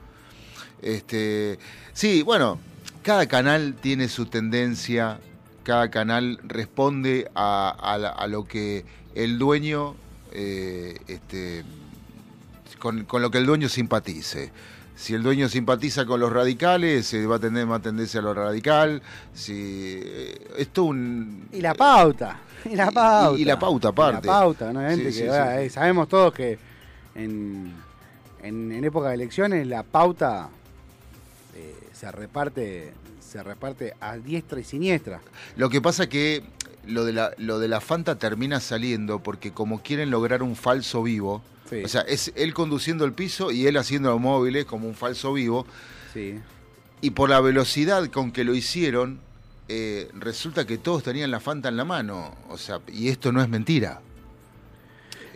Este, 0.81 1.59
sí, 1.93 2.21
bueno, 2.23 2.59
cada 3.03 3.27
canal 3.27 3.75
tiene 3.79 4.07
su 4.07 4.25
tendencia, 4.25 5.19
cada 5.63 5.89
canal 5.91 6.39
responde 6.43 7.29
a, 7.35 7.69
a 7.69 7.97
la- 7.97 8.09
a 8.09 8.27
lo 8.27 8.45
que 8.45 8.85
el 9.13 9.37
dueño, 9.39 9.95
eh, 10.37 10.97
este, 11.07 11.63
con, 12.79 13.05
con 13.05 13.21
lo 13.21 13.31
que 13.31 13.37
el 13.37 13.45
dueño 13.45 13.69
simpatice. 13.69 14.51
Si 14.97 15.13
el 15.13 15.23
dueño 15.23 15.49
simpatiza 15.49 16.05
con 16.05 16.19
los 16.19 16.31
radicales, 16.31 17.05
se 17.07 17.25
va 17.25 17.35
a 17.37 17.39
tener 17.39 17.65
más 17.65 17.81
tendencia 17.81 18.19
a 18.19 18.23
lo 18.23 18.33
radical. 18.33 19.01
Si, 19.33 19.53
eh, 20.03 20.47
esto 20.57 20.83
un... 20.85 21.47
Y 21.51 21.61
la 21.61 21.73
pauta. 21.73 22.39
Y 22.63 22.75
la 22.75 22.91
pauta. 22.91 23.39
y 23.39 23.45
la 23.45 23.59
pauta 23.59 23.87
aparte. 23.89 24.25
Y 24.25 24.27
la 24.27 24.33
pauta, 24.39 24.73
¿no? 24.73 24.79
Gente 24.81 25.11
Sí, 25.11 25.19
que, 25.19 25.23
sí, 25.25 25.27
bueno, 25.27 25.45
sí. 25.45 25.51
eh, 25.65 25.69
sabemos 25.69 26.07
todos 26.07 26.33
que 26.33 26.57
en, 27.13 27.73
en, 28.41 28.71
en 28.71 28.83
época 28.83 29.09
de 29.09 29.15
elecciones 29.15 29.67
la 29.67 29.83
pauta 29.83 30.49
eh, 31.55 31.75
se 31.93 32.11
reparte 32.11 32.93
se 33.19 33.43
reparte 33.43 33.93
a 33.99 34.15
diestra 34.17 34.59
y 34.61 34.63
siniestra. 34.63 35.19
Lo 35.57 35.69
que 35.69 35.81
pasa 35.81 36.07
que 36.07 36.41
lo 36.87 37.05
de 37.05 37.13
la, 37.13 37.31
lo 37.37 37.59
de 37.59 37.67
la 37.67 37.81
Fanta 37.81 38.15
termina 38.17 38.59
saliendo 38.59 39.19
porque 39.19 39.51
como 39.51 39.81
quieren 39.81 40.09
lograr 40.11 40.43
un 40.43 40.55
falso 40.55 41.03
vivo, 41.03 41.41
Sí. 41.69 41.83
o 41.83 41.87
sea, 41.87 42.01
es 42.01 42.31
él 42.35 42.53
conduciendo 42.53 43.05
el 43.05 43.13
piso 43.13 43.49
y 43.51 43.65
él 43.65 43.77
haciendo 43.77 44.11
los 44.11 44.21
móviles 44.21 44.65
como 44.65 44.87
un 44.87 44.93
falso 44.95 45.33
vivo, 45.33 45.65
Sí. 46.13 46.35
y 47.01 47.09
por 47.11 47.29
la 47.29 47.41
velocidad 47.41 48.05
con 48.11 48.31
que 48.31 48.43
lo 48.43 48.53
hicieron, 48.53 49.19
eh, 49.67 50.09
resulta 50.13 50.65
que 50.67 50.77
todos 50.77 51.01
tenían 51.01 51.31
la 51.31 51.39
Fanta 51.39 51.69
en 51.69 51.77
la 51.77 51.83
mano, 51.85 52.35
o 52.49 52.57
sea, 52.57 52.81
y 52.87 53.09
esto 53.09 53.31
no 53.31 53.41
es 53.41 53.49
mentira. 53.49 53.99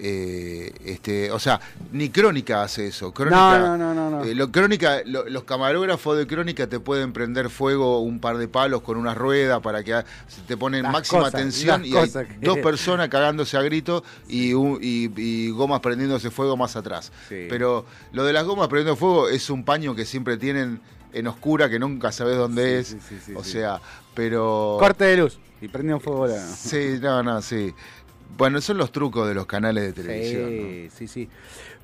Eh, 0.02 0.72
este, 0.86 1.30
o 1.32 1.40
sea, 1.40 1.60
ni 1.92 2.10
Crónica 2.10 2.64
hace 2.64 2.88
eso. 2.88 3.12
Crónica, 3.14 3.60
No, 3.60 3.78
no, 3.78 3.94
no, 3.94 4.10
no, 4.10 4.20
no. 4.20 4.24
eh, 4.24 4.34
lo- 4.34 4.50
crónica, 4.52 5.02
lo- 5.06 5.28
los 5.28 5.44
camarógrafos 5.44 6.18
de 6.18 6.26
Crónica 6.26 6.68
te 6.68 6.80
pueden 6.80 7.12
prender 7.12 7.50
fuego 7.50 8.00
un 8.00 8.20
par 8.22 8.38
de 8.38 8.48
palos 8.48 8.82
con 8.82 8.96
una 8.98 9.14
rueda 9.14 9.60
para 9.62 9.84
que 9.84 9.92
se 10.28 10.42
te 10.48 10.56
ponen 10.56 10.84
Las 10.84 10.94
máxima 10.94 11.24
cosas, 11.24 11.34
tensión 11.42 11.84
y 11.84 11.96
hay 11.98 12.10
que- 12.10 12.28
dos 12.42 12.58
personas 12.64 13.10
cagándose 13.10 13.58
a 13.58 13.62
grito 13.62 14.04
y, 14.30 14.54
un- 14.54 14.80
y- 14.82 15.12
y 15.18 15.50
gomas 15.52 15.82
prendiéndose 15.82 16.32
fuego 16.32 16.56
más 16.56 16.78
atrás. 16.78 17.12
Sí. 17.28 17.48
Pero 17.50 17.86
lo 18.14 18.24
de 18.24 18.32
las 18.32 18.46
gomas 18.46 18.70
prendiendo 18.70 18.96
fuego 18.96 19.28
es 19.28 19.50
un 19.50 19.66
paño 19.66 19.96
que 19.96 20.06
siempre 20.06 20.38
tienen 20.38 20.80
en 21.12 21.28
oscura 21.28 21.70
que 21.70 21.78
nunca 21.80 22.12
sabes 22.14 22.38
dónde 22.38 22.84
Sí, 22.86 22.96
es. 22.96 23.24
sí, 23.26 23.34
o 23.36 23.44
sea, 23.44 23.82
pero... 24.14 24.78
Corte 24.80 25.04
de 25.06 25.18
luz. 25.18 25.40
Y 25.62 25.68
prende 25.68 25.94
un 25.94 26.00
fuego. 26.00 26.26
la- 26.28 26.40
Sí, 26.48 27.00
no, 27.02 27.22
no, 27.22 27.42
sí. 27.42 27.74
Bueno, 28.38 28.62
son 28.62 28.78
los 28.78 28.92
trucos 28.92 29.28
de 29.28 29.34
los 29.34 29.46
canales 29.46 29.84
de 29.84 29.94
televisión. 29.94 30.44
¿no? 30.56 30.62
Sí, 30.70 30.90
sí, 30.96 31.08
sí. 31.08 31.30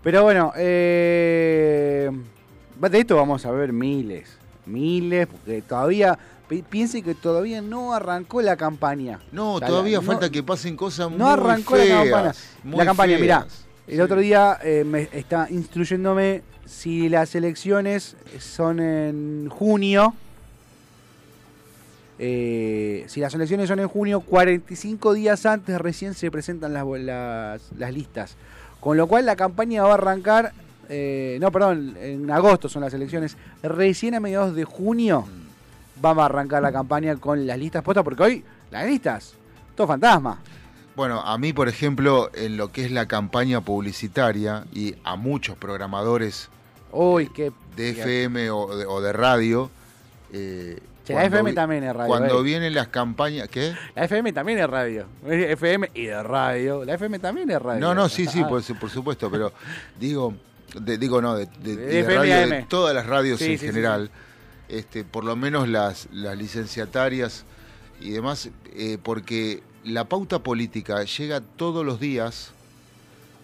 Pero 0.03 0.23
bueno, 0.23 0.53
eh, 0.55 2.09
de 2.79 2.99
esto 2.99 3.15
vamos 3.15 3.45
a 3.45 3.51
ver 3.51 3.73
miles. 3.73 4.37
Miles, 4.65 5.27
porque 5.27 5.61
todavía. 5.61 6.17
pi- 6.47 6.61
Piensen 6.63 7.03
que 7.03 7.15
todavía 7.15 7.61
no 7.61 7.93
arrancó 7.93 8.41
la 8.41 8.55
campaña. 8.55 9.19
No, 9.31 9.59
todavía 9.59 10.01
falta 10.01 10.27
no- 10.27 10.31
que 10.31 10.43
pasen 10.43 10.75
cosas 10.77 11.09
muy 11.09 11.17
No 11.19 11.27
arrancó 11.27 11.75
feas, 11.75 12.05
la 12.05 12.11
campaña. 12.11 12.33
La 12.77 12.85
campaña, 12.85 13.17
feas. 13.17 13.21
mirá. 13.21 13.47
El 13.87 14.01
otro 14.01 14.19
día 14.19 14.57
eh, 14.63 14.83
me 14.85 15.09
está 15.11 15.47
instruyéndome 15.51 16.41
si 16.65 17.07
las 17.09 17.35
elecciones 17.35 18.15
son 18.39 18.79
en 18.79 19.49
junio. 19.49 20.13
Eh, 22.17 23.03
si 23.07 23.19
las 23.19 23.33
elecciones 23.33 23.67
son 23.67 23.79
en 23.79 23.87
junio, 23.87 24.21
45 24.21 25.13
días 25.13 25.45
antes 25.45 25.79
recién 25.79 26.13
se 26.13 26.31
presentan 26.31 26.73
las, 26.73 26.85
las, 26.99 27.61
las 27.77 27.93
listas. 27.93 28.35
Con 28.79 28.97
lo 28.97 29.07
cual 29.07 29.25
la 29.25 29.35
campaña 29.35 29.83
va 29.83 29.91
a 29.91 29.93
arrancar, 29.95 30.53
eh, 30.89 31.37
no, 31.41 31.51
perdón, 31.51 31.95
en 31.99 32.29
agosto 32.31 32.69
son 32.69 32.83
las 32.83 32.93
elecciones. 32.93 33.35
Recién 33.63 34.15
a 34.15 34.19
mediados 34.19 34.55
de 34.55 34.63
junio 34.63 35.25
vamos 36.01 36.21
a 36.21 36.25
arrancar 36.25 36.61
la 36.61 36.71
campaña 36.71 37.15
con 37.17 37.45
las 37.45 37.57
listas 37.57 37.83
puestas, 37.83 38.03
porque 38.03 38.23
hoy 38.23 38.43
las 38.71 38.85
listas, 38.85 39.33
todo 39.75 39.87
fantasma. 39.87 40.39
Bueno, 40.95 41.19
a 41.19 41.37
mí, 41.37 41.51
por 41.51 41.67
ejemplo, 41.67 42.29
en 42.33 42.55
lo 42.55 42.71
que 42.71 42.85
es 42.85 42.91
la 42.91 43.07
campaña 43.07 43.59
publicitaria 43.59 44.65
y 44.71 44.95
a 45.03 45.17
muchos 45.17 45.57
programadores 45.57 46.49
qué... 47.33 47.51
de 47.75 47.89
FM 47.89 48.49
o 48.51 48.77
de, 48.77 48.85
o 48.85 49.01
de 49.01 49.11
radio. 49.11 49.69
eh, 50.31 50.79
La 51.13 51.25
FM 51.25 51.51
vi- 51.51 51.55
también 51.55 51.83
es 51.83 51.93
radio, 51.95 52.07
Cuando 52.07 52.39
eh. 52.39 52.43
vienen 52.43 52.73
las 52.73 52.87
campañas. 52.87 53.47
¿Qué? 53.49 53.73
La 53.95 54.05
FM 54.05 54.33
también 54.33 54.59
es 54.59 54.67
radio. 54.69 55.05
FM 55.27 55.91
y 55.93 56.05
de 56.05 56.23
radio. 56.23 56.83
La 56.85 56.95
FM 56.95 57.19
también 57.19 57.49
es 57.51 57.61
radio. 57.61 57.79
No, 57.79 57.93
no, 57.93 58.09
sí, 58.09 58.25
sí, 58.27 58.43
por, 58.43 58.63
por 58.79 58.89
supuesto, 58.89 59.29
pero 59.29 59.51
digo, 59.99 60.33
de- 60.79 60.97
digo 60.97 61.21
no, 61.21 61.35
de, 61.35 61.45
radio, 62.07 62.47
de 62.47 62.65
todas 62.67 62.93
las 62.95 63.05
radios 63.05 63.39
Sí, 63.39 63.45
en 63.45 63.51
sí, 63.51 63.57
sí, 63.59 63.65
general, 63.67 64.09
este, 64.69 65.03
por 65.03 65.23
lo 65.23 65.35
menos 65.35 65.67
las, 65.69 66.07
las 66.11 66.35
licenciatarias 66.37 67.45
y 68.01 68.09
demás, 68.11 68.49
eh, 68.75 68.97
porque 69.01 69.61
la 69.83 70.05
pauta 70.05 70.39
política 70.39 71.03
llega 71.03 71.41
todos 71.41 71.85
los 71.85 71.99
días 71.99 72.51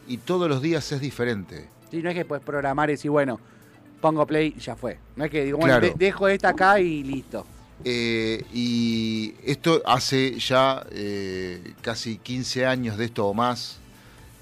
y 0.08 0.18
todos 0.18 0.50
los 0.50 0.62
días 0.62 0.92
es 0.92 1.00
diferente. 1.00 1.68
Sí, 1.92 2.02
no 2.02 2.10
es 2.10 2.16
que 2.16 2.26
puedes 2.26 2.44
programar 2.44 2.90
y 2.90 2.94
decir, 2.94 3.12
bueno, 3.12 3.40
pongo 4.02 4.26
play 4.28 4.54
y 4.58 4.60
ya 4.60 4.76
fue. 4.76 4.98
No 5.16 5.24
es 5.26 5.32
que 5.32 5.46
digo, 5.46 5.58
bueno, 5.60 5.76
Claro. 5.80 5.88
de- 5.98 6.06
dejo 6.06 6.28
esta 6.28 6.50
acá 6.50 6.80
y 6.80 7.04
listo. 7.04 7.46
Eh, 7.84 8.44
y 8.54 9.34
esto 9.44 9.82
hace 9.86 10.38
ya 10.40 10.86
eh, 10.92 11.74
casi 11.82 12.18
15 12.18 12.66
años 12.66 12.98
de 12.98 13.06
esto 13.06 13.26
o 13.28 13.34
más 13.34 13.78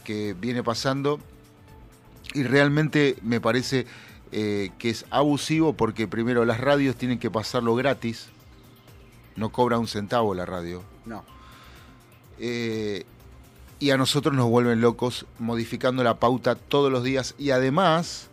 que 0.04 0.34
viene 0.34 0.62
pasando 0.64 1.20
y 2.34 2.44
realmente 2.44 3.16
me 3.22 3.40
parece 3.40 3.86
eh, 4.32 4.72
que 4.78 4.90
es 4.90 5.06
abusivo 5.10 5.74
porque 5.74 6.08
primero 6.08 6.44
las 6.46 6.60
radios 6.60 6.96
tienen 6.98 7.18
que 7.18 7.32
pasarlo 7.32 7.76
gratis, 7.76 8.28
no 9.36 9.50
cobra 9.52 9.78
un 9.80 9.88
centavo 9.88 10.34
la 10.36 10.46
radio. 10.46 10.84
No. 11.06 11.24
Eh, 12.40 13.06
y 13.80 13.92
a 13.92 13.98
nosotros 13.98 14.36
nos 14.36 14.50
vuelven 14.50 14.82
locos 14.82 15.26
modificando 15.40 16.04
la 16.04 16.20
pauta 16.20 16.56
todos 16.56 16.92
los 16.92 17.04
días 17.04 17.36
y 17.38 17.52
además 17.52 18.29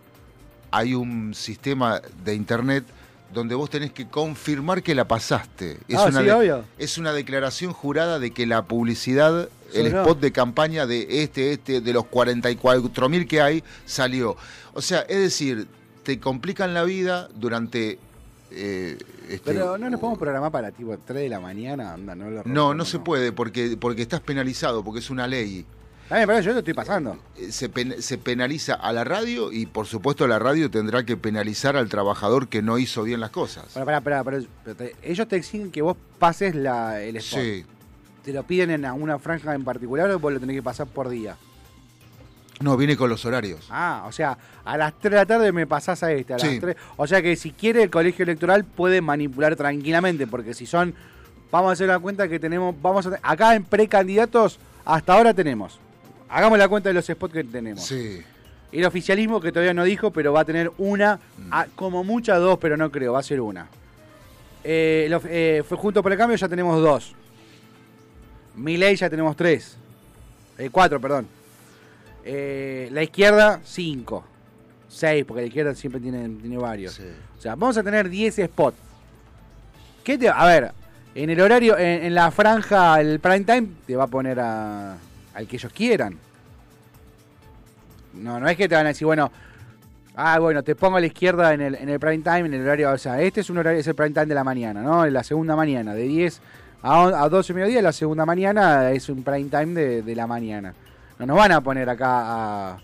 hay 0.76 0.94
un 0.94 1.34
sistema 1.34 2.00
de 2.24 2.34
internet 2.34 2.84
donde 3.32 3.54
vos 3.54 3.68
tenés 3.68 3.92
que 3.92 4.06
confirmar 4.08 4.82
que 4.82 4.94
la 4.94 5.06
pasaste. 5.08 5.78
Es, 5.88 5.96
Ah, 5.96 6.06
una, 6.06 6.22
sí, 6.22 6.30
obvio. 6.30 6.64
es 6.78 6.96
una 6.98 7.12
declaración 7.12 7.72
jurada 7.72 8.18
de 8.18 8.30
que 8.30 8.46
la 8.46 8.64
publicidad, 8.66 9.48
el 9.74 9.86
spot 9.88 10.20
de 10.20 10.32
campaña 10.32 10.86
de 10.86 11.22
este, 11.22 11.52
este, 11.52 11.80
de 11.80 11.92
los 11.92 12.06
44 12.06 13.08
mil 13.08 13.26
que 13.26 13.40
hay, 13.40 13.64
salió. 13.84 14.36
O 14.74 14.80
sea, 14.82 15.00
es 15.00 15.18
decir, 15.18 15.66
te 16.04 16.20
complican 16.20 16.72
la 16.72 16.84
vida 16.84 17.28
durante... 17.34 17.98
eh, 18.52 18.96
este, 19.28 19.40
Pero 19.52 19.76
no 19.76 19.90
nos 19.90 19.98
podemos 19.98 20.18
programar 20.20 20.52
para 20.52 20.70
tipo 20.70 20.96
3 20.96 21.22
de 21.22 21.28
la 21.28 21.40
mañana. 21.40 21.94
Anda, 21.94 22.14
no, 22.14 22.26
lo 22.30 22.42
no, 22.44 22.44
no 22.44 22.62
rompemos, 22.68 22.88
se 22.88 22.98
puede 23.00 23.32
porque, 23.32 23.76
porque 23.78 24.02
estás 24.02 24.20
penalizado, 24.20 24.84
porque 24.84 25.00
es 25.00 25.10
una 25.10 25.26
ley. 25.26 25.66
Bien, 26.10 26.24
pero 26.26 26.40
yo 26.40 26.52
lo 26.52 26.58
estoy 26.60 26.74
pasando. 26.74 27.18
Eh, 27.36 27.50
Se, 27.50 27.68
pen- 27.68 28.00
se 28.00 28.16
penaliza 28.18 28.74
a 28.74 28.92
la 28.92 29.02
radio 29.02 29.50
y 29.52 29.66
por 29.66 29.86
supuesto 29.86 30.26
la 30.28 30.38
radio 30.38 30.70
tendrá 30.70 31.04
que 31.04 31.16
penalizar 31.16 31.76
al 31.76 31.88
trabajador 31.88 32.48
que 32.48 32.62
no 32.62 32.78
hizo 32.78 33.02
bien 33.02 33.18
las 33.20 33.30
cosas. 33.30 33.64
Pará, 33.74 33.84
pará, 33.84 34.00
pará, 34.02 34.24
pero- 34.24 34.44
pero 34.64 34.76
te- 34.76 34.94
ellos 35.02 35.26
te 35.26 35.36
exigen 35.36 35.70
que 35.72 35.82
vos 35.82 35.96
pases 36.18 36.54
la, 36.54 37.02
el 37.02 37.16
spot. 37.16 37.40
Sí. 37.40 37.64
¿Te 38.24 38.32
lo 38.32 38.42
piden 38.44 38.70
en 38.70 38.84
una 38.86 39.18
franja 39.18 39.54
en 39.54 39.64
particular 39.64 40.08
o 40.10 40.18
vos 40.18 40.32
lo 40.32 40.38
tenés 40.40 40.56
que 40.56 40.62
pasar 40.62 40.86
por 40.86 41.08
día? 41.08 41.36
No, 42.60 42.76
viene 42.76 42.96
con 42.96 43.10
los 43.10 43.24
horarios. 43.24 43.66
Ah, 43.70 44.04
o 44.06 44.12
sea, 44.12 44.38
a 44.64 44.76
las 44.78 44.94
3 44.98 45.10
de 45.10 45.16
la 45.18 45.26
tarde 45.26 45.52
me 45.52 45.66
pasás 45.66 46.02
a 46.02 46.10
este, 46.12 46.34
a 46.34 46.38
las 46.38 46.48
Sí. 46.48 46.58
3. 46.58 46.74
O 46.96 47.06
sea 47.06 47.20
que 47.20 47.36
si 47.36 47.50
quiere 47.50 47.82
el 47.82 47.90
colegio 47.90 48.22
electoral 48.22 48.64
puede 48.64 49.00
manipular 49.00 49.56
tranquilamente, 49.56 50.26
porque 50.26 50.54
si 50.54 50.66
son, 50.66 50.94
vamos 51.50 51.70
a 51.70 51.72
hacer 51.74 51.88
la 51.88 51.98
cuenta 51.98 52.28
que 52.28 52.38
tenemos, 52.40 52.74
vamos 52.80 53.06
a, 53.06 53.18
acá 53.22 53.54
en 53.54 53.64
precandidatos, 53.64 54.58
hasta 54.84 55.12
ahora 55.14 55.34
tenemos. 55.34 55.78
Hagamos 56.28 56.58
la 56.58 56.68
cuenta 56.68 56.88
de 56.88 56.94
los 56.94 57.06
spots 57.06 57.32
que 57.34 57.44
tenemos. 57.44 57.84
Sí. 57.84 58.22
El 58.72 58.84
oficialismo 58.84 59.40
que 59.40 59.52
todavía 59.52 59.72
no 59.74 59.84
dijo, 59.84 60.10
pero 60.10 60.32
va 60.32 60.40
a 60.40 60.44
tener 60.44 60.72
una, 60.78 61.16
Mm. 61.38 61.52
a- 61.52 61.66
como 61.74 62.02
muchas 62.04 62.38
dos, 62.40 62.58
pero 62.58 62.76
no 62.76 62.90
creo, 62.90 63.12
va 63.12 63.20
a 63.20 63.22
ser 63.22 63.40
una. 63.40 63.68
Eh, 64.64 65.08
eh, 65.28 65.62
fue 65.66 65.78
junto 65.78 66.02
por 66.02 66.10
el 66.12 66.18
cambio, 66.18 66.36
ya 66.36 66.48
tenemos 66.48 66.80
dos. 66.82 67.14
Milei 68.56 68.96
ya 68.96 69.08
tenemos 69.08 69.36
tres. 69.36 69.76
Eh, 70.58 70.68
cuatro, 70.72 71.00
perdón. 71.00 71.28
Eh, 72.24 72.88
la 72.92 73.02
izquierda, 73.02 73.60
cinco. 73.64 74.24
Seis, 74.88 75.24
porque 75.24 75.42
la 75.42 75.46
izquierda 75.48 75.74
siempre 75.74 76.00
tiene, 76.00 76.28
tiene 76.40 76.56
varios. 76.56 76.94
sí. 76.94 77.02
O 77.38 77.40
sea, 77.40 77.54
vamos 77.54 77.76
a 77.76 77.82
tener 77.82 78.08
10 78.08 78.36
spots. 78.46 78.76
¿Qué 80.02 80.16
te, 80.16 80.28
a 80.28 80.44
ver, 80.46 80.72
en 81.14 81.28
el 81.30 81.40
horario, 81.40 81.76
en, 81.76 82.04
en 82.04 82.14
la 82.14 82.30
franja, 82.30 82.98
el 83.00 83.20
prime 83.20 83.40
time, 83.44 83.68
te 83.86 83.94
va 83.94 84.04
a 84.04 84.06
poner 84.08 84.40
a, 84.40 84.96
al 85.36 85.46
que 85.46 85.56
ellos 85.56 85.72
quieran. 85.72 86.18
No, 88.14 88.40
no 88.40 88.48
es 88.48 88.56
que 88.56 88.68
te 88.68 88.74
van 88.74 88.86
a 88.86 88.88
decir, 88.88 89.04
bueno, 89.06 89.30
ah, 90.16 90.38
bueno, 90.38 90.62
te 90.62 90.74
pongo 90.74 90.96
a 90.96 91.00
la 91.00 91.06
izquierda 91.06 91.52
en 91.52 91.60
el, 91.60 91.74
en 91.74 91.88
el 91.90 92.00
prime 92.00 92.22
time, 92.24 92.46
en 92.46 92.54
el 92.54 92.62
horario, 92.62 92.90
o 92.90 92.98
sea, 92.98 93.20
este 93.20 93.42
es 93.42 93.50
un 93.50 93.58
horario, 93.58 93.78
es 93.78 93.86
el 93.86 93.94
prime 93.94 94.10
time 94.10 94.26
de 94.26 94.34
la 94.34 94.44
mañana, 94.44 94.82
¿no? 94.82 95.04
En 95.04 95.12
la 95.12 95.22
segunda 95.22 95.54
mañana, 95.54 95.94
de 95.94 96.04
10 96.04 96.40
a, 96.82 97.24
a 97.24 97.28
12 97.28 97.52
de 97.52 97.60
mediodía, 97.60 97.82
la 97.82 97.92
segunda 97.92 98.24
mañana 98.24 98.90
es 98.90 99.08
un 99.10 99.22
prime 99.22 99.50
time 99.50 99.74
de, 99.74 100.02
de 100.02 100.16
la 100.16 100.26
mañana. 100.26 100.74
No 101.18 101.26
nos 101.26 101.36
van 101.36 101.52
a 101.52 101.60
poner 101.60 101.88
acá 101.90 102.06
a, 102.08 102.78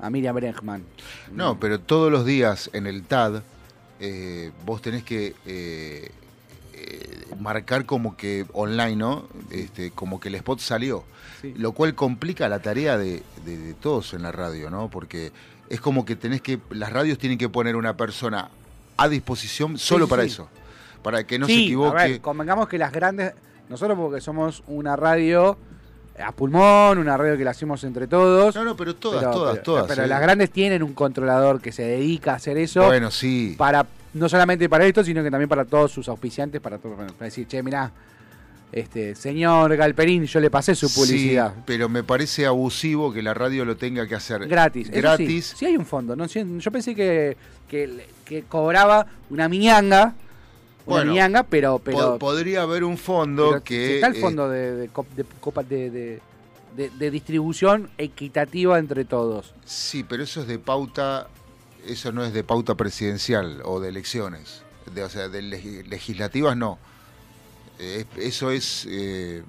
a 0.00 0.10
Miriam 0.10 0.34
Bregman. 0.34 0.84
No, 1.32 1.58
pero 1.58 1.80
todos 1.80 2.10
los 2.12 2.24
días 2.24 2.70
en 2.72 2.86
el 2.86 3.02
TAD 3.02 3.42
eh, 3.98 4.52
vos 4.64 4.80
tenés 4.80 5.02
que 5.02 5.34
eh, 5.44 6.10
eh, 6.90 7.34
marcar 7.38 7.86
como 7.86 8.16
que 8.16 8.44
online, 8.52 8.96
¿no? 8.96 9.28
Este, 9.50 9.90
como 9.90 10.20
que 10.20 10.28
el 10.28 10.34
spot 10.36 10.60
salió. 10.60 11.04
Sí. 11.40 11.54
Lo 11.56 11.72
cual 11.72 11.94
complica 11.94 12.48
la 12.48 12.58
tarea 12.60 12.98
de, 12.98 13.22
de- 13.44 13.56
de 13.58 13.74
todos 13.74 14.12
en 14.14 14.22
la 14.22 14.32
radio, 14.32 14.70
¿no? 14.70 14.88
Porque 14.90 15.32
es 15.68 15.80
como 15.80 16.04
que 16.04 16.16
tenés 16.16 16.40
que, 16.42 16.58
las 16.70 16.92
radios 16.92 17.18
tienen 17.18 17.38
que 17.38 17.48
poner 17.48 17.76
una 17.76 17.96
persona 17.96 18.50
a 18.96 19.08
disposición 19.08 19.78
solo 19.78 20.06
sí, 20.06 20.10
para 20.10 20.22
sí. 20.24 20.28
eso. 20.28 20.48
Para 21.02 21.24
que 21.24 21.38
no 21.38 21.46
se 21.46 21.52
equivoque. 21.54 21.98
A 21.98 22.04
ver, 22.06 22.20
convengamos 22.20 22.68
que 22.68 22.76
las 22.76 22.92
grandes. 22.92 23.32
Nosotros, 23.70 23.96
porque 23.98 24.20
somos 24.20 24.62
una 24.66 24.96
radio 24.96 25.56
a 26.22 26.32
pulmón, 26.32 26.98
una 26.98 27.16
radio 27.16 27.38
que 27.38 27.44
la 27.44 27.52
hacemos 27.52 27.82
entre 27.84 28.06
todos. 28.06 28.54
no, 28.54 28.64
no, 28.64 28.76
pero 28.76 28.94
todas, 28.96 29.20
pero, 29.20 29.30
todas, 29.32 29.52
pero- 29.52 29.62
todas. 29.64 29.86
Pero 29.86 30.02
¿eh? 30.04 30.06
las 30.08 30.20
grandes 30.20 30.50
tienen 30.50 30.82
un 30.82 30.92
controlador 30.92 31.62
que 31.62 31.72
se 31.72 31.84
dedica 31.84 32.32
a 32.32 32.36
hacer 32.36 32.58
eso. 32.58 32.84
Bueno, 32.84 33.10
sí. 33.10 33.54
para 33.56 33.86
No 34.14 34.28
solamente 34.28 34.68
para 34.68 34.84
esto, 34.86 35.04
sino 35.04 35.22
que 35.22 35.30
también 35.30 35.48
para 35.48 35.64
todos 35.64 35.92
sus 35.92 36.08
auspiciantes, 36.08 36.60
para, 36.60 36.78
todo- 36.78 36.96
para 36.96 37.14
decir, 37.20 37.46
che, 37.46 37.62
mirá, 37.62 37.92
este, 38.72 39.14
señor 39.14 39.76
Galperín, 39.76 40.24
yo 40.26 40.40
le 40.40 40.50
pasé 40.50 40.74
su 40.74 40.92
publicidad. 40.92 41.54
Sí, 41.54 41.62
pero 41.66 41.88
me 41.88 42.02
parece 42.04 42.46
abusivo 42.46 43.12
que 43.12 43.22
la 43.22 43.34
radio 43.34 43.64
lo 43.64 43.76
tenga 43.76 44.06
que 44.06 44.14
hacer 44.14 44.46
Gratis. 44.48 44.90
Gratis. 44.90 45.46
Sí, 45.46 45.56
sí 45.58 45.66
hay 45.66 45.76
un 45.76 45.86
fondo. 45.86 46.14
¿no? 46.16 46.26
Yo 46.26 46.70
pensé 46.72 46.94
que, 46.94 47.36
que, 47.68 48.06
que 48.24 48.42
cobraba 48.42 49.06
una 49.30 49.48
miñanga. 49.48 50.14
Una 50.86 50.96
Bueno, 50.96 51.10
miñanga, 51.12 51.42
pero. 51.44 51.78
Pero 51.78 52.18
podría 52.18 52.62
haber 52.62 52.84
un 52.84 52.96
fondo 52.96 53.60
que 53.62 53.86
si 53.86 53.92
está 53.94 54.06
el 54.08 54.16
eh, 54.16 54.20
fondo 54.20 54.48
copa- 55.40 55.62
de- 55.62 55.90
de- 55.90 56.20
de- 56.76 56.90
de 56.90 57.10
distribución 57.10 57.90
equitativa 57.98 58.78
entre 58.78 59.04
todos. 59.04 59.52
sí, 59.64 60.04
pero 60.08 60.22
eso 60.22 60.40
es 60.40 60.46
de 60.46 60.58
pauta, 60.58 61.26
eso 61.86 62.12
no 62.12 62.24
es 62.24 62.32
de 62.32 62.44
pauta 62.44 62.74
presidencial 62.74 63.60
o 63.64 63.80
de 63.80 63.88
elecciones, 63.88 64.62
de, 64.94 65.02
o 65.04 65.08
sea, 65.08 65.28
de 65.28 65.42
leg- 65.42 65.86
legislativas 65.88 66.56
no. 66.56 66.78
Eh, 67.78 68.04
eso 68.18 68.50
es 68.50 68.86
eh, 68.90 69.42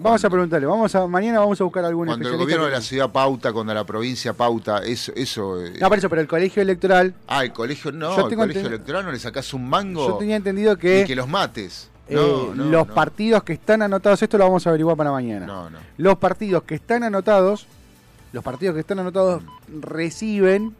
Vamos 0.00 0.24
a 0.24 0.30
preguntarle, 0.30 0.66
vamos 0.66 0.94
a, 0.94 1.06
mañana 1.08 1.40
vamos 1.40 1.60
a 1.60 1.64
buscar 1.64 1.84
algún 1.84 2.06
cuando 2.06 2.28
el 2.28 2.36
gobierno 2.36 2.64
de 2.66 2.70
que- 2.70 2.76
la 2.76 2.82
ciudad 2.82 3.10
pauta, 3.10 3.52
cuando 3.52 3.74
la 3.74 3.84
provincia 3.84 4.32
pauta, 4.32 4.78
eso, 4.84 5.12
eso. 5.16 5.64
eh, 5.64 5.74
No, 5.80 5.88
por 5.88 5.98
eso, 5.98 6.08
pero 6.08 6.22
el 6.22 6.28
colegio 6.28 6.62
electoral, 6.62 7.14
ah, 7.26 7.44
el 7.44 7.52
colegio 7.52 7.90
no, 7.92 8.28
el 8.28 8.36
colegio 8.36 8.66
electoral 8.66 9.04
no 9.04 9.10
le 9.12 9.18
sacás 9.18 9.52
un 9.54 9.68
mango 9.68 10.06
yo 10.08 10.16
tenía 10.18 10.36
entendido 10.36 10.72
y 10.74 10.76
que, 10.76 11.04
que 11.06 11.16
los 11.16 11.28
mates. 11.28 11.90
No, 12.08 12.54
no, 12.54 12.64
los 12.64 12.88
no. 12.88 12.94
partidos 12.94 13.42
que 13.42 13.52
están 13.52 13.82
anotados, 13.82 14.22
esto 14.22 14.38
lo 14.38 14.44
vamos 14.44 14.66
a 14.66 14.70
averiguar 14.70 14.96
para 14.96 15.10
mañana. 15.10 15.44
No, 15.46 15.68
no. 15.68 15.78
Los 15.98 16.16
partidos 16.16 16.62
que 16.62 16.76
están 16.76 17.02
anotados, 17.04 17.66
los 18.32 18.42
partidos 18.42 18.74
que 18.74 18.80
están 18.80 18.98
anotados 19.00 19.42
reciben 19.80 20.74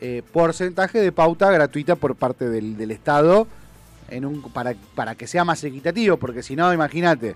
eh, 0.00 0.22
porcentaje 0.32 1.00
de 1.00 1.12
pauta 1.12 1.50
gratuita 1.50 1.96
por 1.96 2.14
parte 2.16 2.48
del, 2.48 2.76
del 2.76 2.90
Estado 2.90 3.46
en 4.10 4.24
un, 4.24 4.42
para, 4.52 4.74
para 4.94 5.14
que 5.14 5.26
sea 5.26 5.44
más 5.44 5.62
equitativo, 5.64 6.16
porque 6.16 6.42
si 6.42 6.54
no, 6.54 6.72
imagínate, 6.72 7.34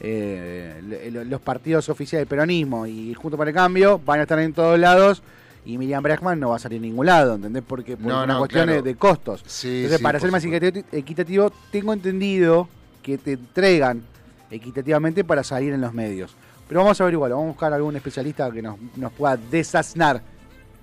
eh, 0.00 1.10
los 1.26 1.40
partidos 1.40 1.88
oficiales 1.88 2.22
del 2.22 2.28
peronismo 2.28 2.86
y 2.86 3.12
Junto 3.14 3.36
para 3.36 3.50
el 3.50 3.54
Cambio 3.54 4.00
van 4.04 4.20
a 4.20 4.22
estar 4.22 4.38
en 4.38 4.52
todos 4.52 4.78
lados 4.78 5.22
y 5.66 5.76
Miriam 5.76 6.02
Bregman 6.02 6.40
no 6.40 6.50
va 6.50 6.56
a 6.56 6.58
salir 6.58 6.76
en 6.76 6.82
ningún 6.82 7.04
lado, 7.06 7.34
¿entendés? 7.34 7.62
Porque 7.66 7.96
por 7.96 8.06
No, 8.06 8.24
una 8.24 8.32
no, 8.34 8.38
cuestión 8.38 8.64
claro. 8.64 8.82
de 8.82 8.94
costos. 8.94 9.42
Sí, 9.46 9.68
Entonces, 9.68 9.98
sí, 9.98 10.02
para 10.02 10.18
ser 10.18 10.30
más 10.32 10.42
equitativo, 10.42 10.86
equitativo, 10.90 11.52
tengo 11.70 11.92
entendido 11.92 12.68
que 13.02 13.18
te 13.18 13.32
entregan 13.32 14.02
equitativamente 14.50 15.22
para 15.22 15.44
salir 15.44 15.74
en 15.74 15.82
los 15.82 15.92
medios. 15.92 16.34
Pero 16.66 16.80
vamos 16.80 16.98
a 17.00 17.04
averiguarlo, 17.04 17.36
vamos 17.36 17.50
a 17.50 17.52
buscar 17.52 17.72
algún 17.74 17.94
especialista 17.96 18.50
que 18.50 18.62
nos, 18.62 18.76
nos 18.96 19.12
pueda 19.12 19.36
desasnar. 19.36 20.22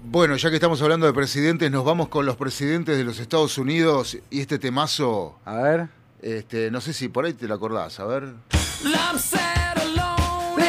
Bueno, 0.10 0.38
ya 0.38 0.50
que 0.50 0.56
estamos 0.56 0.82
hablando 0.82 1.06
de 1.06 1.12
presidentes, 1.14 1.70
nos 1.70 1.84
vamos 1.84 2.08
con 2.08 2.26
los 2.26 2.38
presidentes 2.38 2.98
de 2.98 3.04
los 3.04 3.20
Estados 3.20 3.58
Unidos 3.58 4.18
y 4.30 4.40
este 4.40 4.58
temazo, 4.58 5.38
A 5.44 5.56
ver. 5.56 5.88
este, 6.22 6.72
no 6.72 6.80
sé 6.80 6.94
si 6.94 7.10
por 7.10 7.26
ahí 7.26 7.34
te 7.34 7.46
lo 7.48 7.56
acordás, 7.56 8.00
a 8.00 8.06
ver. 8.06 8.24
I'm 8.84 9.20
sad 9.20 9.78
alone. 9.78 10.64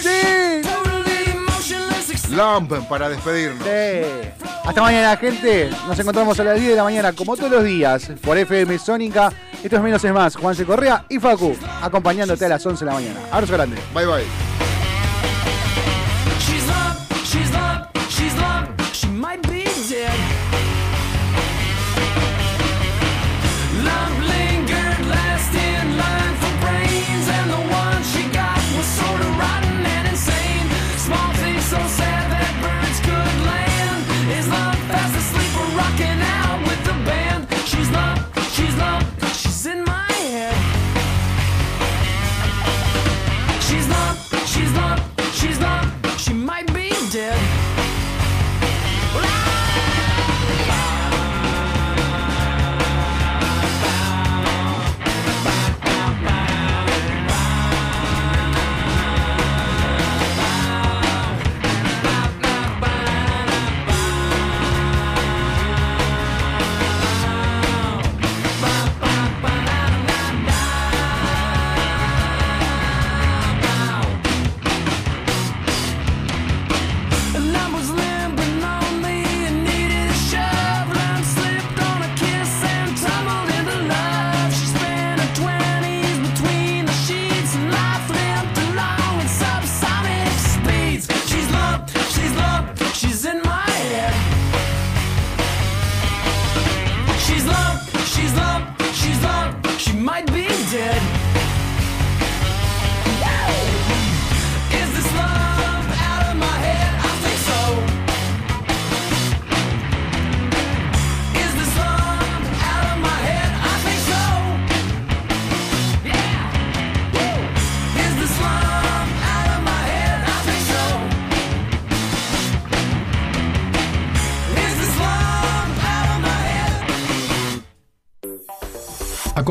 Sí. 0.00 0.62
Totally 0.62 1.30
emotionless. 1.30 2.10
except 2.10 2.34
Lamp 2.34 2.72
para 2.88 3.08
despedirnos. 3.08 3.62
Sí. 3.62 4.30
Hasta 4.64 4.82
mañana, 4.82 5.16
gente. 5.16 5.70
Nos 5.86 5.96
encontramos 5.98 6.38
a 6.40 6.44
las 6.44 6.56
10 6.56 6.70
de 6.70 6.76
la 6.76 6.84
mañana, 6.84 7.12
como 7.12 7.36
todos 7.36 7.50
los 7.52 7.62
días, 7.64 8.10
por 8.20 8.36
FM 8.36 8.78
Sónica. 8.80 9.32
Esto 9.62 9.76
es 9.76 9.82
Menos 9.82 10.04
es 10.04 10.12
Más. 10.12 10.34
Juanse 10.34 10.64
Correa 10.64 11.04
y 11.08 11.20
Facu, 11.20 11.56
acompañándote 11.80 12.44
a 12.46 12.48
las 12.48 12.66
11 12.66 12.84
de 12.84 12.90
la 12.90 12.94
mañana. 12.96 13.20
Abrazo 13.30 13.52
grande. 13.52 13.76
Bye 13.94 14.06
bye. 14.06 14.71